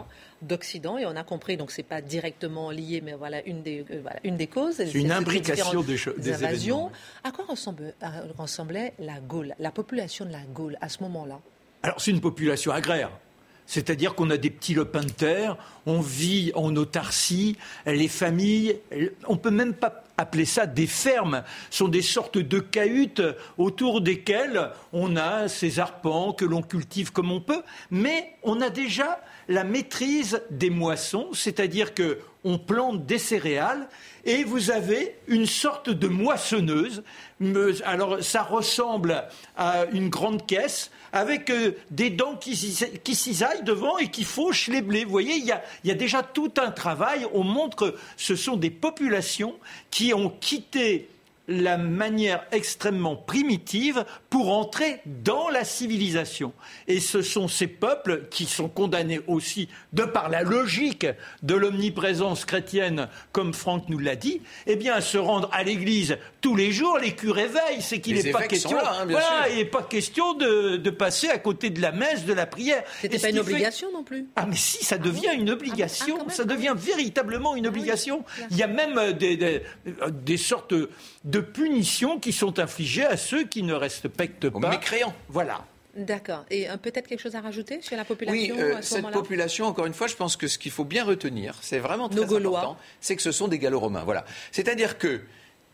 d'Occident, 0.42 0.98
et 0.98 1.06
on 1.06 1.16
a 1.16 1.24
compris, 1.24 1.56
donc 1.56 1.70
c'est 1.70 1.82
pas 1.82 2.02
directement 2.02 2.70
lié, 2.70 3.00
mais 3.02 3.14
voilà 3.14 3.42
une 3.46 3.62
des, 3.62 3.87
euh, 3.90 4.02
une 4.22 4.37
des 4.37 4.46
causes. 4.46 4.76
C'est 4.76 4.92
une 4.92 5.11
imbrication 5.11 5.82
des, 5.82 5.96
des 6.18 6.32
invasions. 6.35 6.90
À 7.24 7.32
quoi 7.32 7.46
ressemblait 7.46 8.92
la 8.98 9.20
Gaule, 9.20 9.54
la 9.58 9.70
population 9.70 10.26
de 10.26 10.32
la 10.32 10.42
Gaule 10.42 10.76
à 10.82 10.90
ce 10.90 11.02
moment-là? 11.04 11.40
Alors 11.83 12.01
c'est 12.01 12.11
une 12.11 12.21
population 12.21 12.73
agraire. 12.73 13.11
C'est-à-dire 13.66 14.14
qu'on 14.14 14.31
a 14.31 14.37
des 14.37 14.51
petits 14.51 14.75
lopins 14.75 15.05
de 15.05 15.11
terre, 15.11 15.57
on 15.87 16.01
vit 16.01 16.53
en 16.55 16.75
autarcie, 16.77 17.57
les 17.87 18.09
familles, 18.09 18.79
on 19.29 19.35
ne 19.35 19.38
peut 19.38 19.51
même 19.51 19.73
pas 19.73 20.05
appeler 20.18 20.45
ça 20.45 20.66
des 20.66 20.87
fermes, 20.87 21.42
sont 21.71 21.88
des 21.88 22.03
sortes 22.03 22.38
de 22.38 22.59
cahutes 22.59 23.23
autour 23.59 24.01
desquelles 24.01 24.71
on 24.92 25.16
a 25.16 25.49
ces 25.49 25.79
arpents 25.79 26.33
que 26.33 26.45
l'on 26.45 26.62
cultive 26.62 27.12
comme 27.12 27.33
on 27.33 27.40
peut, 27.40 27.62
mais 27.90 28.35
on 28.42 28.61
a 28.61 28.68
déjà 28.68 29.21
la 29.49 29.64
maîtrise 29.64 30.42
des 30.51 30.71
moissons, 30.71 31.29
c'est-à-dire 31.33 31.95
que 31.95 32.18
on 32.44 32.59
plante 32.59 33.07
des 33.07 33.18
céréales 33.18 33.88
et 34.24 34.44
vous 34.44 34.70
avez 34.70 35.16
une 35.28 35.46
sorte 35.46 35.90
de 35.90 36.09
moissonneuse. 36.09 37.02
Alors 37.85 38.22
ça 38.22 38.42
ressemble 38.42 39.24
à 39.57 39.85
une 39.92 40.09
grande 40.09 40.46
caisse 40.46 40.90
avec 41.12 41.50
euh, 41.50 41.72
des 41.90 42.11
dents 42.11 42.37
qui, 42.37 42.57
cisaillent 42.57 43.64
devant 43.64 43.98
et 43.98 44.09
qui 44.09 44.24
fauchent 44.24 44.68
les 44.68 44.81
blés. 44.81 45.05
Vous 45.05 45.11
voyez, 45.11 45.35
il 45.35 45.44
y, 45.44 45.52
a, 45.52 45.62
il 45.85 45.88
y 45.88 45.90
a 45.90 45.96
déjà 45.96 46.22
tout 46.22 46.52
un 46.57 46.70
travail. 46.70 47.26
On 47.35 47.44
montre 47.44 47.76
que 47.76 47.96
ce 48.16 48.35
sont 48.35 48.57
des 48.57 48.70
populations 48.70 49.55
qui 49.90 50.14
ont 50.14 50.31
quitté 50.31 51.09
la 51.48 51.76
manière 51.76 52.44
extrêmement 52.52 53.16
primitive 53.16 54.05
pour 54.31 54.52
entrer 54.52 55.00
dans 55.07 55.48
la 55.48 55.64
civilisation. 55.64 56.52
Et 56.87 57.00
ce 57.00 57.22
sont 57.22 57.48
ces 57.48 57.66
peuples 57.66 58.24
qui 58.31 58.46
sont 58.46 58.68
condamnés 58.68 59.20
aussi, 59.26 59.68
de 59.92 60.05
par 60.05 60.28
la 60.28 60.42
logique 60.42 61.07
de 61.42 61.55
l'omniprésence 61.55 62.44
chrétienne, 62.44 63.09
comme 63.33 63.55
Franck 63.55 63.88
nous 63.88 63.98
l'a 63.98 64.16
dit, 64.16 64.40
eh 64.66 64.76
bien, 64.76 64.94
à 64.94 65.00
se 65.00 65.18
rendre 65.18 65.48
à 65.52 65.62
l'église 65.62 66.16
tous 66.40 66.57
les 66.57 66.72
jours, 66.72 66.98
les 66.98 67.14
curés 67.14 67.46
veillent. 67.46 67.83
C'est 67.83 68.00
qu'il 68.00 68.22
n'est 68.22 68.31
pas 68.31 68.46
question, 68.46 68.78
hein, 68.78 69.07
il 69.50 69.57
n'est 69.57 69.64
pas 69.64 69.83
question 69.83 70.35
de, 70.35 70.90
passer 70.90 71.28
à 71.28 71.38
côté 71.38 71.70
de 71.70 71.81
la 71.81 71.92
messe, 71.92 72.24
de 72.24 72.33
la 72.33 72.46
prière. 72.46 72.83
C'était 73.00 73.18
pas 73.18 73.31
une 73.31 73.38
obligation 73.38 73.90
non 73.92 74.05
plus. 74.05 74.26
Ah, 74.37 74.46
mais 74.46 74.57
si, 74.57 74.85
ça 74.85 74.98
devient 74.98 75.31
une 75.35 75.50
obligation. 75.50 76.18
Ah, 76.20 76.31
ça 76.31 76.44
devient 76.44 76.74
véritablement 76.76 77.57
une 77.57 77.66
obligation. 77.66 78.24
Il 78.50 78.57
y 78.57 78.62
a 78.62 78.66
même 78.66 78.98
euh, 78.98 79.12
des, 79.12 79.62
euh, 79.87 80.11
des 80.11 80.37
sortes 80.37 80.74
de 81.24 81.40
punitions 81.40 82.18
qui 82.18 82.32
sont 82.32 82.58
infligées 82.58 83.04
à 83.04 83.16
ceux 83.16 83.44
qui 83.44 83.62
ne 83.62 83.74
respectent 83.74 84.48
pas. 84.48 84.70
mécréants. 84.70 85.14
Voilà. 85.28 85.64
D'accord. 85.94 86.44
Et 86.50 86.70
euh, 86.70 86.76
peut-être 86.76 87.06
quelque 87.06 87.20
chose 87.20 87.37
à 87.37 87.40
rajouter 87.40 87.82
sur 87.82 87.96
la 87.96 88.04
population 88.04 88.54
Oui, 88.54 88.61
euh, 88.62 88.78
cette 88.80 89.11
population, 89.11 89.66
encore 89.66 89.87
une 89.87 89.92
fois, 89.92 90.06
je 90.06 90.16
pense 90.16 90.37
que 90.37 90.46
ce 90.46 90.58
qu'il 90.58 90.72
faut 90.72 90.85
bien 90.85 91.04
retenir, 91.04 91.56
c'est 91.61 91.78
vraiment 91.78 92.08
très 92.08 92.22
important, 92.22 92.78
c'est 93.00 93.14
que 93.14 93.22
ce 93.22 93.32
sont 93.32 93.48
des 93.48 93.58
Gallo-Romains. 93.58 94.04
Voilà. 94.04 94.24
C'est-à-dire 94.52 94.98
que 94.98 95.20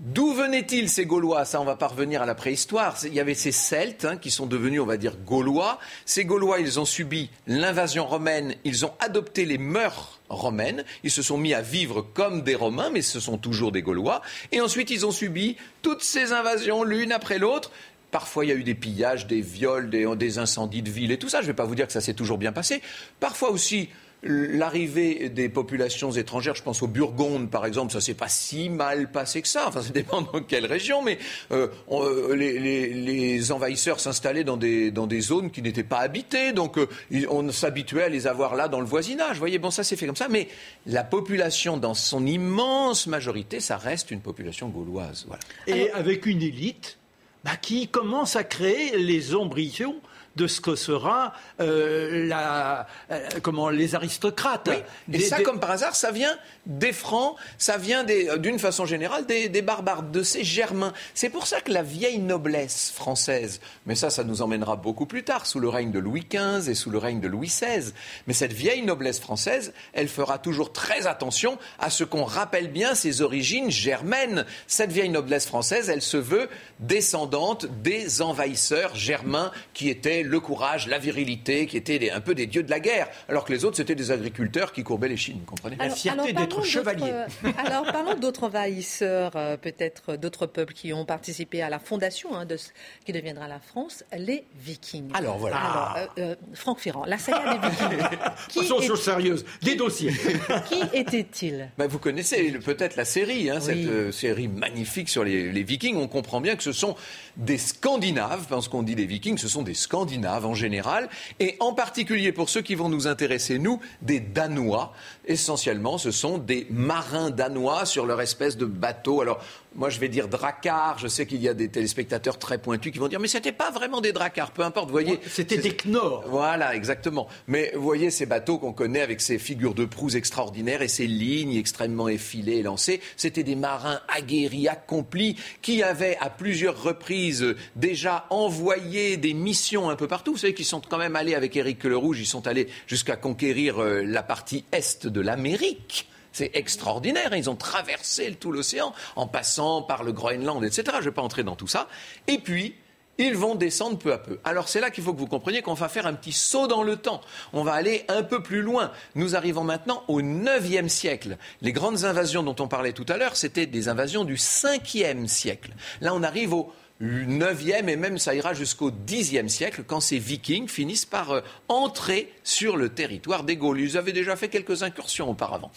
D'où 0.00 0.32
venaient-ils 0.32 0.88
ces 0.88 1.06
Gaulois? 1.06 1.44
Ça, 1.44 1.61
on 1.61 1.64
va 1.64 1.74
pas 1.74 1.88
revenir 1.88 2.22
à 2.22 2.26
la 2.26 2.37
préhistoire. 2.37 2.96
Il 3.04 3.12
y 3.14 3.18
avait 3.18 3.34
ces 3.34 3.50
Celtes 3.50 4.04
hein, 4.04 4.16
qui 4.16 4.30
sont 4.30 4.46
devenus, 4.46 4.80
on 4.80 4.87
va 4.87 4.96
dire, 4.96 5.16
Gaulois. 5.16 5.80
Ces 6.04 6.24
Gaulois, 6.24 6.61
ils 6.61 6.78
ont 6.78 6.84
subi 6.84 7.30
l'invasion 7.48 8.06
romaine, 8.06 8.54
ils 8.62 8.87
ont 8.87 8.92
adopté 9.00 9.44
les 9.44 9.58
mœurs 9.58 10.17
romaines, 10.28 10.84
ils 11.04 11.10
se 11.10 11.22
sont 11.22 11.38
mis 11.38 11.54
à 11.54 11.62
vivre 11.62 12.02
comme 12.14 12.42
des 12.42 12.54
Romains, 12.54 12.90
mais 12.90 13.02
ce 13.02 13.20
sont 13.20 13.38
toujours 13.38 13.72
des 13.72 13.82
Gaulois. 13.82 14.22
Et 14.52 14.60
ensuite, 14.60 14.90
ils 14.90 15.06
ont 15.06 15.10
subi 15.10 15.56
toutes 15.82 16.02
ces 16.02 16.32
invasions 16.32 16.84
l'une 16.84 17.12
après 17.12 17.38
l'autre. 17.38 17.70
Parfois, 18.10 18.44
il 18.44 18.48
y 18.48 18.52
a 18.52 18.54
eu 18.54 18.64
des 18.64 18.74
pillages, 18.74 19.26
des 19.26 19.40
viols, 19.40 19.90
des, 19.90 20.06
des 20.16 20.38
incendies 20.38 20.82
de 20.82 20.90
villes 20.90 21.12
et 21.12 21.18
tout 21.18 21.28
ça. 21.28 21.38
Je 21.38 21.46
ne 21.46 21.48
vais 21.48 21.56
pas 21.56 21.64
vous 21.64 21.74
dire 21.74 21.86
que 21.86 21.92
ça 21.92 22.00
s'est 22.00 22.14
toujours 22.14 22.38
bien 22.38 22.52
passé. 22.52 22.80
Parfois 23.20 23.50
aussi, 23.50 23.90
L'arrivée 24.24 25.28
des 25.28 25.48
populations 25.48 26.11
étrangères, 26.11 26.57
je 26.57 26.62
pense 26.64 26.83
aux 26.83 26.88
Burgondes 26.88 27.50
par 27.50 27.64
exemple, 27.64 27.92
ça 27.92 28.00
s'est 28.00 28.14
pas 28.14 28.28
si 28.28 28.68
mal 28.68 29.12
passé 29.12 29.42
que 29.42 29.48
ça. 29.48 29.66
Enfin, 29.68 29.81
ça 29.81 29.90
dépend 29.90 30.22
dans 30.22 30.42
quelle 30.42 30.66
région, 30.66 31.02
mais 31.02 31.18
euh, 31.52 31.68
euh, 31.92 32.35
les, 32.35 33.52
envahisseurs 33.52 34.00
s'installaient 34.00 34.42
dans 34.42 34.57
des, 34.57 34.90
dans 34.90 35.07
des 35.07 35.20
zones 35.20 35.52
qui 35.52 35.62
n'étaient 35.62 35.85
pas 35.85 35.98
habitées, 35.98 36.52
donc 36.52 36.78
euh, 36.78 36.88
on 37.31 37.50
s'habituait 37.52 38.02
à 38.02 38.09
les 38.09 38.26
avoir 38.26 38.57
là 38.57 38.66
dans 38.66 38.81
le 38.81 38.87
voisinage. 38.87 39.35
Vous 39.35 39.38
voyez, 39.38 39.59
bon, 39.59 39.70
ça 39.70 39.85
s'est 39.85 39.94
fait 39.94 40.07
comme 40.07 40.16
ça, 40.16 40.28
mais 40.28 40.48
la 40.87 41.04
population, 41.04 41.76
dans 41.76 41.94
son 41.94 42.26
immense 42.26 43.07
majorité, 43.07 43.61
ça 43.61 43.76
reste 43.76 44.11
une 44.11 44.20
population 44.20 44.68
gauloise. 44.68 45.26
Et 45.68 45.92
avec 45.92 46.26
une 46.26 46.42
élite 46.42 46.98
bah, 47.44 47.57
qui 47.57 47.87
commence 47.87 48.35
à 48.35 48.42
créer 48.42 48.98
les 48.98 49.37
embryons 49.37 50.00
de 50.38 50.46
ce 50.46 50.61
que 50.61 50.77
sera 50.77 51.35
euh, 51.61 52.27
la, 52.27 52.87
euh, 53.11 53.29
comment, 53.42 53.68
les 53.68 53.94
aristocrates. 53.94 54.70
Et 55.12 55.20
ça, 55.20 55.42
comme 55.42 55.61
par 55.61 55.72
hasard, 55.72 55.96
ça 55.96 56.12
vient 56.12 56.38
des 56.68 56.92
Francs, 56.92 57.35
ça 57.57 57.78
vient 57.78 58.07
euh, 58.09 58.37
d'une 58.37 58.59
façon 58.59 58.87
générale 58.87 59.26
des, 59.26 59.62
barbares, 59.62 60.04
de 60.04 60.22
ces 60.22 60.44
Germains. 60.44 60.92
C'est 61.14 61.31
pour 61.31 61.46
ça 61.46 61.61
que 61.61 61.72
la 61.72 61.83
vieille 61.83 62.18
noblesse 62.18 62.92
française, 62.94 63.61
mais 63.87 63.94
ça, 63.94 64.11
ça 64.11 64.22
nous 64.22 64.42
emmènera 64.42 64.76
beaucoup 64.76 65.07
plus 65.07 65.24
tard, 65.24 65.46
sous 65.46 65.59
le 65.59 65.68
règne 65.68 65.90
de 65.90 65.98
Louis 65.98 66.26
XV 66.31 66.70
et 66.70 66.74
sous 66.74 66.90
le 66.90 66.98
règne 66.98 67.20
de 67.20 67.28
Louis 67.28 67.48
XVI. 67.48 67.92
Mais 68.26 68.35
cette 68.35 68.52
vieille 68.52 68.83
noblesse 68.83 69.18
française, 69.18 69.72
elle 69.94 70.09
fera 70.09 70.38
toujours 70.38 70.72
très 70.72 71.07
attention 71.07 71.59
à 71.78 71.90
ce 71.90 72.04
qu'on 72.04 72.24
rappelle 72.24 72.70
bien 72.70 72.94
ses 72.94 73.22
origines 73.22 73.70
germaines. 73.70 74.44
Cette 74.66 74.92
vieille 74.92 75.09
noblesse 75.09 75.46
française, 75.46 75.88
elle 75.88 76.02
se 76.02 76.18
veut 76.18 76.48
descendante 76.81 77.66
des 77.83 78.20
envahisseurs 78.20 78.94
germains 78.94 79.50
qui 79.72 79.88
étaient 79.88 80.22
le 80.22 80.40
courage, 80.40 80.87
la 80.87 80.98
virilité, 80.98 81.66
qui 81.66 81.76
étaient 81.78 82.11
un 82.11 82.20
peu 82.20 82.35
des 82.35 82.46
dieux 82.46 82.62
de 82.62 82.70
la 82.70 82.81
guerre, 82.81 83.09
alors 83.28 83.44
que 83.44 83.52
les 83.52 83.64
autres, 83.64 83.76
c'était 83.76 83.94
des 83.94 84.11
agriculteurs 84.11 84.72
qui 84.72 84.85
courbaient 84.85 85.09
les 85.09 85.16
chines, 85.16 85.40
comprenez? 85.46 85.76
La 85.76 85.90
fierté 85.90 86.33
chevalier. 86.62 87.12
alors, 87.59 87.85
parlons 87.85 88.14
d'autres 88.14 88.44
envahisseurs, 88.44 89.33
euh, 89.37 89.57
peut-être 89.57 90.16
d'autres 90.16 90.47
peuples 90.47 90.73
qui 90.73 90.92
ont 90.92 91.05
participé 91.05 91.62
à 91.62 91.68
la 91.68 91.79
fondation 91.79 92.35
hein, 92.35 92.47
de 92.47 92.57
ce 92.57 92.68
qui 93.05 93.12
deviendra 93.12 93.49
la 93.49 93.61
France, 93.61 94.05
les 94.16 94.44
Vikings. 94.57 95.11
Alors, 95.14 95.38
voilà. 95.38 95.57
Alors, 95.57 95.97
euh, 95.97 96.07
euh, 96.18 96.37
Franck 96.55 96.81
Ferrand, 96.81 97.05
la 97.05 97.18
saga 97.18 97.59
des 97.59 97.68
Vikings. 97.68 98.18
qui 98.49 98.61
Façon, 98.61 98.81
est... 98.81 98.97
sérieuse, 98.97 99.44
des 99.62 99.77
dossiers. 99.77 100.12
qui 100.68 100.81
était-il? 100.97 101.71
Ben, 101.77 101.87
Vous 101.87 101.99
connaissez 101.99 102.53
peut-être 102.53 102.97
la 102.97 103.05
série, 103.05 103.51
hein, 103.51 103.61
cette 103.61 104.12
série 104.12 104.49
magnifique 104.49 105.09
sur 105.09 105.25
les, 105.25 105.53
les 105.53 105.62
Vikings. 105.62 105.97
On 105.97 106.09
comprend 106.09 106.40
bien 106.40 106.57
que 106.57 106.62
ce 106.62 106.73
sont 106.73 106.97
des 107.37 107.59
Scandinaves, 107.59 108.47
parce 108.49 108.68
qu'on 108.68 108.83
dit 108.83 108.94
les 108.94 109.07
Vikings, 109.07 109.38
ce 109.38 109.49
sont 109.49 109.62
des 109.62 109.75
Scandinaves 109.75 109.99
scandinaves 109.99 110.47
en 110.47 110.55
général, 110.55 111.09
et 111.40 111.57
en 111.61 111.73
particulier 111.73 112.33
pour 112.33 112.49
ceux 112.49 112.62
qui 112.62 112.75
vont 112.75 112.88
nous 112.88 113.07
intéresser, 113.07 113.59
nous, 113.59 113.81
des 114.01 114.21
Danois. 114.21 114.92
Essentiellement, 115.27 115.99
ce 115.99 116.11
sont 116.11 116.38
des 116.48 116.66
marins 116.70 117.30
danois 117.30 117.84
sur 117.84 118.06
leur 118.06 118.20
espèce 118.20 118.56
de 118.56 118.64
bateau. 118.64 119.20
Alors, 119.20 119.38
moi 119.76 119.90
je 119.90 120.00
vais 120.00 120.08
dire 120.08 120.28
dracars. 120.28 120.98
Je 120.98 121.06
sais 121.06 121.26
qu'il 121.26 121.40
y 121.42 121.48
a 121.48 121.54
des 121.54 121.68
téléspectateurs 121.68 122.38
très 122.38 122.58
pointus 122.58 122.90
qui 122.90 122.98
vont 122.98 123.06
dire 123.06 123.20
mais 123.20 123.28
c'était 123.28 123.52
pas 123.52 123.70
vraiment 123.70 124.00
des 124.00 124.12
dracars, 124.12 124.50
peu 124.50 124.62
importe. 124.62 124.87
Vous 124.87 124.92
voyez, 124.92 125.20
c'était 125.28 125.58
des 125.58 125.76
knorrs. 125.76 126.24
Voilà, 126.26 126.74
exactement. 126.74 127.28
Mais 127.46 127.70
vous 127.74 127.82
voyez 127.82 128.11
ces 128.11 128.26
bateaux 128.26 128.58
qu'on 128.58 128.72
connaît 128.72 129.02
avec 129.02 129.20
ces 129.20 129.38
figures 129.38 129.74
de 129.74 129.84
proue 129.84 130.16
extraordinaires 130.16 130.80
et 130.80 130.88
ces 130.88 131.06
lignes 131.06 131.54
extrêmement 131.54 132.08
effilées 132.08 132.56
et 132.56 132.62
lancées. 132.62 133.00
C'était 133.16 133.42
des 133.42 133.54
marins 133.54 134.00
aguerris, 134.08 134.68
accomplis, 134.68 135.37
qui 135.61 135.82
avaient 135.82 136.16
à 136.20 136.30
plusieurs 136.30 136.82
reprises 136.82 137.54
déjà 137.76 138.26
envoyé 138.30 139.18
des 139.18 139.34
missions 139.34 139.90
un 139.90 139.96
peu 139.96 140.08
partout. 140.08 140.32
Vous 140.32 140.38
savez 140.38 140.54
qu'ils 140.54 140.64
sont 140.64 140.80
quand 140.80 140.98
même 140.98 141.14
allés 141.14 141.34
avec 141.34 141.54
Éric 141.56 141.84
Le 141.84 141.96
Rouge, 141.96 142.20
ils 142.20 142.26
sont 142.26 142.46
allés 142.46 142.68
jusqu'à 142.87 143.16
conquérir 143.16 143.82
euh, 143.82 144.02
la 144.02 144.22
partie 144.22 144.64
est 144.72 145.06
de 145.06 145.20
l'Amérique. 145.20 146.08
C'est 146.32 146.50
extraordinaire. 146.54 147.34
Ils 147.34 147.50
ont 147.50 147.56
traversé 147.56 148.32
tout 148.34 148.52
l'océan 148.52 148.92
en 149.16 149.26
passant 149.26 149.82
par 149.82 150.04
le 150.04 150.12
Groenland, 150.12 150.64
etc. 150.64 150.84
Je 150.92 150.96
ne 150.96 151.02
vais 151.04 151.10
pas 151.12 151.22
entrer 151.22 151.42
dans 151.42 151.56
tout 151.56 151.66
ça. 151.66 151.88
Et 152.26 152.38
puis, 152.38 152.74
ils 153.18 153.36
vont 153.36 153.56
descendre 153.56 153.98
peu 153.98 154.12
à 154.12 154.18
peu. 154.18 154.38
Alors 154.44 154.68
c'est 154.68 154.80
là 154.80 154.90
qu'il 154.90 155.02
faut 155.02 155.12
que 155.12 155.18
vous 155.18 155.26
compreniez 155.26 155.60
qu'on 155.60 155.74
va 155.74 155.88
faire 155.88 156.06
un 156.06 156.14
petit 156.14 156.32
saut 156.32 156.68
dans 156.68 156.84
le 156.84 156.96
temps. 156.96 157.20
On 157.52 157.64
va 157.64 157.72
aller 157.72 158.04
un 158.08 158.22
peu 158.22 158.42
plus 158.42 158.62
loin. 158.62 158.92
Nous 159.16 159.34
arrivons 159.34 159.64
maintenant 159.64 160.04
au 160.06 160.20
IXe 160.20 160.86
siècle. 160.86 161.36
Les 161.60 161.72
grandes 161.72 162.04
invasions 162.04 162.44
dont 162.44 162.54
on 162.60 162.68
parlait 162.68 162.92
tout 162.92 163.06
à 163.08 163.16
l'heure, 163.16 163.36
c'était 163.36 163.66
des 163.66 163.88
invasions 163.88 164.24
du 164.24 164.36
5e 164.36 165.26
siècle. 165.26 165.72
Là, 166.00 166.14
on 166.14 166.22
arrive 166.22 166.54
au 166.54 166.72
9e 167.00 167.88
et 167.88 167.96
même 167.96 168.18
ça 168.18 168.34
ira 168.34 168.54
jusqu'au 168.54 168.90
10e 168.90 169.48
siècle 169.48 169.84
quand 169.87 170.00
ces 170.00 170.18
vikings 170.18 170.68
finissent 170.68 171.06
par 171.06 171.30
euh, 171.30 171.40
entrer 171.68 172.32
sur 172.42 172.76
le 172.76 172.88
territoire 172.88 173.44
des 173.44 173.56
Gaules. 173.56 173.80
Ils 173.80 173.96
avaient 173.96 174.12
déjà 174.12 174.34
fait 174.37 174.48
quelques 174.48 174.82
incursions 174.82 175.30
auparavant. 175.30 175.70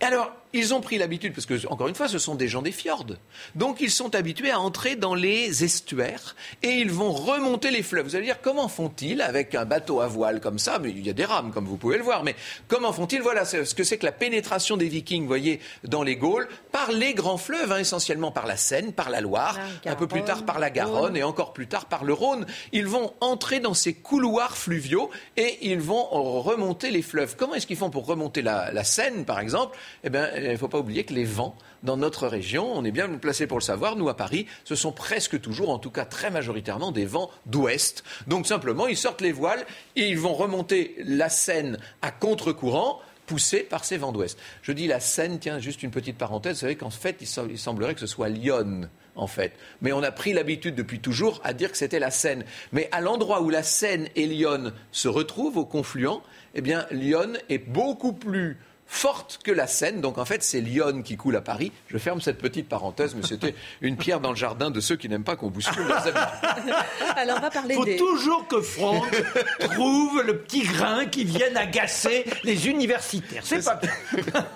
Et 0.00 0.04
alors, 0.04 0.32
ils 0.52 0.74
ont 0.74 0.80
pris 0.80 0.98
l'habitude, 0.98 1.34
parce 1.34 1.46
que, 1.46 1.66
encore 1.68 1.88
une 1.88 1.94
fois, 1.94 2.08
ce 2.08 2.18
sont 2.18 2.34
des 2.34 2.48
gens 2.48 2.62
des 2.62 2.72
fjords. 2.72 3.06
Donc, 3.54 3.80
ils 3.80 3.90
sont 3.90 4.14
habitués 4.14 4.50
à 4.50 4.60
entrer 4.60 4.96
dans 4.96 5.14
les 5.14 5.64
estuaires 5.64 6.36
et 6.62 6.70
ils 6.70 6.90
vont 6.90 7.12
remonter 7.12 7.70
les 7.70 7.82
fleuves. 7.82 8.06
Vous 8.06 8.16
allez 8.16 8.26
dire, 8.26 8.40
comment 8.40 8.68
font-ils 8.68 9.20
avec 9.22 9.54
un 9.54 9.64
bateau 9.64 10.00
à 10.00 10.06
voile 10.06 10.40
comme 10.40 10.58
ça? 10.58 10.78
Mais 10.78 10.90
il 10.90 11.06
y 11.06 11.10
a 11.10 11.12
des 11.12 11.24
rames, 11.24 11.52
comme 11.52 11.66
vous 11.66 11.76
pouvez 11.76 11.96
le 11.96 12.02
voir. 12.02 12.22
Mais 12.24 12.36
comment 12.68 12.92
font-ils? 12.92 13.20
Voilà 13.20 13.44
ce 13.44 13.74
que 13.74 13.84
c'est 13.84 13.98
que 13.98 14.06
la 14.06 14.12
pénétration 14.12 14.76
des 14.76 14.88
Vikings, 14.88 15.22
vous 15.22 15.28
voyez, 15.28 15.60
dans 15.84 16.02
les 16.02 16.16
Gaules, 16.16 16.48
par 16.72 16.92
les 16.92 17.14
grands 17.14 17.38
fleuves, 17.38 17.72
hein, 17.72 17.78
essentiellement 17.78 18.30
par 18.30 18.46
la 18.46 18.56
Seine, 18.56 18.92
par 18.92 19.10
la 19.10 19.20
Loire, 19.20 19.58
un 19.84 19.94
peu 19.94 20.06
plus 20.06 20.22
tard 20.22 20.44
par 20.44 20.58
la 20.58 20.70
Garonne 20.70 21.16
et 21.16 21.22
encore 21.22 21.52
plus 21.52 21.66
tard 21.66 21.86
par 21.86 22.04
le 22.04 22.12
Rhône. 22.12 22.46
Ils 22.72 22.86
vont 22.86 23.12
entrer 23.20 23.60
dans 23.60 23.74
ces 23.74 23.94
couloirs 23.94 24.56
fluviaux 24.56 25.10
et 25.36 25.58
ils 25.62 25.80
vont 25.80 26.04
remonter 26.42 26.90
les 26.90 27.02
fleuves. 27.02 27.36
Comment 27.36 27.54
est-ce 27.54 27.66
qu'ils 27.66 27.76
font 27.76 27.90
pour 27.90 28.06
remonter 28.06 28.42
la, 28.42 28.72
la 28.72 28.84
Seine, 28.84 29.24
par 29.24 29.40
exemple? 29.40 29.76
Eh 30.04 30.10
bien, 30.10 30.28
il 30.36 30.50
ne 30.50 30.56
faut 30.56 30.68
pas 30.68 30.78
oublier 30.78 31.04
que 31.04 31.14
les 31.14 31.24
vents 31.24 31.56
dans 31.82 31.96
notre 31.96 32.26
région, 32.26 32.70
on 32.74 32.84
est 32.84 32.90
bien 32.90 33.08
placé 33.08 33.46
pour 33.46 33.58
le 33.58 33.62
savoir, 33.62 33.96
nous 33.96 34.08
à 34.08 34.16
Paris, 34.16 34.46
ce 34.64 34.74
sont 34.74 34.92
presque 34.92 35.40
toujours, 35.40 35.70
en 35.70 35.78
tout 35.78 35.90
cas 35.90 36.04
très 36.04 36.30
majoritairement, 36.30 36.92
des 36.92 37.06
vents 37.06 37.30
d'ouest. 37.46 38.04
Donc 38.26 38.46
simplement, 38.46 38.86
ils 38.86 38.96
sortent 38.96 39.20
les 39.20 39.32
voiles 39.32 39.64
et 39.94 40.08
ils 40.08 40.18
vont 40.18 40.34
remonter 40.34 40.96
la 41.04 41.28
Seine 41.28 41.78
à 42.02 42.10
contre-courant 42.10 43.00
poussés 43.26 43.60
par 43.60 43.84
ces 43.84 43.96
vents 43.96 44.12
d'ouest. 44.12 44.38
Je 44.62 44.72
dis 44.72 44.86
la 44.86 45.00
Seine, 45.00 45.38
tiens, 45.38 45.58
juste 45.58 45.82
une 45.82 45.90
petite 45.90 46.16
parenthèse, 46.16 46.56
vous 46.56 46.60
savez 46.60 46.76
qu'en 46.76 46.90
fait, 46.90 47.16
il 47.20 47.58
semblerait 47.58 47.94
que 47.94 48.00
ce 48.00 48.06
soit 48.06 48.28
Lyon, 48.28 48.88
en 49.16 49.26
fait. 49.26 49.52
Mais 49.82 49.92
on 49.92 50.02
a 50.02 50.12
pris 50.12 50.32
l'habitude 50.32 50.74
depuis 50.74 51.00
toujours 51.00 51.40
à 51.44 51.52
dire 51.52 51.70
que 51.70 51.78
c'était 51.78 51.98
la 51.98 52.10
Seine. 52.10 52.44
Mais 52.72 52.88
à 52.92 53.00
l'endroit 53.00 53.42
où 53.42 53.50
la 53.50 53.62
Seine 53.62 54.08
et 54.14 54.26
Lyon 54.26 54.72
se 54.92 55.08
retrouvent, 55.08 55.56
au 55.56 55.64
confluent, 55.64 56.22
eh 56.54 56.60
bien, 56.60 56.86
Lyon 56.90 57.32
est 57.48 57.58
beaucoup 57.58 58.12
plus 58.12 58.58
forte 58.86 59.40
que 59.42 59.50
la 59.50 59.66
Seine. 59.66 60.00
Donc 60.00 60.18
en 60.18 60.24
fait, 60.24 60.42
c'est 60.42 60.60
Lyon 60.60 61.02
qui 61.02 61.16
coule 61.16 61.36
à 61.36 61.40
Paris. 61.40 61.72
Je 61.88 61.98
ferme 61.98 62.20
cette 62.20 62.38
petite 62.38 62.68
parenthèse, 62.68 63.14
mais 63.14 63.26
c'était 63.26 63.54
une 63.80 63.96
pierre 63.96 64.20
dans 64.20 64.30
le 64.30 64.36
jardin 64.36 64.70
de 64.70 64.80
ceux 64.80 64.96
qui 64.96 65.08
n'aiment 65.08 65.24
pas 65.24 65.36
qu'on 65.36 65.50
bouscule 65.50 65.86
leurs 65.86 66.06
habitudes. 66.06 66.74
Alors 67.16 67.38
on 67.38 67.42
va 67.42 67.50
parler 67.50 67.74
faut 67.74 67.84
toujours 67.84 68.46
que 68.46 68.60
Franck 68.60 69.04
trouve 69.60 70.22
le 70.22 70.38
petit 70.38 70.62
grain 70.62 71.06
qui 71.06 71.24
vienne 71.24 71.56
agacer 71.56 72.24
les 72.44 72.68
universitaires. 72.68 73.42
C'est 73.44 73.64
pas 73.64 73.80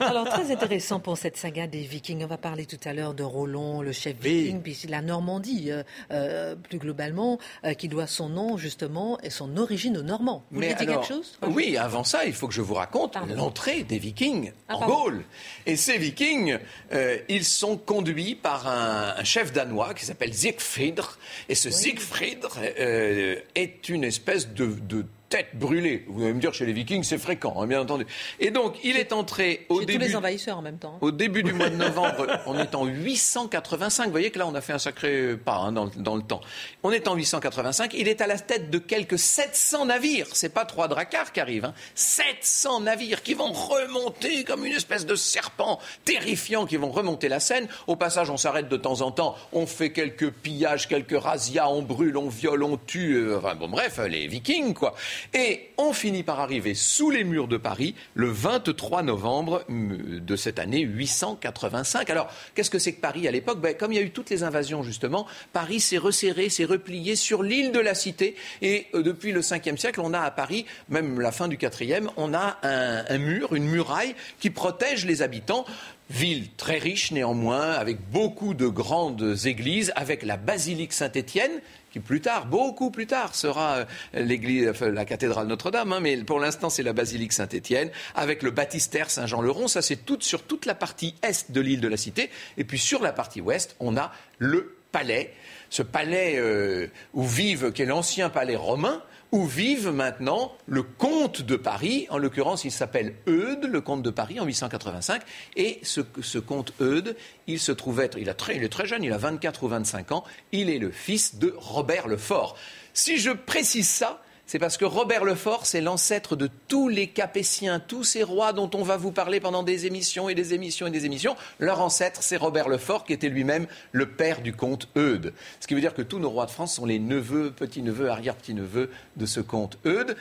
Alors 0.00 0.28
très 0.28 0.50
intéressant 0.52 1.00
pour 1.00 1.18
cette 1.18 1.36
saga 1.36 1.66
des 1.66 1.80
Vikings. 1.80 2.24
On 2.24 2.28
va 2.28 2.38
parler 2.38 2.66
tout 2.66 2.80
à 2.84 2.92
l'heure 2.92 3.14
de 3.14 3.22
Roland, 3.22 3.82
le 3.82 3.92
chef 3.92 4.16
viking, 4.20 4.60
puis 4.62 4.78
la 4.88 5.02
Normandie, 5.02 5.70
euh, 5.70 5.82
euh, 6.10 6.54
plus 6.56 6.78
globalement, 6.78 7.38
euh, 7.64 7.74
qui 7.74 7.88
doit 7.88 8.06
son 8.06 8.28
nom 8.28 8.56
justement 8.56 9.18
et 9.22 9.30
son 9.30 9.56
origine 9.56 9.96
aux 9.98 10.02
Normands. 10.02 10.44
Vous 10.50 10.60
mais 10.60 10.74
quelque 10.74 11.04
chose? 11.04 11.38
Oui, 11.46 11.76
avant 11.76 12.04
ça, 12.04 12.24
il 12.24 12.32
faut 12.32 12.48
que 12.48 12.54
je 12.54 12.62
vous 12.62 12.74
raconte 12.74 13.16
l'entrée 13.36 13.82
des 13.82 13.98
Vikings 13.98 14.19
ah, 14.68 14.76
en 14.76 14.86
Gaule. 14.86 15.24
Et 15.66 15.76
ces 15.76 15.98
Vikings, 15.98 16.58
euh, 16.92 17.18
ils 17.28 17.44
sont 17.44 17.76
conduits 17.76 18.34
par 18.34 18.66
un, 18.66 19.22
chef 19.24 19.52
danois 19.52 19.94
qui 19.94 20.04
s'appelle 20.04 20.34
Siegfried. 20.34 21.00
Et 21.48 21.54
ce 21.54 21.70
Siegfried 21.70 22.44
euh, 22.78 23.36
est 23.54 23.88
une 23.88 24.04
espèce 24.04 24.48
de 24.48 25.06
tête 25.30 25.54
brûlée. 25.54 26.04
Vous 26.08 26.24
allez 26.24 26.34
me 26.34 26.40
dire, 26.40 26.52
chez 26.52 26.66
les 26.66 26.72
Vikings, 26.72 27.04
c'est 27.04 27.16
fréquent, 27.16 27.54
hein, 27.58 27.66
bien 27.66 27.80
entendu. 27.80 28.04
Et 28.40 28.50
donc, 28.50 28.74
il 28.82 28.96
est 28.96 29.12
entré 29.12 29.64
au 29.68 29.80
début. 29.80 29.94
tous 29.94 29.98
les 30.00 30.16
envahisseurs 30.16 30.58
en 30.58 30.62
même 30.62 30.78
temps. 30.78 30.94
Hein. 30.96 30.98
Au 31.00 31.12
début 31.12 31.44
du 31.44 31.52
mois 31.52 31.70
de 31.70 31.76
novembre, 31.76 32.26
on 32.46 32.58
est 32.58 32.74
en 32.74 32.84
885. 32.84 34.06
Vous 34.06 34.10
voyez 34.10 34.32
que 34.32 34.40
là, 34.40 34.48
on 34.48 34.54
a 34.56 34.60
fait 34.60 34.72
un 34.72 34.80
sacré 34.80 35.36
pas 35.36 35.56
hein, 35.56 35.72
dans, 35.72 36.16
le 36.16 36.22
temps. 36.22 36.40
On 36.82 36.90
est 36.90 37.06
en 37.06 37.14
885. 37.14 37.94
Il 37.94 38.08
est 38.08 38.20
à 38.20 38.26
la 38.26 38.38
tête 38.38 38.70
de 38.70 38.78
quelques 38.78 39.20
700 39.20 39.86
navires. 39.86 40.26
C'est 40.32 40.52
pas 40.52 40.64
trois 40.64 40.88
dracars 40.88 41.32
qui 41.32 41.38
arrivent. 41.38 41.72
700 41.94 42.80
navires 42.80 43.22
qui 43.22 43.34
vont 43.34 43.52
remonter 43.52 44.42
comme 44.42 44.66
une 44.66 44.74
espèce 44.74 45.06
de 45.06 45.14
serpent 45.14 45.78
terrifiant 46.04 46.66
qui 46.66 46.76
vont 46.76 46.90
remonter 46.90 47.28
la 47.28 47.38
Seine. 47.38 47.68
Au 47.86 47.94
passage, 47.94 48.30
on 48.30 48.36
s'arrête 48.36 48.68
de 48.68 48.76
temps 48.76 49.00
en 49.00 49.12
temps. 49.12 49.36
On 49.52 49.66
fait 49.66 49.92
quelques 49.92 50.30
pillages, 50.30 50.88
quelques 50.88 51.18
razzias. 51.18 51.68
On 51.68 51.82
brûle, 51.82 52.16
on 52.16 52.28
viole, 52.28 52.64
on 52.64 52.76
tue. 52.76 53.14
Euh, 53.14 53.38
enfin, 53.38 53.54
bon, 53.54 53.68
bref, 53.68 54.00
les 54.08 54.26
Vikings, 54.26 54.74
quoi. 54.74 54.96
Et 55.34 55.70
on 55.78 55.92
finit 55.92 56.22
par 56.22 56.40
arriver 56.40 56.74
sous 56.74 57.10
les 57.10 57.24
murs 57.24 57.48
de 57.48 57.56
Paris 57.56 57.94
le 58.14 58.28
23 58.28 59.02
novembre 59.02 59.64
euh, 59.70 60.20
de 60.20 60.36
cette 60.36 60.58
année 60.58 60.80
885. 60.80 62.10
Alors, 62.10 62.28
qu'est-ce 62.54 62.70
que 62.70 62.78
c'est 62.78 62.92
que 62.92 63.00
Paris 63.00 63.26
à 63.28 63.30
l'époque? 63.30 63.60
Ben, 63.60 63.76
Comme 63.76 63.92
il 63.92 63.96
y 63.96 63.98
a 63.98 64.02
eu 64.02 64.10
toutes 64.10 64.30
les 64.30 64.42
invasions, 64.42 64.82
justement, 64.82 65.26
Paris 65.52 65.80
s'est 65.80 65.98
resserré, 65.98 66.48
s'est 66.48 66.64
replié 66.64 67.16
sur 67.16 67.42
l'île 67.42 67.72
de 67.72 67.80
la 67.80 67.94
Cité. 67.94 68.36
Et 68.62 68.86
euh, 68.94 69.02
depuis 69.02 69.32
le 69.32 69.40
5e 69.40 69.76
siècle, 69.76 70.00
on 70.02 70.14
a 70.14 70.20
à 70.20 70.30
Paris, 70.30 70.66
même 70.88 71.20
la 71.20 71.32
fin 71.32 71.48
du 71.48 71.56
4e, 71.56 72.08
on 72.16 72.34
a 72.34 72.58
un, 72.62 73.04
un 73.08 73.18
mur, 73.18 73.54
une 73.54 73.66
muraille 73.66 74.14
qui 74.38 74.50
protège 74.50 75.06
les 75.06 75.22
habitants 75.22 75.64
ville 76.10 76.48
très 76.56 76.78
riche 76.78 77.12
néanmoins, 77.12 77.70
avec 77.70 77.98
beaucoup 78.10 78.52
de 78.54 78.66
grandes 78.66 79.36
églises, 79.44 79.92
avec 79.94 80.22
la 80.24 80.36
basilique 80.36 80.92
Saint-Étienne, 80.92 81.62
qui 81.92 82.00
plus 82.00 82.20
tard, 82.20 82.46
beaucoup 82.46 82.90
plus 82.90 83.06
tard, 83.06 83.34
sera 83.34 83.86
euh, 84.14 84.92
la 84.92 85.04
cathédrale 85.04 85.46
Notre-Dame, 85.46 85.92
hein, 85.92 86.00
mais 86.00 86.16
pour 86.18 86.40
l'instant 86.40 86.68
c'est 86.68 86.82
la 86.82 86.92
basilique 86.92 87.32
Saint-Étienne, 87.32 87.90
avec 88.14 88.42
le 88.42 88.50
baptistère 88.50 89.10
Saint-Jean-le-Rond. 89.10 89.68
Ça 89.68 89.82
c'est 89.82 89.98
sur 90.20 90.42
toute 90.42 90.66
la 90.66 90.74
partie 90.74 91.14
est 91.22 91.50
de 91.50 91.60
l'île 91.60 91.80
de 91.80 91.88
la 91.88 91.96
Cité, 91.96 92.30
et 92.56 92.64
puis 92.64 92.78
sur 92.78 93.02
la 93.02 93.12
partie 93.12 93.40
ouest, 93.40 93.76
on 93.80 93.96
a 93.96 94.12
le 94.38 94.76
palais, 94.92 95.32
ce 95.68 95.82
palais 95.82 96.34
euh, 96.36 96.88
où 97.14 97.24
vivent, 97.24 97.72
qui 97.72 97.82
est 97.82 97.86
l'ancien 97.86 98.30
palais 98.30 98.56
romain, 98.56 99.02
où 99.32 99.44
vivent 99.44 99.90
maintenant 99.90 100.56
le 100.66 100.82
comte 100.82 101.42
de 101.42 101.56
Paris. 101.56 102.06
En 102.10 102.18
l'occurrence, 102.18 102.64
il 102.64 102.72
s'appelle 102.72 103.14
Eudes, 103.28 103.64
le 103.64 103.80
comte 103.80 104.02
de 104.02 104.10
Paris, 104.10 104.40
en 104.40 104.44
885. 104.44 105.22
Et 105.56 105.80
ce, 105.82 106.38
comte 106.38 106.72
Eudes, 106.80 107.16
il 107.46 107.60
se 107.60 107.72
trouve 107.72 108.00
être, 108.00 108.18
il, 108.18 108.28
est 108.28 108.68
très 108.68 108.86
jeune, 108.86 109.04
il 109.04 109.12
a 109.12 109.18
24 109.18 109.62
ou 109.62 109.68
25 109.68 110.12
ans, 110.12 110.24
il 110.52 110.70
est 110.70 110.78
le 110.78 110.90
fils 110.90 111.36
de 111.36 111.54
Robert 111.56 112.08
le 112.08 112.16
Fort. 112.16 112.56
Si 112.92 113.18
je 113.18 113.30
précise 113.30 113.88
ça, 113.88 114.22
c'est 114.50 114.58
parce 114.58 114.76
que 114.76 114.84
Robert 114.84 115.24
Lefort, 115.24 115.64
c'est 115.64 115.80
l'ancêtre 115.80 116.34
de 116.34 116.50
tous 116.66 116.88
les 116.88 117.06
Capétiens, 117.06 117.78
tous 117.78 118.02
ces 118.02 118.24
rois 118.24 118.52
dont 118.52 118.68
on 118.74 118.82
va 118.82 118.96
vous 118.96 119.12
parler 119.12 119.38
pendant 119.38 119.62
des 119.62 119.86
émissions 119.86 120.28
et 120.28 120.34
des 120.34 120.54
émissions 120.54 120.88
et 120.88 120.90
des 120.90 121.06
émissions. 121.06 121.36
Leur 121.60 121.80
ancêtre, 121.80 122.24
c'est 122.24 122.36
Robert 122.36 122.68
Lefort, 122.68 123.04
qui 123.04 123.12
était 123.12 123.28
lui-même 123.28 123.68
le 123.92 124.06
père 124.06 124.40
du 124.40 124.52
comte 124.52 124.88
Eudes. 124.96 125.34
Ce 125.60 125.68
qui 125.68 125.74
veut 125.74 125.80
dire 125.80 125.94
que 125.94 126.02
tous 126.02 126.18
nos 126.18 126.30
rois 126.30 126.46
de 126.46 126.50
France 126.50 126.74
sont 126.74 126.84
les 126.84 126.98
neveux, 126.98 127.52
petits-neveux, 127.52 128.10
arrière-petits-neveux 128.10 128.90
de 129.14 129.24
ce 129.24 129.38
comte 129.38 129.78
Eudes. 129.86 130.16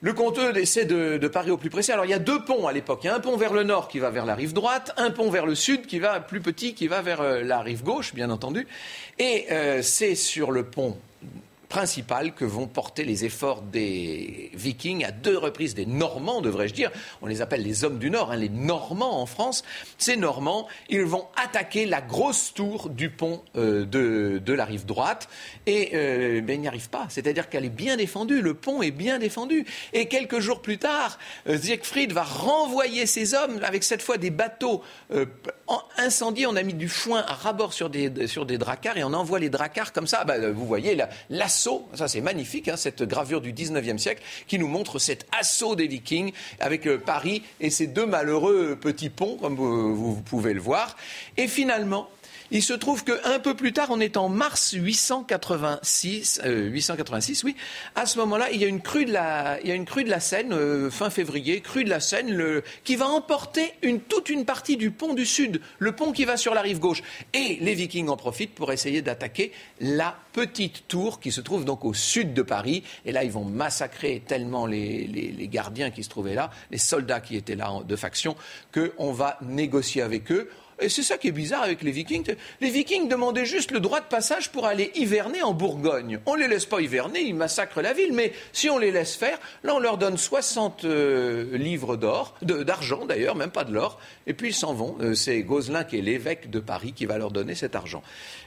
Le 0.00 0.12
comte 0.12 0.38
Eudes 0.38 0.58
essaie 0.58 0.84
de, 0.84 1.18
de, 1.18 1.26
parier 1.26 1.50
au 1.50 1.56
plus 1.56 1.68
précis. 1.68 1.90
Alors 1.90 2.04
il 2.04 2.12
y 2.12 2.14
a 2.14 2.20
deux 2.20 2.44
ponts 2.44 2.68
à 2.68 2.72
l'époque. 2.72 3.00
Il 3.02 3.08
y 3.08 3.10
a 3.10 3.16
un 3.16 3.20
pont 3.20 3.36
vers 3.36 3.52
le 3.52 3.64
nord 3.64 3.88
qui 3.88 3.98
va 3.98 4.10
vers 4.10 4.26
la 4.26 4.36
rive 4.36 4.52
droite, 4.52 4.94
un 4.96 5.10
pont 5.10 5.28
vers 5.28 5.44
le 5.44 5.56
sud 5.56 5.86
qui 5.86 5.98
va 5.98 6.20
plus 6.20 6.40
petit 6.40 6.74
qui 6.74 6.86
va 6.86 7.02
vers 7.02 7.20
euh, 7.20 7.42
la 7.42 7.62
rive 7.62 7.82
gauche, 7.82 8.14
bien 8.14 8.30
entendu. 8.30 8.68
Et 9.18 9.46
euh, 9.50 9.82
c'est 9.82 10.14
sur 10.14 10.52
le 10.52 10.62
pont 10.62 10.96
principale 11.68 12.32
que 12.34 12.44
vont 12.44 12.66
porter 12.66 13.04
les 13.04 13.24
efforts 13.24 13.62
des 13.62 14.50
Vikings 14.54 15.04
à 15.04 15.10
deux 15.10 15.36
reprises, 15.36 15.74
des 15.74 15.86
Normands, 15.86 16.40
devrais-je 16.40 16.74
dire. 16.74 16.90
On 17.22 17.26
les 17.26 17.42
appelle 17.42 17.62
les 17.62 17.84
hommes 17.84 17.98
du 17.98 18.10
Nord, 18.10 18.32
hein, 18.32 18.36
les 18.36 18.48
Normands 18.48 19.20
en 19.20 19.26
France. 19.26 19.64
Ces 19.98 20.16
Normands, 20.16 20.68
ils 20.88 21.02
vont 21.02 21.26
attaquer 21.42 21.86
la 21.86 22.00
grosse 22.00 22.54
tour 22.54 22.88
du 22.88 23.10
pont 23.10 23.42
euh, 23.56 23.84
de, 23.84 24.52
la 24.52 24.64
rive 24.64 24.86
droite 24.86 25.28
et 25.66 25.90
euh, 25.94 26.40
ben, 26.40 26.54
ils 26.54 26.60
n'y 26.60 26.68
arrivent 26.68 26.88
pas. 26.88 27.06
C'est-à-dire 27.10 27.48
qu'elle 27.48 27.64
est 27.64 27.70
bien 27.70 27.96
défendue, 27.96 28.40
le 28.40 28.54
pont 28.54 28.80
est 28.80 28.90
bien 28.90 29.18
défendu. 29.18 29.66
Et 29.92 30.06
quelques 30.06 30.38
jours 30.38 30.62
plus 30.62 30.78
tard, 30.78 31.18
euh, 31.48 31.58
Siegfried 31.58 32.12
va 32.12 32.22
renvoyer 32.22 33.06
ses 33.06 33.34
hommes 33.34 33.60
avec 33.62 33.84
cette 33.84 34.02
fois 34.02 34.16
des 34.18 34.30
bateaux 34.30 34.82
incendiés. 35.98 36.46
On 36.46 36.56
a 36.56 36.62
mis 36.62 36.74
du 36.74 36.88
foin 36.88 37.24
à 37.26 37.34
rabord 37.34 37.72
sur 37.72 37.90
des, 37.90 38.26
sur 38.26 38.46
des 38.46 38.56
dracars 38.56 38.96
et 38.96 39.04
on 39.04 39.12
envoie 39.12 39.38
les 39.38 39.50
dracars 39.50 39.92
comme 39.92 40.06
ça. 40.06 40.24
Bah, 40.24 40.50
vous 40.50 40.66
voyez 40.66 40.96
la 41.28 41.48
ça 41.94 42.08
c'est 42.08 42.20
magnifique, 42.20 42.68
hein, 42.68 42.76
cette 42.76 43.02
gravure 43.02 43.40
du 43.40 43.52
19e 43.52 43.98
siècle 43.98 44.22
qui 44.46 44.58
nous 44.58 44.68
montre 44.68 44.98
cet 44.98 45.26
assaut 45.38 45.76
des 45.76 45.86
Vikings 45.86 46.32
avec 46.60 46.86
euh, 46.86 46.98
Paris 46.98 47.42
et 47.60 47.70
ces 47.70 47.86
deux 47.86 48.06
malheureux 48.06 48.76
petits 48.80 49.10
ponts, 49.10 49.36
comme 49.40 49.56
vous 49.56 50.20
pouvez 50.22 50.54
le 50.54 50.60
voir. 50.60 50.96
Et 51.36 51.48
finalement, 51.48 52.08
il 52.50 52.62
se 52.62 52.72
trouve 52.72 53.02
qu'un 53.02 53.40
peu 53.40 53.54
plus 53.54 53.72
tard, 53.72 53.88
on 53.90 53.98
est 53.98 54.16
en 54.16 54.28
mars 54.28 54.72
886, 54.72 56.42
886, 56.44 57.40
euh, 57.40 57.46
oui. 57.46 57.56
À 57.96 58.06
ce 58.06 58.18
moment-là, 58.18 58.50
il 58.52 58.60
y 58.60 58.64
a 58.64 58.68
une 58.68 58.80
crue 58.80 59.04
de 59.04 59.12
la, 59.12 59.58
il 59.62 59.68
y 59.68 59.72
a 59.72 59.74
une 59.74 59.84
crue 59.84 60.04
de 60.04 60.10
la 60.10 60.20
Seine, 60.20 60.52
euh, 60.52 60.90
fin 60.90 61.10
février, 61.10 61.60
crue 61.60 61.82
de 61.82 61.90
la 61.90 62.00
Seine, 62.00 62.62
qui 62.84 62.94
va 62.94 63.08
emporter 63.08 63.72
une, 63.82 64.00
toute 64.00 64.28
une 64.28 64.44
partie 64.44 64.76
du 64.76 64.90
pont 64.92 65.14
du 65.14 65.26
sud, 65.26 65.60
le 65.78 65.92
pont 65.92 66.12
qui 66.12 66.24
va 66.24 66.36
sur 66.36 66.54
la 66.54 66.60
rive 66.60 66.78
gauche. 66.78 67.02
Et 67.34 67.58
les 67.60 67.74
Vikings 67.74 68.08
en 68.08 68.16
profitent 68.16 68.54
pour 68.54 68.72
essayer 68.72 69.02
d'attaquer 69.02 69.50
la 69.80 70.16
petite 70.36 70.86
tour 70.86 71.18
qui 71.18 71.32
se 71.32 71.40
trouve 71.40 71.64
donc 71.64 71.86
au 71.86 71.94
sud 71.94 72.34
de 72.34 72.42
Paris. 72.42 72.82
Et 73.06 73.12
là, 73.12 73.24
ils 73.24 73.32
vont 73.32 73.46
massacrer 73.46 74.22
tellement 74.26 74.66
les, 74.66 75.48
gardiens 75.50 75.90
qui 75.90 76.04
se 76.04 76.10
trouvaient 76.10 76.34
là, 76.34 76.50
les 76.70 76.76
soldats 76.76 77.20
qui 77.20 77.36
étaient 77.36 77.54
là 77.54 77.80
de 77.82 77.96
faction, 77.96 78.36
qu'on 78.74 79.12
va 79.12 79.38
négocier 79.40 80.02
avec 80.02 80.30
eux. 80.30 80.50
Et 80.78 80.90
c'est 80.90 81.02
ça 81.02 81.16
qui 81.16 81.28
est 81.28 81.32
bizarre 81.32 81.62
avec 81.62 81.82
les 81.82 81.90
Vikings. 81.90 82.34
Les 82.60 82.70
Vikings 82.70 83.08
demandaient 83.08 83.46
juste 83.46 83.70
le 83.70 83.80
droit 83.80 84.00
de 84.00 84.06
passage 84.06 84.50
pour 84.50 84.66
aller 84.66 84.92
hiverner 84.94 85.42
en 85.42 85.54
Bourgogne. 85.54 86.20
On 86.26 86.36
ne 86.36 86.40
les 86.40 86.48
laisse 86.48 86.66
pas 86.66 86.80
hiverner, 86.80 87.20
ils 87.20 87.34
massacrent 87.34 87.80
la 87.80 87.94
ville, 87.94 88.12
mais 88.12 88.32
si 88.52 88.68
on 88.68 88.76
les 88.76 88.90
laisse 88.90 89.14
faire, 89.14 89.38
là 89.64 89.74
on 89.74 89.78
leur 89.78 89.96
donne 89.96 90.18
60 90.18 90.84
euh, 90.84 91.56
livres 91.56 91.96
d'or, 91.96 92.34
d'argent 92.42 93.06
d'ailleurs, 93.06 93.36
même 93.36 93.50
pas 93.50 93.64
de 93.64 93.72
l'or, 93.72 93.98
et 94.26 94.34
puis 94.34 94.48
ils 94.48 94.54
s'en 94.54 94.74
vont. 94.74 94.96
Euh, 95.00 95.14
c'est 95.14 95.40
Gauzelin 95.42 95.84
qui 95.84 95.98
est 95.98 96.02
l'évêque 96.02 96.50
de 96.50 96.60
Paris 96.60 96.92
qui 96.92 97.06
va 97.06 97.16
leur 97.16 97.30
donner 97.30 97.54
cet 97.54 97.74
argent. 97.74 98.02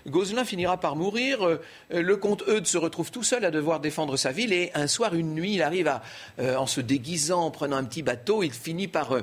Gauzelin 0.06 0.46
finira 0.46 0.80
par 0.80 0.96
mourir, 0.96 1.46
euh, 1.48 1.60
le 1.90 2.16
comte 2.18 2.44
Eudes 2.48 2.68
se 2.68 2.78
retrouve 2.78 3.12
tout 3.12 3.24
seul 3.24 3.46
à 3.46 3.52
devoir 3.52 3.80
défendre 3.80 4.18
sa 4.18 4.32
ville, 4.32 4.54
et 4.54 4.72
un 4.76 4.88
soir, 4.88 5.16
une 5.16 5.34
nuit, 5.34 5.56
il 5.56 5.62
arrive 5.62 5.88
à, 5.88 6.02
en 6.38 6.68
se 6.68 6.82
déguisant, 6.82 7.46
en 7.46 7.52
prenant 7.52 7.78
un 7.78 7.84
petit 7.84 8.04
bateau, 8.04 8.44
il 8.44 8.52
finit 8.52 8.88
par 8.88 9.18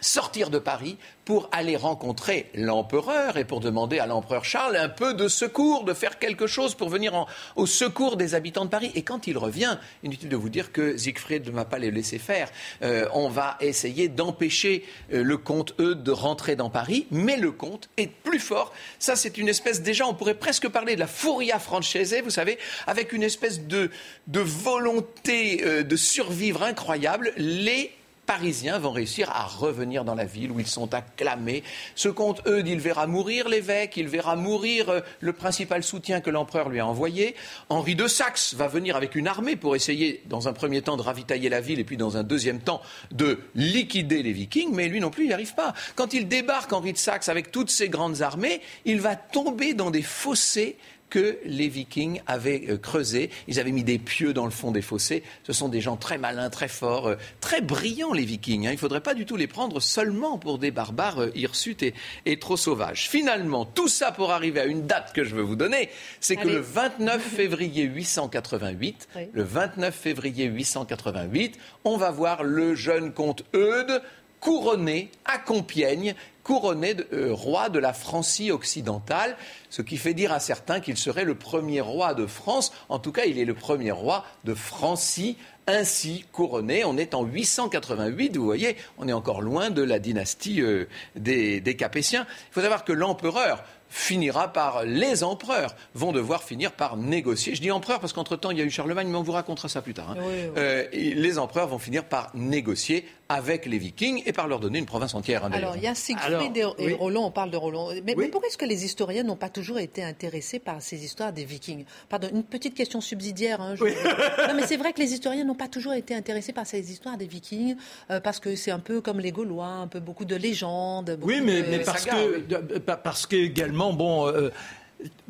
sortir 0.00 0.50
de 0.50 0.58
Paris 0.58 0.98
pour 1.24 1.48
aller 1.52 1.76
rencontrer 1.76 2.50
l'empereur 2.54 3.36
et 3.36 3.44
pour 3.44 3.60
demander 3.60 3.98
à 3.98 4.06
l'empereur 4.06 4.44
Charles 4.44 4.76
un 4.76 4.88
peu 4.88 5.14
de 5.14 5.26
secours, 5.26 5.84
de 5.84 5.92
faire 5.92 6.18
quelque 6.18 6.46
chose 6.46 6.74
pour 6.74 6.88
venir 6.88 7.26
au 7.56 7.66
secours 7.66 8.16
des 8.16 8.34
habitants 8.34 8.64
de 8.64 8.70
Paris. 8.70 8.92
Et 8.94 9.02
quand 9.02 9.26
il 9.26 9.36
revient, 9.36 9.78
inutile 10.04 10.28
de 10.28 10.36
vous 10.36 10.48
dire 10.48 10.70
que 10.70 10.96
Siegfried 10.96 11.46
ne 11.46 11.50
va 11.50 11.64
pas 11.64 11.78
les 11.78 11.90
laisser 11.90 12.18
faire. 12.18 12.48
Euh, 12.82 13.08
on 13.12 13.28
va 13.28 13.56
essayer 13.60 14.08
d'empêcher 14.08 14.84
euh, 15.12 15.24
le 15.24 15.36
comte 15.36 15.74
Eudes 15.80 16.02
de 16.02 16.12
rentrer 16.12 16.54
dans 16.54 16.70
Paris, 16.70 17.06
mais 17.10 17.36
le 17.36 17.50
comte 17.50 17.88
est 17.96 18.10
plus 18.10 18.38
fort. 18.38 18.72
Ça, 18.98 19.16
c'est 19.16 19.36
une 19.38 19.48
espèce, 19.48 19.82
déjà, 19.82 20.06
on 20.06 20.14
pourrait 20.14 20.34
presque 20.34 20.68
parler 20.68 20.94
de 20.94 21.00
la 21.00 21.06
furia 21.08 21.58
française, 21.58 22.14
vous 22.22 22.30
savez, 22.30 22.58
avec 22.86 23.12
une 23.12 23.22
espèce 23.22 23.62
de, 23.62 23.90
volonté 24.28 25.62
euh, 25.64 25.82
de 25.82 25.96
survivre 25.96 26.62
incroyable. 26.62 27.32
Les 27.36 27.90
Parisiens 28.26 28.78
vont 28.78 28.90
réussir 28.90 29.30
à 29.30 29.44
revenir 29.44 30.04
dans 30.04 30.14
la 30.14 30.24
ville 30.24 30.50
où 30.50 30.60
ils 30.60 30.66
sont 30.66 30.92
acclamés. 30.92 31.62
Ce 31.94 32.08
comte 32.08 32.46
Eudes, 32.46 32.68
il 32.68 32.80
verra 32.80 33.06
mourir 33.06 33.48
l'évêque, 33.48 33.96
il 33.96 34.08
verra 34.08 34.36
mourir 34.36 34.88
euh, 34.90 35.00
le 35.20 35.32
principal 35.32 35.82
soutien 35.82 36.20
que 36.20 36.30
l'empereur 36.30 36.68
lui 36.68 36.80
a 36.80 36.86
envoyé. 36.86 37.36
Henri 37.68 37.94
de 37.94 38.06
Saxe 38.06 38.54
va 38.54 38.68
venir 38.68 38.96
avec 38.96 39.14
une 39.14 39.28
armée 39.28 39.56
pour 39.56 39.76
essayer, 39.76 40.22
dans 40.26 40.48
un 40.48 40.52
premier 40.52 40.82
temps, 40.82 40.96
de 40.96 41.02
ravitailler 41.02 41.48
la 41.48 41.60
ville 41.60 41.78
et 41.78 41.84
puis, 41.84 41.96
dans 41.96 42.16
un 42.16 42.24
deuxième 42.24 42.60
temps, 42.60 42.82
de 43.12 43.38
liquider 43.54 44.22
les 44.22 44.32
Vikings, 44.32 44.74
mais 44.74 44.88
lui 44.88 45.00
non 45.00 45.10
plus, 45.10 45.24
il 45.24 45.28
n'y 45.28 45.32
arrive 45.32 45.54
pas. 45.54 45.74
Quand 45.94 46.12
il 46.12 46.28
débarque, 46.28 46.72
Henri 46.72 46.92
de 46.92 46.98
Saxe, 46.98 47.28
avec 47.28 47.52
toutes 47.52 47.70
ses 47.70 47.88
grandes 47.88 48.22
armées, 48.22 48.60
il 48.84 49.00
va 49.00 49.16
tomber 49.16 49.74
dans 49.74 49.90
des 49.90 50.02
fossés 50.02 50.76
que 51.16 51.38
les 51.46 51.68
Vikings 51.68 52.20
avaient 52.26 52.64
euh, 52.68 52.76
creusé. 52.76 53.30
Ils 53.48 53.58
avaient 53.58 53.72
mis 53.72 53.84
des 53.84 53.98
pieux 53.98 54.34
dans 54.34 54.44
le 54.44 54.50
fond 54.50 54.70
des 54.70 54.82
fossés. 54.82 55.22
Ce 55.44 55.54
sont 55.54 55.70
des 55.70 55.80
gens 55.80 55.96
très 55.96 56.18
malins, 56.18 56.50
très 56.50 56.68
forts, 56.68 57.06
euh, 57.06 57.16
très 57.40 57.62
brillants, 57.62 58.12
les 58.12 58.26
Vikings. 58.26 58.66
Hein. 58.66 58.72
Il 58.72 58.74
ne 58.74 58.78
faudrait 58.78 59.00
pas 59.00 59.14
du 59.14 59.24
tout 59.24 59.36
les 59.36 59.46
prendre 59.46 59.80
seulement 59.80 60.36
pour 60.36 60.58
des 60.58 60.70
barbares 60.70 61.22
euh, 61.22 61.32
hirsutes 61.34 61.82
et, 62.26 62.38
trop 62.38 62.58
sauvages. 62.58 63.08
Finalement, 63.08 63.64
tout 63.64 63.88
ça 63.88 64.12
pour 64.12 64.30
arriver 64.30 64.60
à 64.60 64.66
une 64.66 64.86
date 64.86 65.14
que 65.14 65.24
je 65.24 65.34
veux 65.34 65.40
vous 65.40 65.56
donner, 65.56 65.88
c'est 66.20 66.36
que 66.36 66.48
le 66.48 66.60
29 66.60 67.22
février 67.36 67.84
888, 67.84 69.08
le 69.32 69.42
29 69.42 69.94
février 69.94 70.44
888, 70.44 71.58
on 71.84 71.96
va 71.96 72.10
voir 72.10 72.44
le 72.44 72.74
jeune 72.74 73.14
comte 73.14 73.42
Eudes 73.54 74.02
couronné 74.40 75.10
à 75.24 75.38
Compiègne 75.38 76.14
couronné 76.46 76.94
de, 76.94 77.08
euh, 77.12 77.34
roi 77.34 77.70
de 77.70 77.80
la 77.80 77.92
Francie 77.92 78.52
occidentale, 78.52 79.36
ce 79.68 79.82
qui 79.82 79.96
fait 79.96 80.14
dire 80.14 80.32
à 80.32 80.38
certains 80.38 80.78
qu'il 80.78 80.96
serait 80.96 81.24
le 81.24 81.34
premier 81.34 81.80
roi 81.80 82.14
de 82.14 82.24
France. 82.24 82.72
En 82.88 83.00
tout 83.00 83.10
cas, 83.10 83.24
il 83.24 83.40
est 83.40 83.44
le 83.44 83.54
premier 83.54 83.90
roi 83.90 84.24
de 84.44 84.54
Francie 84.54 85.36
ainsi 85.66 86.24
couronné. 86.30 86.84
On 86.84 86.98
est 86.98 87.14
en 87.14 87.24
888, 87.24 88.36
vous 88.36 88.44
voyez, 88.44 88.76
on 88.96 89.08
est 89.08 89.12
encore 89.12 89.42
loin 89.42 89.70
de 89.70 89.82
la 89.82 89.98
dynastie 89.98 90.62
euh, 90.62 90.84
des, 91.16 91.60
des 91.60 91.74
Capétiens. 91.74 92.28
Il 92.50 92.54
faut 92.54 92.60
savoir 92.60 92.84
que 92.84 92.92
l'empereur 92.92 93.64
finira 93.88 94.52
par, 94.52 94.84
les 94.84 95.24
empereurs 95.24 95.74
vont 95.94 96.12
devoir 96.12 96.42
finir 96.42 96.72
par 96.72 96.96
négocier. 96.96 97.54
Je 97.54 97.60
dis 97.60 97.70
empereur 97.70 98.00
parce 98.00 98.12
qu'entre-temps, 98.12 98.50
il 98.50 98.58
y 98.58 98.60
a 98.60 98.64
eu 98.64 98.70
Charlemagne, 98.70 99.08
mais 99.08 99.16
on 99.16 99.22
vous 99.22 99.32
racontera 99.32 99.68
ça 99.68 99.82
plus 99.82 99.94
tard. 99.94 100.12
Hein. 100.12 100.22
Euh, 100.56 100.86
les 100.92 101.38
empereurs 101.38 101.68
vont 101.68 101.78
finir 101.78 102.04
par 102.04 102.30
négocier 102.34 103.04
avec 103.28 103.66
les 103.66 103.78
Vikings 103.78 104.22
et 104.24 104.32
par 104.32 104.46
leur 104.46 104.60
donner 104.60 104.78
une 104.78 104.86
province 104.86 105.14
entière. 105.14 105.44
Hein, 105.44 105.50
Alors, 105.52 105.76
il 105.76 105.82
y 105.82 105.86
a 105.86 105.94
Siegfried 105.94 106.56
et, 106.56 106.92
Roland, 106.92 107.26
on 107.26 107.30
parle 107.30 107.50
de 107.50 107.56
Roland. 107.56 107.88
Mais, 108.04 108.14
pourquoi 108.14 108.48
est-ce 108.48 108.58
que 108.58 108.64
les 108.64 108.84
historiens 108.84 109.24
n'ont 109.24 109.36
pas 109.36 109.48
toujours 109.48 109.78
été 109.78 110.04
intéressés 110.04 110.58
par 110.58 110.80
ces 110.80 111.04
histoires 111.04 111.32
des 111.32 111.44
Vikings? 111.44 111.84
Pardon, 112.08 112.28
une 112.32 112.44
petite 112.44 112.74
question 112.74 113.00
subsidiaire. 113.00 113.60
Hein, 113.60 113.74
non, 114.48 114.54
mais 114.54 114.66
c'est 114.66 114.76
vrai 114.76 114.92
que 114.92 115.00
les 115.00 115.12
historiens 115.12 115.44
n'ont 115.44 115.54
pas 115.54 115.68
toujours 115.68 115.94
été 115.94 116.14
intéressés 116.14 116.52
par 116.52 116.66
ces 116.66 116.90
histoires 116.92 117.16
des 117.16 117.26
Vikings 117.26 117.76
euh, 118.10 118.20
parce 118.20 118.38
que 118.38 118.54
c'est 118.54 118.70
un 118.70 118.78
peu 118.78 119.00
comme 119.00 119.18
les 119.18 119.32
Gaulois, 119.32 119.66
un 119.66 119.88
peu 119.88 120.00
beaucoup 120.00 120.24
de 120.24 120.36
légendes. 120.36 121.18
Oui, 121.22 121.40
mais, 121.42 121.80
parce, 121.80 122.04
que, 122.04 122.78
parce 122.78 123.26
que 123.26 123.36
également, 123.36 123.92
bon, 123.92 124.28
euh, 124.28 124.50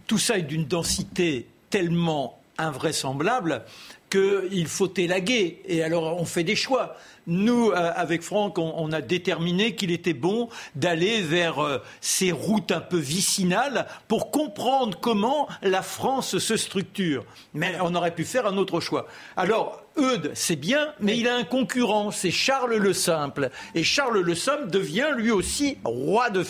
tout 0.06 0.18
ça 0.18 0.38
est 0.38 0.42
d'une 0.42 0.66
densité 0.66 1.46
tellement 1.70 2.38
invraisemblable 2.58 3.64
qu'il 4.10 4.66
faut 4.66 4.92
élaguer. 4.96 5.62
Et 5.66 5.82
alors, 5.82 6.20
on 6.20 6.24
fait 6.24 6.44
des 6.44 6.56
choix. 6.56 6.96
Nous, 7.26 7.70
euh, 7.70 7.92
avec 7.96 8.22
Franck, 8.22 8.58
on, 8.58 8.92
a 8.92 9.00
déterminé 9.00 9.74
qu'il 9.74 9.90
était 9.90 10.14
bon 10.14 10.48
d'aller 10.76 11.22
vers 11.22 11.58
euh, 11.58 11.82
ces 12.00 12.30
routes 12.30 12.70
un 12.70 12.80
peu 12.80 12.98
vicinales 12.98 13.86
pour 14.06 14.30
comprendre 14.30 14.98
comment 15.00 15.48
la 15.62 15.82
France 15.82 16.38
se 16.38 16.56
structure. 16.56 17.24
Mais 17.52 17.74
on 17.82 17.94
aurait 17.96 18.14
pu 18.14 18.24
faire 18.24 18.46
un 18.46 18.56
autre 18.56 18.78
choix. 18.78 19.06
Alors, 19.36 19.82
Eudes, 19.98 20.30
c'est 20.34 20.56
bien, 20.56 20.92
mais 21.00 21.16
il 21.18 21.26
a 21.26 21.34
un 21.34 21.44
concurrent, 21.44 22.10
c'est 22.10 22.30
Charles 22.30 22.76
le 22.76 22.92
Simple. 22.92 23.50
Et 23.74 23.82
Charles 23.82 24.20
le 24.20 24.34
Simple 24.34 24.68
devient 24.68 25.08
lui 25.16 25.30
aussi 25.30 25.78
roi 25.84 26.30
de, 26.30 26.44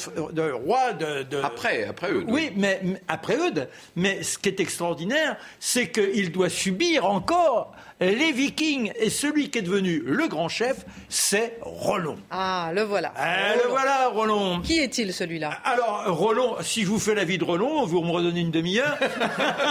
roi 0.51 0.93
de, 0.93 1.25
après, 1.43 1.85
après 1.85 2.13
Eudes. 2.13 2.27
Oui, 2.29 2.51
mais 2.57 2.81
après 3.09 3.37
Eudes. 3.37 3.69
Mais 3.95 4.23
ce 4.23 4.37
qui 4.37 4.49
est 4.49 4.61
extraordinaire, 4.61 5.37
c'est 5.61 5.91
qu'il 5.91 6.33
doit 6.33 6.51
subir 6.51 7.07
encore 7.07 7.73
les 8.01 8.33
Vikings. 8.33 8.93
Et 8.97 9.11
celui 9.11 9.51
qui 9.51 9.59
est 9.59 9.63
devenu 9.63 10.03
le 10.05 10.29
grand 10.29 10.49
chef, 10.49 10.85
c'est 11.09 11.59
Rollon. 11.63 12.17
Ah, 12.31 12.71
le 12.75 12.83
voilà. 12.83 13.13
Ah, 13.17 13.55
le 13.57 13.69
voilà, 13.69 14.09
Rollon. 14.09 14.61
Qui 14.61 14.79
est-il 14.79 15.13
celui-là? 15.13 15.51
Alors, 15.65 16.05
Rollon, 16.17 16.57
si 16.61 16.83
je 16.83 16.89
vous 16.89 16.99
fais 17.01 17.15
la 17.15 17.25
vie 17.25 17.39
de 17.39 17.45
Rollon, 17.45 17.85
vous 17.87 18.03
me 18.03 18.11
redonnez 18.11 18.41
une 18.41 18.51
demi-heure. 18.51 18.99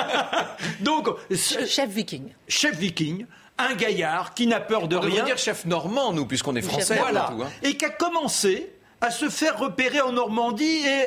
Donc, 0.82 1.07
chef 1.34 1.89
viking. 1.89 2.30
Chef 2.47 2.76
viking 2.78 3.26
un 3.57 3.73
gaillard 3.73 4.34
qui 4.34 4.47
n'a 4.47 4.59
peur 4.59 4.88
de 4.89 4.97
On 4.97 5.01
rien. 5.01 5.23
dire 5.23 5.38
chef 5.38 5.65
normand, 5.65 6.11
nous, 6.11 6.26
puisqu'on 6.26 6.55
est 6.57 6.61
français. 6.61 6.97
Voilà. 6.97 7.32
Tout, 7.34 7.43
hein. 7.43 7.49
Et 7.63 7.78
qui 7.78 7.86
a 7.86 7.89
commencé 7.89 8.69
à 9.06 9.12
se 9.12 9.30
faire 9.30 9.60
repérer 9.60 10.01
en 10.01 10.12
Normandie 10.12 10.82
et 10.86 11.06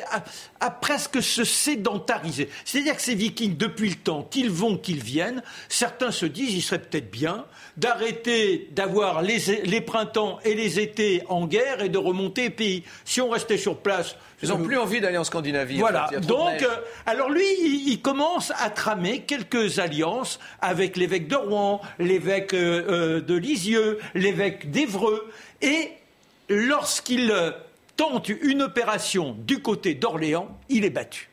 à, 0.61 0.71
presque 0.71 1.21
se 1.21 1.43
sédentariser. 1.43 2.49
C'est-à-dire 2.63 2.95
que 2.95 3.01
ces 3.01 3.15
vikings, 3.15 3.57
depuis 3.57 3.89
le 3.89 3.95
temps 3.95 4.23
qu'ils 4.23 4.49
vont, 4.49 4.77
qu'ils 4.77 5.03
viennent, 5.03 5.43
certains 5.67 6.11
se 6.11 6.25
disent 6.25 6.53
il 6.53 6.61
serait 6.61 6.79
peut-être 6.79 7.11
bien 7.11 7.45
d'arrêter 7.75 8.69
d'avoir 8.71 9.21
les, 9.21 9.39
les, 9.63 9.81
printemps 9.81 10.39
et 10.45 10.53
les 10.53 10.79
étés 10.79 11.23
en 11.27 11.45
guerre 11.45 11.81
et 11.81 11.89
de 11.89 11.97
remonter 11.97 12.49
pays. 12.49 12.83
Si 13.05 13.21
on 13.21 13.29
restait 13.29 13.57
sur 13.57 13.77
place... 13.77 14.15
Ils 14.41 14.49
n'ont 14.49 14.63
plus 14.63 14.77
envie 14.77 15.01
d'aller 15.01 15.17
en 15.17 15.25
Scandinavie. 15.25 15.79
Voilà. 15.79 16.09
Donc, 16.21 16.63
euh, 16.63 16.75
alors 17.05 17.29
lui, 17.29 17.43
il, 17.87 18.01
commence 18.01 18.53
à 18.57 18.69
tramer 18.69 19.23
quelques 19.23 19.79
alliances 19.79 20.39
avec 20.61 20.95
l'évêque 20.95 21.27
de 21.27 21.35
Rouen, 21.35 21.81
l'évêque 21.99 22.53
euh, 22.53 23.17
euh, 23.17 23.21
de 23.21 23.35
Lisieux, 23.35 23.99
l'évêque 24.15 24.71
d'Evreux. 24.71 25.29
Et 25.61 25.91
lorsqu'il 26.47 27.33
tente 27.99 28.29
une 28.29 28.61
opération 28.61 29.35
du 29.39 29.61
côté 29.61 29.93
d'Orléans, 29.93 30.57
il 30.69 30.85
est 30.85 30.89
battu. 30.89 31.29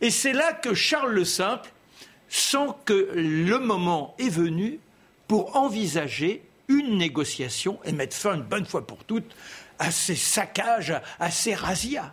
Et 0.00 0.12
c'est 0.12 0.32
là 0.32 0.52
que 0.52 0.72
Charles 0.72 1.12
le 1.12 1.24
Simple 1.24 1.72
sent 2.28 2.68
que 2.84 3.10
le 3.16 3.58
moment 3.58 4.14
est 4.20 4.28
venu 4.28 4.78
pour 5.26 5.56
envisager 5.56 6.44
une 6.68 6.98
négociation 6.98 7.80
et 7.84 7.90
mettre 7.90 8.16
fin 8.16 8.36
une 8.36 8.42
bonne 8.42 8.64
fois 8.64 8.86
pour 8.86 9.02
toutes 9.02 9.34
à 9.80 9.90
ces 9.90 10.14
saccages, 10.14 10.94
à 11.18 11.32
ces 11.32 11.52
razzias. 11.52 12.12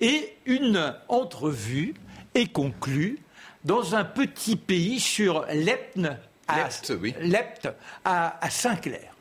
Et 0.00 0.34
une 0.44 0.96
entrevue 1.06 1.94
est 2.34 2.50
conclue 2.50 3.20
dans 3.62 3.94
un 3.94 4.04
petit 4.04 4.56
pays 4.56 4.98
sur 4.98 5.46
l'Epne, 5.52 6.18
à, 6.48 6.68
à, 8.04 8.44
à 8.44 8.50
Saint-Clair. 8.50 9.14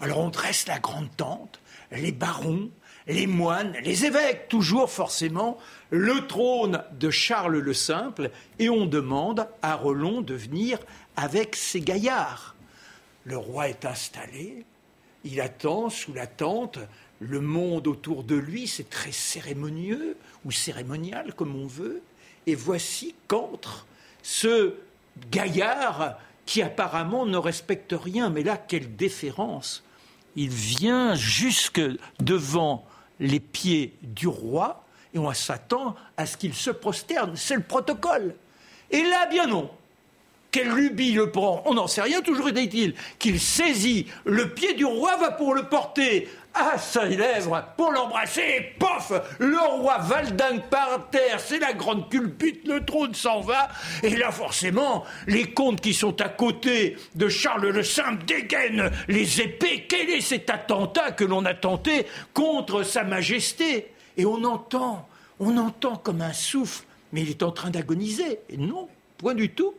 Alors 0.00 0.18
on 0.18 0.30
dresse 0.30 0.66
la 0.66 0.80
grande 0.80 1.14
tente, 1.16 1.60
les 1.92 2.10
barons, 2.10 2.68
les 3.06 3.26
moines, 3.26 3.74
les 3.82 4.04
évêques, 4.04 4.48
toujours 4.48 4.90
forcément, 4.90 5.58
le 5.90 6.26
trône 6.26 6.82
de 6.92 7.10
Charles 7.10 7.58
le 7.58 7.74
Simple, 7.74 8.30
et 8.58 8.68
on 8.68 8.86
demande 8.86 9.48
à 9.62 9.74
Roland 9.74 10.20
de 10.20 10.34
venir 10.34 10.78
avec 11.16 11.56
ses 11.56 11.80
gaillards. 11.80 12.54
Le 13.24 13.36
roi 13.36 13.68
est 13.68 13.84
installé, 13.84 14.64
il 15.24 15.40
attend 15.40 15.90
sous 15.90 16.12
la 16.12 16.26
tente, 16.26 16.78
le 17.20 17.40
monde 17.40 17.86
autour 17.86 18.24
de 18.24 18.34
lui, 18.34 18.66
c'est 18.66 18.88
très 18.88 19.12
cérémonieux 19.12 20.16
ou 20.44 20.50
cérémonial 20.50 21.34
comme 21.34 21.54
on 21.54 21.66
veut, 21.66 22.02
et 22.46 22.54
voici 22.54 23.14
qu'entre 23.28 23.86
ce 24.22 24.74
gaillard 25.30 26.18
qui 26.46 26.62
apparemment 26.62 27.26
ne 27.26 27.36
respecte 27.36 27.94
rien, 27.96 28.30
mais 28.30 28.42
là, 28.42 28.56
quelle 28.56 28.96
déférence 28.96 29.84
Il 30.36 30.48
vient 30.48 31.14
jusque 31.14 31.82
devant 32.18 32.86
les 33.20 33.40
pieds 33.40 33.94
du 34.02 34.26
roi 34.26 34.84
et 35.14 35.18
on 35.18 35.32
s'attend 35.32 35.94
à 36.16 36.26
ce 36.26 36.36
qu'il 36.36 36.54
se 36.54 36.70
prosterne. 36.70 37.36
C'est 37.36 37.54
le 37.54 37.62
protocole. 37.62 38.34
Et 38.90 39.02
là, 39.02 39.26
bien 39.26 39.46
non. 39.46 39.70
Quelle 40.50 40.70
lubie 40.70 41.12
le 41.12 41.30
prend 41.30 41.62
On 41.66 41.74
n'en 41.74 41.86
sait 41.86 42.02
rien, 42.02 42.22
toujours 42.22 42.48
est-il 42.48 42.94
qu'il 43.20 43.38
saisit 43.38 44.06
le 44.24 44.52
pied 44.52 44.74
du 44.74 44.84
roi, 44.84 45.16
va 45.16 45.30
pour 45.30 45.54
le 45.54 45.68
porter 45.68 46.28
à 46.54 46.78
ses 46.78 47.16
lèvres 47.16 47.62
pour 47.76 47.92
l'embrasser, 47.92 48.74
pof 48.78 49.12
Le 49.38 49.58
roi 49.58 49.98
valdingue 49.98 50.62
par 50.70 51.08
terre, 51.10 51.38
c'est 51.38 51.58
la 51.58 51.72
grande 51.72 52.08
culbute, 52.10 52.66
le 52.66 52.84
trône 52.84 53.14
s'en 53.14 53.40
va, 53.40 53.68
et 54.02 54.16
là 54.16 54.30
forcément, 54.30 55.04
les 55.26 55.52
comtes 55.52 55.80
qui 55.80 55.94
sont 55.94 56.20
à 56.20 56.28
côté 56.28 56.96
de 57.14 57.28
Charles 57.28 57.68
le 57.68 57.82
Simple 57.82 58.24
dégainent 58.24 58.90
les 59.08 59.40
épées. 59.40 59.86
Quel 59.88 60.10
est 60.10 60.20
cet 60.20 60.50
attentat 60.50 61.12
que 61.12 61.24
l'on 61.24 61.44
a 61.44 61.54
tenté 61.54 62.06
contre 62.34 62.82
Sa 62.82 63.04
Majesté? 63.04 63.92
Et 64.16 64.24
on 64.24 64.44
entend, 64.44 65.08
on 65.38 65.56
entend 65.56 65.96
comme 65.96 66.20
un 66.20 66.32
souffle, 66.32 66.84
mais 67.12 67.22
il 67.22 67.30
est 67.30 67.42
en 67.42 67.52
train 67.52 67.70
d'agoniser. 67.70 68.40
Et 68.48 68.56
non, 68.56 68.88
point 69.18 69.34
du 69.34 69.50
tout. 69.50 69.74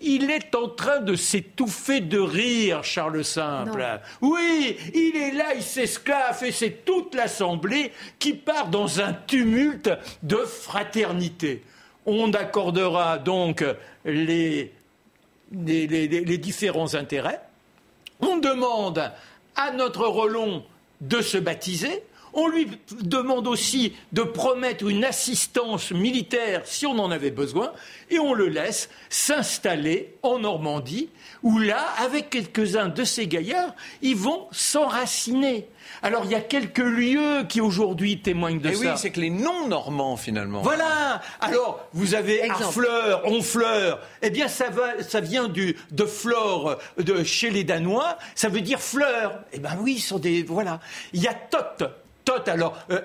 Il 0.00 0.30
est 0.30 0.54
en 0.54 0.68
train 0.68 1.00
de 1.00 1.14
s'étouffer 1.14 2.00
de 2.00 2.18
rire, 2.18 2.82
Charles 2.82 3.24
Simple. 3.24 4.00
Oui, 4.22 4.76
il 4.94 5.16
est 5.16 5.32
là, 5.32 5.54
il 5.54 5.62
s'esclaffe 5.62 6.42
et 6.42 6.52
c'est 6.52 6.84
toute 6.84 7.14
l'Assemblée 7.14 7.92
qui 8.18 8.32
part 8.32 8.68
dans 8.68 9.00
un 9.00 9.12
tumulte 9.12 9.90
de 10.22 10.36
fraternité. 10.36 11.62
On 12.06 12.32
accordera 12.32 13.18
donc 13.18 13.62
les, 14.04 14.72
les 15.52 16.38
différents 16.38 16.94
intérêts. 16.94 17.40
On 18.20 18.38
demande 18.38 19.12
à 19.56 19.70
notre 19.72 20.06
Relon 20.06 20.64
de 21.00 21.20
se 21.20 21.38
baptiser. 21.38 22.02
On 22.32 22.48
lui 22.48 22.68
demande 23.02 23.46
aussi 23.46 23.94
de 24.12 24.22
promettre 24.22 24.88
une 24.88 25.04
assistance 25.04 25.90
militaire 25.90 26.62
si 26.64 26.86
on 26.86 26.98
en 26.98 27.10
avait 27.10 27.30
besoin, 27.30 27.72
et 28.10 28.18
on 28.18 28.34
le 28.34 28.48
laisse 28.48 28.88
s'installer 29.08 30.14
en 30.22 30.38
Normandie, 30.38 31.08
où 31.42 31.58
là, 31.58 31.84
avec 31.98 32.30
quelques-uns 32.30 32.88
de 32.88 33.04
ces 33.04 33.26
gaillards, 33.26 33.74
ils 34.02 34.16
vont 34.16 34.46
s'enraciner. 34.52 35.68
Alors 36.02 36.24
il 36.24 36.30
y 36.30 36.34
a 36.34 36.40
quelques 36.40 36.78
lieux 36.78 37.44
qui 37.48 37.60
aujourd'hui 37.60 38.20
témoignent 38.20 38.60
de 38.60 38.70
et 38.70 38.74
ça. 38.74 38.92
Oui, 38.92 38.98
c'est 38.98 39.10
que 39.10 39.20
les 39.20 39.30
non-normands 39.30 40.16
finalement. 40.16 40.62
Voilà. 40.62 41.20
Alors 41.40 41.80
vous 41.92 42.14
avez 42.14 42.48
Harfleur, 42.48 43.22
Honfleur. 43.26 44.00
Eh 44.22 44.30
bien 44.30 44.48
ça, 44.48 44.70
va, 44.70 45.02
ça 45.02 45.20
vient 45.20 45.48
du, 45.48 45.76
de 45.90 46.04
flore 46.04 46.78
de 46.98 47.24
chez 47.24 47.50
les 47.50 47.64
Danois. 47.64 48.18
Ça 48.34 48.48
veut 48.48 48.60
dire 48.60 48.80
fleur. 48.80 49.40
Eh 49.52 49.58
bien 49.58 49.76
oui, 49.80 49.98
sont 49.98 50.18
des 50.18 50.42
voilà. 50.42 50.80
Il 51.12 51.22
y 51.22 51.28
a 51.28 51.34
Tot. 51.34 51.86
Tot 52.24 52.48
alors 52.48 52.78
euh. 52.90 53.00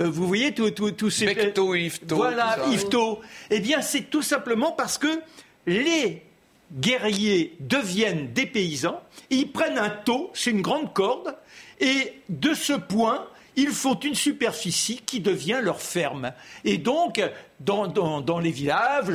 Euh, 0.00 0.08
vous 0.08 0.26
voyez 0.26 0.54
tous 0.54 1.10
ces... 1.10 1.26
Becto, 1.26 1.74
Ifto. 1.74 2.16
Voilà, 2.16 2.58
Ifto. 2.70 3.20
Eh 3.50 3.60
bien, 3.60 3.82
c'est 3.82 4.08
tout 4.08 4.22
simplement 4.22 4.72
parce 4.72 4.96
que 4.96 5.20
les 5.66 6.22
guerriers 6.72 7.56
deviennent 7.60 8.32
des 8.32 8.46
paysans, 8.46 9.02
ils 9.28 9.50
prennent 9.50 9.78
un 9.78 9.90
taux, 9.90 10.30
c'est 10.34 10.50
une 10.50 10.62
grande 10.62 10.92
corde, 10.94 11.36
et 11.80 12.14
de 12.28 12.54
ce 12.54 12.72
point, 12.72 13.26
ils 13.56 13.70
font 13.70 13.94
une 13.94 14.14
superficie 14.14 15.02
qui 15.04 15.20
devient 15.20 15.58
leur 15.60 15.82
ferme. 15.82 16.32
Et 16.64 16.78
donc, 16.78 17.20
dans, 17.58 17.88
dans 17.88 18.38
les 18.38 18.52
villages 18.52 19.06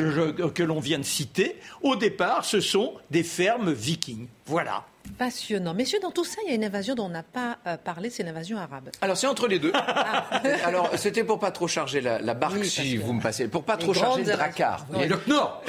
que 0.53 0.63
l'on 0.63 0.79
vient 0.79 0.99
de 0.99 1.03
citer, 1.03 1.55
au 1.81 1.95
départ, 1.95 2.45
ce 2.45 2.59
sont 2.59 2.93
des 3.09 3.23
fermes 3.23 3.71
vikings. 3.71 4.27
Voilà. 4.45 4.85
Passionnant. 5.17 5.73
Messieurs, 5.73 5.99
dans 6.01 6.11
tout 6.11 6.25
ça, 6.25 6.37
il 6.45 6.49
y 6.49 6.51
a 6.51 6.55
une 6.55 6.63
invasion 6.63 6.95
dont 6.95 7.05
on 7.05 7.09
n'a 7.09 7.23
pas 7.23 7.57
euh, 7.67 7.77
parlé, 7.77 8.09
c'est 8.09 8.23
l'invasion 8.23 8.57
arabe. 8.57 8.89
Alors, 9.01 9.17
c'est 9.17 9.27
entre 9.27 9.47
les 9.47 9.59
deux. 9.59 9.71
Ah. 9.73 10.25
Alors, 10.65 10.91
c'était 10.97 11.23
pour 11.23 11.39
pas 11.39 11.51
trop 11.51 11.67
charger 11.67 12.01
la, 12.01 12.33
barque, 12.33 12.65
si 12.65 12.97
vous 12.97 13.13
me 13.13 13.21
passez. 13.21 13.47
Pour 13.47 13.63
pas 13.63 13.77
trop 13.77 13.93
charger 13.93 14.23
le 14.23 14.33
dracard. 14.33 14.85
Et 15.01 15.07
le 15.07 15.17
Knorr. 15.17 15.61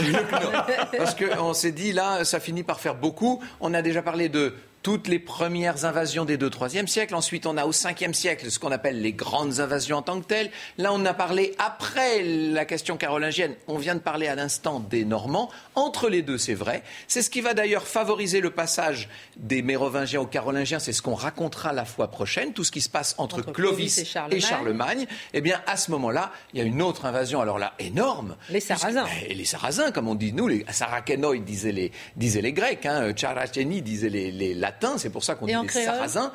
Parce 0.96 1.14
qu'on 1.14 1.54
s'est 1.54 1.72
dit, 1.72 1.92
là, 1.92 2.24
ça 2.24 2.40
finit 2.40 2.62
par 2.62 2.80
faire 2.80 2.94
beaucoup. 2.94 3.42
On 3.60 3.74
a 3.74 3.82
déjà 3.82 4.02
parlé 4.02 4.28
de 4.28 4.54
toutes 4.86 5.08
les 5.08 5.18
premières 5.18 5.84
invasions 5.84 6.24
des 6.24 6.38
2-3e 6.38 6.86
siècles. 6.86 7.16
Ensuite, 7.16 7.44
on 7.46 7.56
a 7.56 7.66
au 7.66 7.72
5e 7.72 8.12
siècle 8.12 8.48
ce 8.52 8.60
qu'on 8.60 8.70
appelle 8.70 9.00
les 9.00 9.12
grandes 9.12 9.58
invasions 9.58 9.96
en 9.96 10.02
tant 10.02 10.20
que 10.20 10.26
telles. 10.26 10.48
Là, 10.78 10.92
on 10.92 11.04
a 11.04 11.12
parlé 11.12 11.56
après 11.58 12.22
la 12.22 12.64
question 12.64 12.96
carolingienne. 12.96 13.56
On 13.66 13.78
vient 13.78 13.96
de 13.96 14.00
parler 14.00 14.28
à 14.28 14.36
l'instant 14.36 14.78
des 14.78 15.04
Normands. 15.04 15.50
Entre 15.74 16.08
les 16.08 16.22
deux, 16.22 16.38
c'est 16.38 16.54
vrai. 16.54 16.84
C'est 17.08 17.22
ce 17.22 17.30
qui 17.30 17.40
va 17.40 17.52
d'ailleurs 17.52 17.88
favoriser 17.88 18.40
le 18.40 18.50
passage 18.50 19.08
des 19.36 19.60
Mérovingiens 19.60 20.20
aux 20.20 20.26
Carolingiens. 20.26 20.78
C'est 20.78 20.92
ce 20.92 21.02
qu'on 21.02 21.14
racontera 21.14 21.72
la 21.72 21.84
fois 21.84 22.08
prochaine. 22.08 22.52
Tout 22.52 22.62
ce 22.62 22.70
qui 22.70 22.80
se 22.80 22.88
passe 22.88 23.16
entre, 23.18 23.42
Clovis, 23.42 23.98
et 24.30 24.40
Charlemagne. 24.40 25.06
Eh 25.32 25.40
bien, 25.40 25.60
à 25.66 25.76
ce 25.76 25.90
moment-là, 25.90 26.30
il 26.54 26.60
y 26.60 26.62
a 26.62 26.64
une 26.64 26.80
autre 26.80 27.06
invasion, 27.06 27.40
alors 27.40 27.58
là, 27.58 27.74
énorme. 27.80 28.36
Les 28.50 28.60
Sarrasins. 28.60 29.06
Et 29.28 29.34
les 29.34 29.46
Sarrasins, 29.46 29.90
comme 29.90 30.06
on 30.06 30.14
dit 30.14 30.32
nous, 30.32 30.46
les 30.46 30.64
Sarrakenoi 30.70 31.38
disaient 31.38 31.72
les, 31.72 31.90
disaient 32.14 32.40
les 32.40 32.52
Grecs, 32.52 32.86
hein, 32.86 33.12
disaient 33.12 34.08
les, 34.08 34.30
les 34.30 34.54
Latins 34.54 34.75
c'est 34.98 35.10
pour 35.10 35.24
ça 35.24 35.34
qu'on 35.34 35.46
dit 35.46 35.52
des 35.54 35.68
sarrasins. 35.68 36.32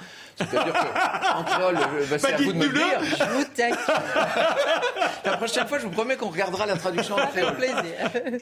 C'est-à-dire 0.50 0.74
qu'en 0.74 1.44
créole, 1.44 1.78
euh, 1.78 2.06
bah, 2.10 2.20
c'est 2.20 2.34
à 2.34 2.38
vous 2.38 2.54
de 2.54 2.58
me 2.58 2.66
le 2.66 2.74
dire. 2.74 3.00
Je 3.04 3.24
vous 3.24 3.46
La 5.26 5.38
prochaine 5.38 5.68
fois, 5.68 5.80
je 5.80 5.84
vous 5.86 5.92
promets 5.92 6.16
qu'on 6.16 6.30
regardera 6.30 6.66
la 6.66 6.78
traduction 6.78 7.16
en 7.16 7.28
créole. 7.28 7.56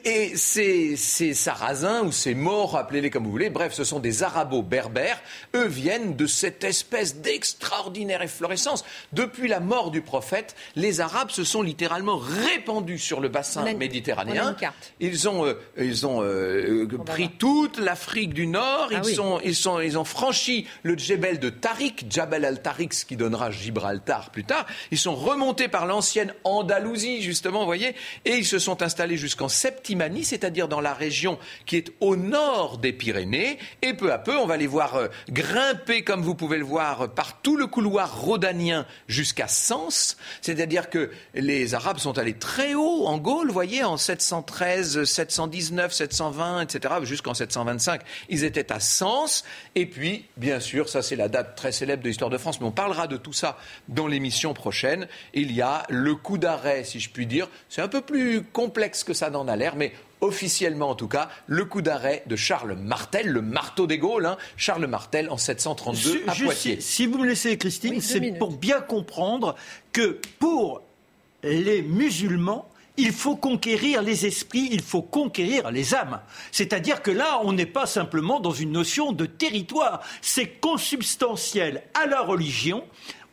Et 0.04 0.36
ces, 0.36 0.96
ces 0.96 1.34
sarrasins 1.34 2.02
ou 2.02 2.12
ces 2.12 2.34
morts, 2.34 2.76
appelez-les 2.76 3.10
comme 3.10 3.24
vous 3.24 3.30
voulez, 3.30 3.50
bref, 3.50 3.72
ce 3.72 3.84
sont 3.84 4.00
des 4.00 4.22
arabo-berbères. 4.22 5.20
Eux 5.54 5.66
viennent 5.66 6.16
de 6.16 6.26
cette 6.26 6.64
espèce 6.64 7.16
d'extraordinaire 7.16 8.22
efflorescence. 8.22 8.84
Depuis 9.12 9.48
la 9.48 9.60
mort 9.60 9.90
du 9.90 10.02
prophète, 10.02 10.54
les 10.76 11.00
Arabes 11.00 11.30
se 11.30 11.44
sont 11.44 11.62
littéralement 11.62 12.16
répandus 12.16 12.98
sur 12.98 13.20
le 13.20 13.28
bassin 13.28 13.72
méditerranéen. 13.74 14.56
Ils 15.00 15.28
ont, 15.28 15.46
euh, 15.46 15.54
ils 15.78 16.06
ont 16.06 16.22
euh, 16.22 16.86
pris 17.04 17.30
toute 17.30 17.78
l'Afrique 17.78 18.34
du 18.34 18.46
Nord. 18.46 18.88
Ah 18.92 19.00
ils, 19.04 19.14
sont, 19.14 19.40
ils, 19.44 19.54
sont, 19.54 19.80
ils 19.80 19.98
ont 19.98 20.04
franchi 20.04 20.66
le 20.82 20.96
Djebel 20.96 21.38
de 21.38 21.50
Tariq, 21.50 21.89
Jabal 22.08 22.44
al-Tariq, 22.44 23.04
qui 23.06 23.16
donnera 23.16 23.50
Gibraltar 23.50 24.30
plus 24.30 24.44
tard. 24.44 24.66
Ils 24.90 24.98
sont 24.98 25.14
remontés 25.14 25.68
par 25.68 25.86
l'ancienne 25.86 26.34
Andalousie, 26.44 27.22
justement, 27.22 27.60
vous 27.60 27.66
voyez, 27.66 27.94
et 28.24 28.36
ils 28.36 28.46
se 28.46 28.58
sont 28.58 28.82
installés 28.82 29.16
jusqu'en 29.16 29.48
Septimanie, 29.48 30.24
c'est-à-dire 30.24 30.68
dans 30.68 30.80
la 30.80 30.94
région 30.94 31.38
qui 31.66 31.76
est 31.76 31.92
au 32.00 32.16
nord 32.16 32.78
des 32.78 32.92
Pyrénées. 32.92 33.58
Et 33.82 33.94
peu 33.94 34.12
à 34.12 34.18
peu, 34.18 34.36
on 34.36 34.46
va 34.46 34.56
les 34.56 34.66
voir 34.66 34.96
euh, 34.96 35.08
grimper, 35.30 36.02
comme 36.02 36.22
vous 36.22 36.34
pouvez 36.34 36.58
le 36.58 36.64
voir, 36.64 37.12
par 37.14 37.40
tout 37.40 37.56
le 37.56 37.66
couloir 37.66 38.20
rhodanien 38.20 38.86
jusqu'à 39.08 39.48
Sens. 39.48 40.16
C'est-à-dire 40.40 40.90
que 40.90 41.10
les 41.34 41.74
Arabes 41.74 41.98
sont 41.98 42.18
allés 42.18 42.34
très 42.34 42.74
haut 42.74 43.06
en 43.06 43.18
Gaule, 43.18 43.48
vous 43.48 43.52
voyez, 43.52 43.84
en 43.84 43.96
713, 43.96 45.04
719, 45.04 45.92
720, 45.92 46.62
etc., 46.62 46.94
jusqu'en 47.02 47.34
725. 47.34 48.02
Ils 48.28 48.44
étaient 48.44 48.72
à 48.72 48.80
Sens. 48.80 49.44
Et 49.74 49.86
puis, 49.86 50.26
bien 50.36 50.60
sûr, 50.60 50.88
ça 50.88 51.02
c'est 51.02 51.16
la 51.16 51.28
date 51.28 51.56
très 51.56 51.69
célèbre 51.72 52.02
de 52.02 52.08
l'histoire 52.08 52.30
de 52.30 52.38
France, 52.38 52.60
mais 52.60 52.66
on 52.66 52.72
parlera 52.72 53.06
de 53.06 53.16
tout 53.16 53.32
ça 53.32 53.58
dans 53.88 54.06
l'émission 54.06 54.54
prochaine. 54.54 55.08
Il 55.34 55.52
y 55.52 55.62
a 55.62 55.84
le 55.88 56.14
coup 56.14 56.38
d'arrêt, 56.38 56.84
si 56.84 57.00
je 57.00 57.10
puis 57.10 57.26
dire. 57.26 57.48
C'est 57.68 57.82
un 57.82 57.88
peu 57.88 58.00
plus 58.00 58.42
complexe 58.42 59.04
que 59.04 59.14
ça 59.14 59.30
n'en 59.30 59.48
a 59.48 59.56
l'air, 59.56 59.76
mais 59.76 59.92
officiellement 60.20 60.90
en 60.90 60.94
tout 60.94 61.08
cas, 61.08 61.28
le 61.46 61.64
coup 61.64 61.82
d'arrêt 61.82 62.22
de 62.26 62.36
Charles 62.36 62.74
Martel, 62.74 63.28
le 63.28 63.42
marteau 63.42 63.86
des 63.86 63.98
Gaules, 63.98 64.26
hein. 64.26 64.36
Charles 64.56 64.86
Martel 64.86 65.30
en 65.30 65.36
732 65.36 66.24
à 66.26 66.34
Poitiers. 66.34 66.80
Si, 66.80 67.06
vous 67.06 67.18
me 67.18 67.26
laissez, 67.26 67.56
Christine, 67.56 68.00
c'est 68.00 68.20
pour 68.38 68.52
bien 68.52 68.80
comprendre 68.80 69.56
que 69.92 70.20
pour 70.38 70.82
les 71.42 71.82
musulmans, 71.82 72.68
il 72.96 73.12
faut 73.12 73.36
conquérir 73.36 74.02
les 74.02 74.26
esprits, 74.26 74.68
il 74.70 74.82
faut 74.82 75.02
conquérir 75.02 75.70
les 75.70 75.94
âmes. 75.94 76.20
C'est-à-dire 76.52 77.02
que 77.02 77.10
là, 77.10 77.40
on 77.44 77.52
n'est 77.52 77.66
pas 77.66 77.86
simplement 77.86 78.40
dans 78.40 78.52
une 78.52 78.72
notion 78.72 79.12
de 79.12 79.26
territoire, 79.26 80.02
c'est 80.20 80.60
consubstantiel 80.60 81.82
à 81.94 82.06
la 82.06 82.20
religion. 82.20 82.84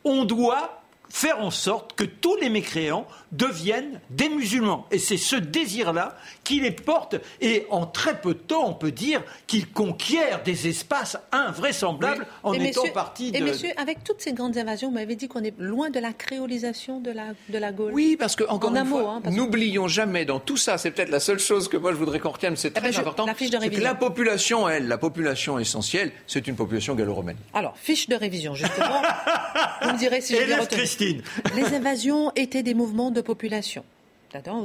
On 0.04 0.24
doit 0.24 0.82
faire 1.08 1.40
en 1.40 1.50
sorte 1.50 1.94
que 1.94 2.04
tous 2.04 2.36
les 2.36 2.50
mécréants 2.50 3.06
deviennent 3.32 4.00
des 4.10 4.28
musulmans. 4.28 4.86
Et 4.90 4.98
c'est 4.98 5.16
ce 5.16 5.36
désir-là 5.36 6.16
qui 6.48 6.60
les 6.60 6.70
porte. 6.70 7.16
Et 7.42 7.66
en 7.68 7.84
très 7.84 8.18
peu 8.18 8.32
de 8.32 8.38
temps, 8.38 8.66
on 8.66 8.72
peut 8.72 8.90
dire 8.90 9.22
qu'ils 9.46 9.68
conquièrent 9.68 10.42
des 10.42 10.66
espaces 10.66 11.18
invraisemblables 11.30 12.26
en 12.42 12.54
étant 12.54 12.88
partie 12.88 13.32
de... 13.32 13.36
Et 13.36 13.40
monsieur, 13.42 13.68
avec 13.76 14.02
toutes 14.02 14.22
ces 14.22 14.32
grandes 14.32 14.56
invasions, 14.56 14.88
vous 14.88 14.94
m'avez 14.94 15.14
dit 15.14 15.28
qu'on 15.28 15.44
est 15.44 15.52
loin 15.58 15.90
de 15.90 16.00
la 16.00 16.14
créolisation 16.14 17.00
de 17.00 17.10
la, 17.10 17.34
de 17.50 17.58
la 17.58 17.70
Gaule. 17.70 17.92
Oui, 17.92 18.16
parce 18.18 18.34
que, 18.34 18.44
encore 18.44 18.74
une 18.74 18.86
fois, 18.86 19.20
hein, 19.22 19.30
n'oublions 19.30 19.88
jamais 19.88 20.24
dans 20.24 20.40
tout 20.40 20.56
ça, 20.56 20.78
c'est 20.78 20.90
peut-être 20.90 21.10
la 21.10 21.20
seule 21.20 21.38
chose 21.38 21.68
que 21.68 21.76
moi 21.76 21.92
je 21.92 21.98
voudrais 21.98 22.18
qu'on 22.18 22.30
retienne, 22.30 22.56
c'est 22.56 22.68
eh 22.68 22.80
ben, 22.80 22.90
très 22.90 22.98
important, 22.98 23.26
c'est 23.38 23.68
que 23.68 23.80
la 23.82 23.94
population, 23.94 24.66
elle, 24.70 24.88
la 24.88 24.96
population 24.96 25.58
essentielle, 25.58 26.12
c'est 26.26 26.46
une 26.46 26.56
population 26.56 26.94
gallo-romaine. 26.94 27.36
Alors, 27.52 27.76
fiche 27.76 28.08
de 28.08 28.14
révision, 28.14 28.54
justement. 28.54 29.02
vous 29.82 29.92
me 29.92 29.98
direz 29.98 30.22
si 30.22 30.32
bien 30.32 30.64
Christine. 30.64 31.22
Les 31.54 31.74
invasions 31.74 32.32
étaient 32.36 32.62
des 32.62 32.74
mouvements 32.74 33.10
de 33.10 33.20
population. 33.20 33.84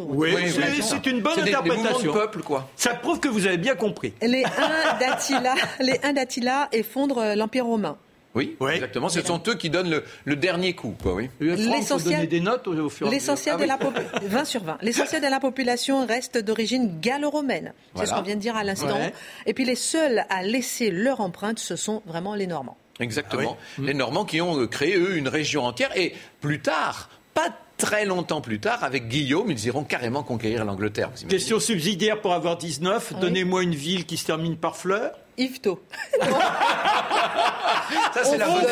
Oui, 0.09 0.36
c'est 0.82 1.05
une 1.05 1.22
bonne 1.22 1.39
interprétation. 1.39 2.14
Des 2.14 2.20
peuple, 2.20 2.41
quoi. 2.41 2.70
Ça 2.76 2.93
prouve 2.95 3.20
que 3.20 3.28
vous 3.28 3.45
avez 3.47 3.57
bien 3.57 3.76
compris. 3.76 4.14
Les 4.22 4.43
uns 4.45 6.14
d'Attila 6.14 6.70
effondrent 6.72 7.20
euh, 7.20 7.36
l'Empire 7.36 7.66
romain. 7.66 7.97
Oui, 8.36 8.57
exactement. 8.72 9.09
Ce 9.09 9.22
sont 9.22 9.41
eux 9.47 9.55
qui 9.55 9.70
donnent 9.70 10.01
le, 10.26 10.36
dernier 10.36 10.74
coup. 10.74 10.95
Quoi, 11.01 11.14
oui. 11.14 11.30
L'essentiel 11.39 12.28
des 12.28 12.39
notes 12.39 12.68
au, 12.68 12.89
fur 12.89 13.07
L'essentiel 13.09 13.57
de 13.57 13.64
la 13.64 13.78
20 14.24 14.45
sur 14.45 14.64
20. 14.64 14.80
L'essentiel 14.82 15.22
de 15.22 15.28
la 15.28 15.39
population 15.39 16.05
reste 16.05 16.39
d'origine 16.39 16.99
gallo-romaine. 16.99 17.74
C'est 17.95 18.07
ce 18.07 18.14
qu'on 18.14 18.24
vient 18.24 18.36
de 18.36 18.41
dire 18.41 18.55
à 18.55 18.64
l'instant. 18.64 18.97
Et 19.45 19.53
puis 19.53 19.66
les 19.66 19.76
seuls 19.76 20.26
à 20.30 20.43
laisser 20.43 20.89
leur 20.89 21.22
empreinte, 21.22 21.59
ce 21.59 21.76
sont 21.76 22.01
vraiment 22.05 22.36
les 22.36 22.47
Normands. 22.47 22.78
Exactement. 22.99 23.57
Ah 23.59 23.82
les 23.84 23.93
Normands 23.93 24.26
qui 24.26 24.41
ont 24.41 24.68
créé, 24.68 24.95
eux, 24.95 25.16
une 25.18 25.28
région 25.28 25.66
entière. 25.66 25.95
Et 25.97 26.14
plus 26.41 26.59
tard, 26.59 27.09
pas 27.34 27.49
très 27.78 28.05
longtemps 28.05 28.41
plus 28.41 28.59
tard, 28.59 28.84
avec 28.84 29.07
Guillaume, 29.07 29.51
ils 29.51 29.65
iront 29.65 29.84
carrément 29.84 30.24
conquérir 30.24 30.65
l'Angleterre. 30.65 31.11
Question 31.30 31.59
subsidiaire 31.59 32.21
pour 32.21 32.34
avoir 32.34 32.57
19. 32.57 33.13
Donnez-moi 33.19 33.63
une 33.63 33.76
ville 33.76 34.05
qui 34.05 34.17
se 34.17 34.26
termine 34.26 34.57
par 34.57 34.78
fleur. 34.78 35.11
Yvetot. 35.38 35.82
Ça, 38.13 38.24
c'est 38.24 38.38
la 38.38 38.47
bonne 38.47 38.65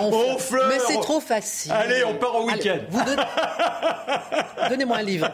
on 0.00 0.38
fleur. 0.38 0.68
Mais 0.68 0.78
c'est 0.78 1.00
trop 1.00 1.20
facile. 1.20 1.72
Allez, 1.72 2.04
on 2.04 2.14
part 2.14 2.36
au 2.36 2.46
week-end. 2.46 2.78
Donnez-moi 4.70 4.98
un 4.98 5.02
livre. 5.02 5.30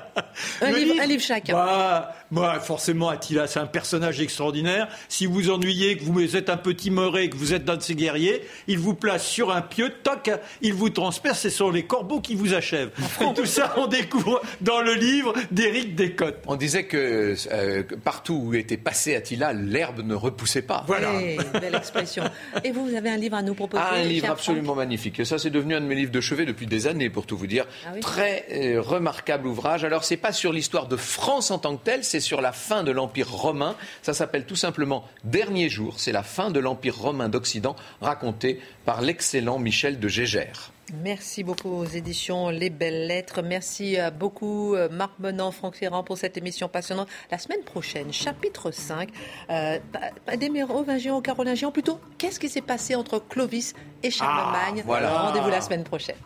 Un 0.60 0.70
livre, 0.70 0.94
un 1.00 1.06
livre 1.06 1.22
chacun. 1.22 1.54
Bah, 1.54 2.14
moi, 2.34 2.58
forcément, 2.58 3.10
Attila, 3.10 3.46
c'est 3.46 3.60
un 3.60 3.66
personnage 3.66 4.20
extraordinaire. 4.20 4.88
Si 5.08 5.24
vous 5.26 5.50
ennuyez, 5.50 5.96
que 5.96 6.02
vous 6.02 6.34
êtes 6.34 6.50
un 6.50 6.56
petit 6.56 6.90
moré, 6.90 7.30
que 7.30 7.36
vous 7.36 7.54
êtes 7.54 7.64
d'un 7.64 7.76
de 7.76 7.82
ces 7.82 7.94
guerriers, 7.94 8.42
il 8.66 8.80
vous 8.80 8.94
place 8.94 9.24
sur 9.24 9.52
un 9.52 9.62
pieu, 9.62 9.92
toc, 10.02 10.32
il 10.60 10.74
vous 10.74 10.90
transperce, 10.90 11.42
ce 11.42 11.50
sont 11.50 11.70
les 11.70 11.84
corbeaux 11.84 12.20
qui 12.20 12.34
vous 12.34 12.52
achèvent. 12.52 12.90
Et 13.20 13.32
tout 13.34 13.46
ça, 13.46 13.74
on 13.76 13.86
découvre 13.86 14.42
dans 14.60 14.80
le 14.80 14.94
livre 14.94 15.32
d'Éric 15.52 15.94
Descottes. 15.94 16.42
On 16.48 16.56
disait 16.56 16.86
que 16.86 17.36
euh, 17.52 17.84
partout 18.02 18.42
où 18.46 18.54
était 18.54 18.78
passé 18.78 19.14
Attila, 19.14 19.52
l'herbe 19.52 20.00
ne 20.04 20.16
repoussait 20.16 20.62
pas. 20.62 20.82
Voilà. 20.88 21.12
belle 21.60 21.76
expression. 21.76 22.24
Et 22.64 22.72
vous, 22.72 22.84
vous 22.84 22.96
avez 22.96 23.10
un 23.10 23.16
livre 23.16 23.36
à 23.36 23.42
nous 23.42 23.54
proposer 23.54 23.84
ah, 23.86 23.94
Un 23.94 24.02
livre 24.02 24.30
absolument 24.30 24.74
magnifique. 24.74 25.20
Et 25.20 25.24
ça, 25.24 25.38
c'est 25.38 25.50
devenu 25.50 25.76
un 25.76 25.80
de 25.80 25.86
mes 25.86 25.94
livres 25.94 26.10
de 26.10 26.20
chevet 26.20 26.46
depuis 26.46 26.66
des 26.66 26.88
années, 26.88 27.10
pour 27.10 27.26
tout 27.26 27.36
vous 27.36 27.46
dire. 27.46 27.66
Ah 27.86 27.90
Très 28.00 28.46
euh, 28.50 28.80
remarquable 28.80 29.46
ouvrage. 29.46 29.84
Alors, 29.84 30.02
c'est 30.02 30.16
pas 30.16 30.32
sur 30.32 30.52
l'histoire 30.52 30.88
de 30.88 30.96
France 30.96 31.52
en 31.52 31.58
tant 31.58 31.76
que 31.76 31.84
telle, 31.84 32.02
c'est 32.02 32.23
sur 32.24 32.40
la 32.40 32.52
fin 32.52 32.82
de 32.82 32.90
l'Empire 32.90 33.30
romain. 33.30 33.76
Ça 34.02 34.14
s'appelle 34.14 34.46
tout 34.46 34.56
simplement 34.56 35.04
Dernier 35.22 35.68
jour. 35.68 35.94
C'est 35.98 36.12
la 36.12 36.22
fin 36.22 36.50
de 36.50 36.58
l'Empire 36.58 36.96
romain 36.96 37.28
d'Occident, 37.28 37.76
racontée 38.00 38.60
par 38.84 39.02
l'excellent 39.02 39.58
Michel 39.58 40.00
de 40.00 40.08
Gégère. 40.08 40.72
Merci 40.92 41.44
beaucoup 41.44 41.70
aux 41.70 41.86
éditions 41.86 42.50
Les 42.50 42.68
Belles 42.68 43.06
Lettres. 43.06 43.42
Merci 43.42 43.98
euh, 43.98 44.10
beaucoup 44.10 44.74
euh, 44.74 44.88
Marc 44.90 45.12
Menant, 45.18 45.50
Franck 45.50 45.76
Ferrand 45.76 46.04
pour 46.04 46.18
cette 46.18 46.36
émission 46.36 46.68
passionnante. 46.68 47.08
La 47.30 47.38
semaine 47.38 47.62
prochaine, 47.62 48.12
chapitre 48.12 48.70
5, 48.70 49.08
euh, 49.50 49.78
des 50.36 50.50
mérovingiens 50.50 51.14
aux 51.14 51.22
carolingiens. 51.22 51.70
Plutôt, 51.70 52.00
qu'est-ce 52.18 52.38
qui 52.38 52.48
s'est 52.48 52.60
passé 52.60 52.94
entre 52.94 53.18
Clovis 53.18 53.74
et 54.02 54.10
Charlemagne? 54.10 54.84
Ah, 54.88 55.22
Rendez-vous 55.28 55.48
la 55.48 55.62
semaine 55.62 55.84
prochaine. 55.84 56.16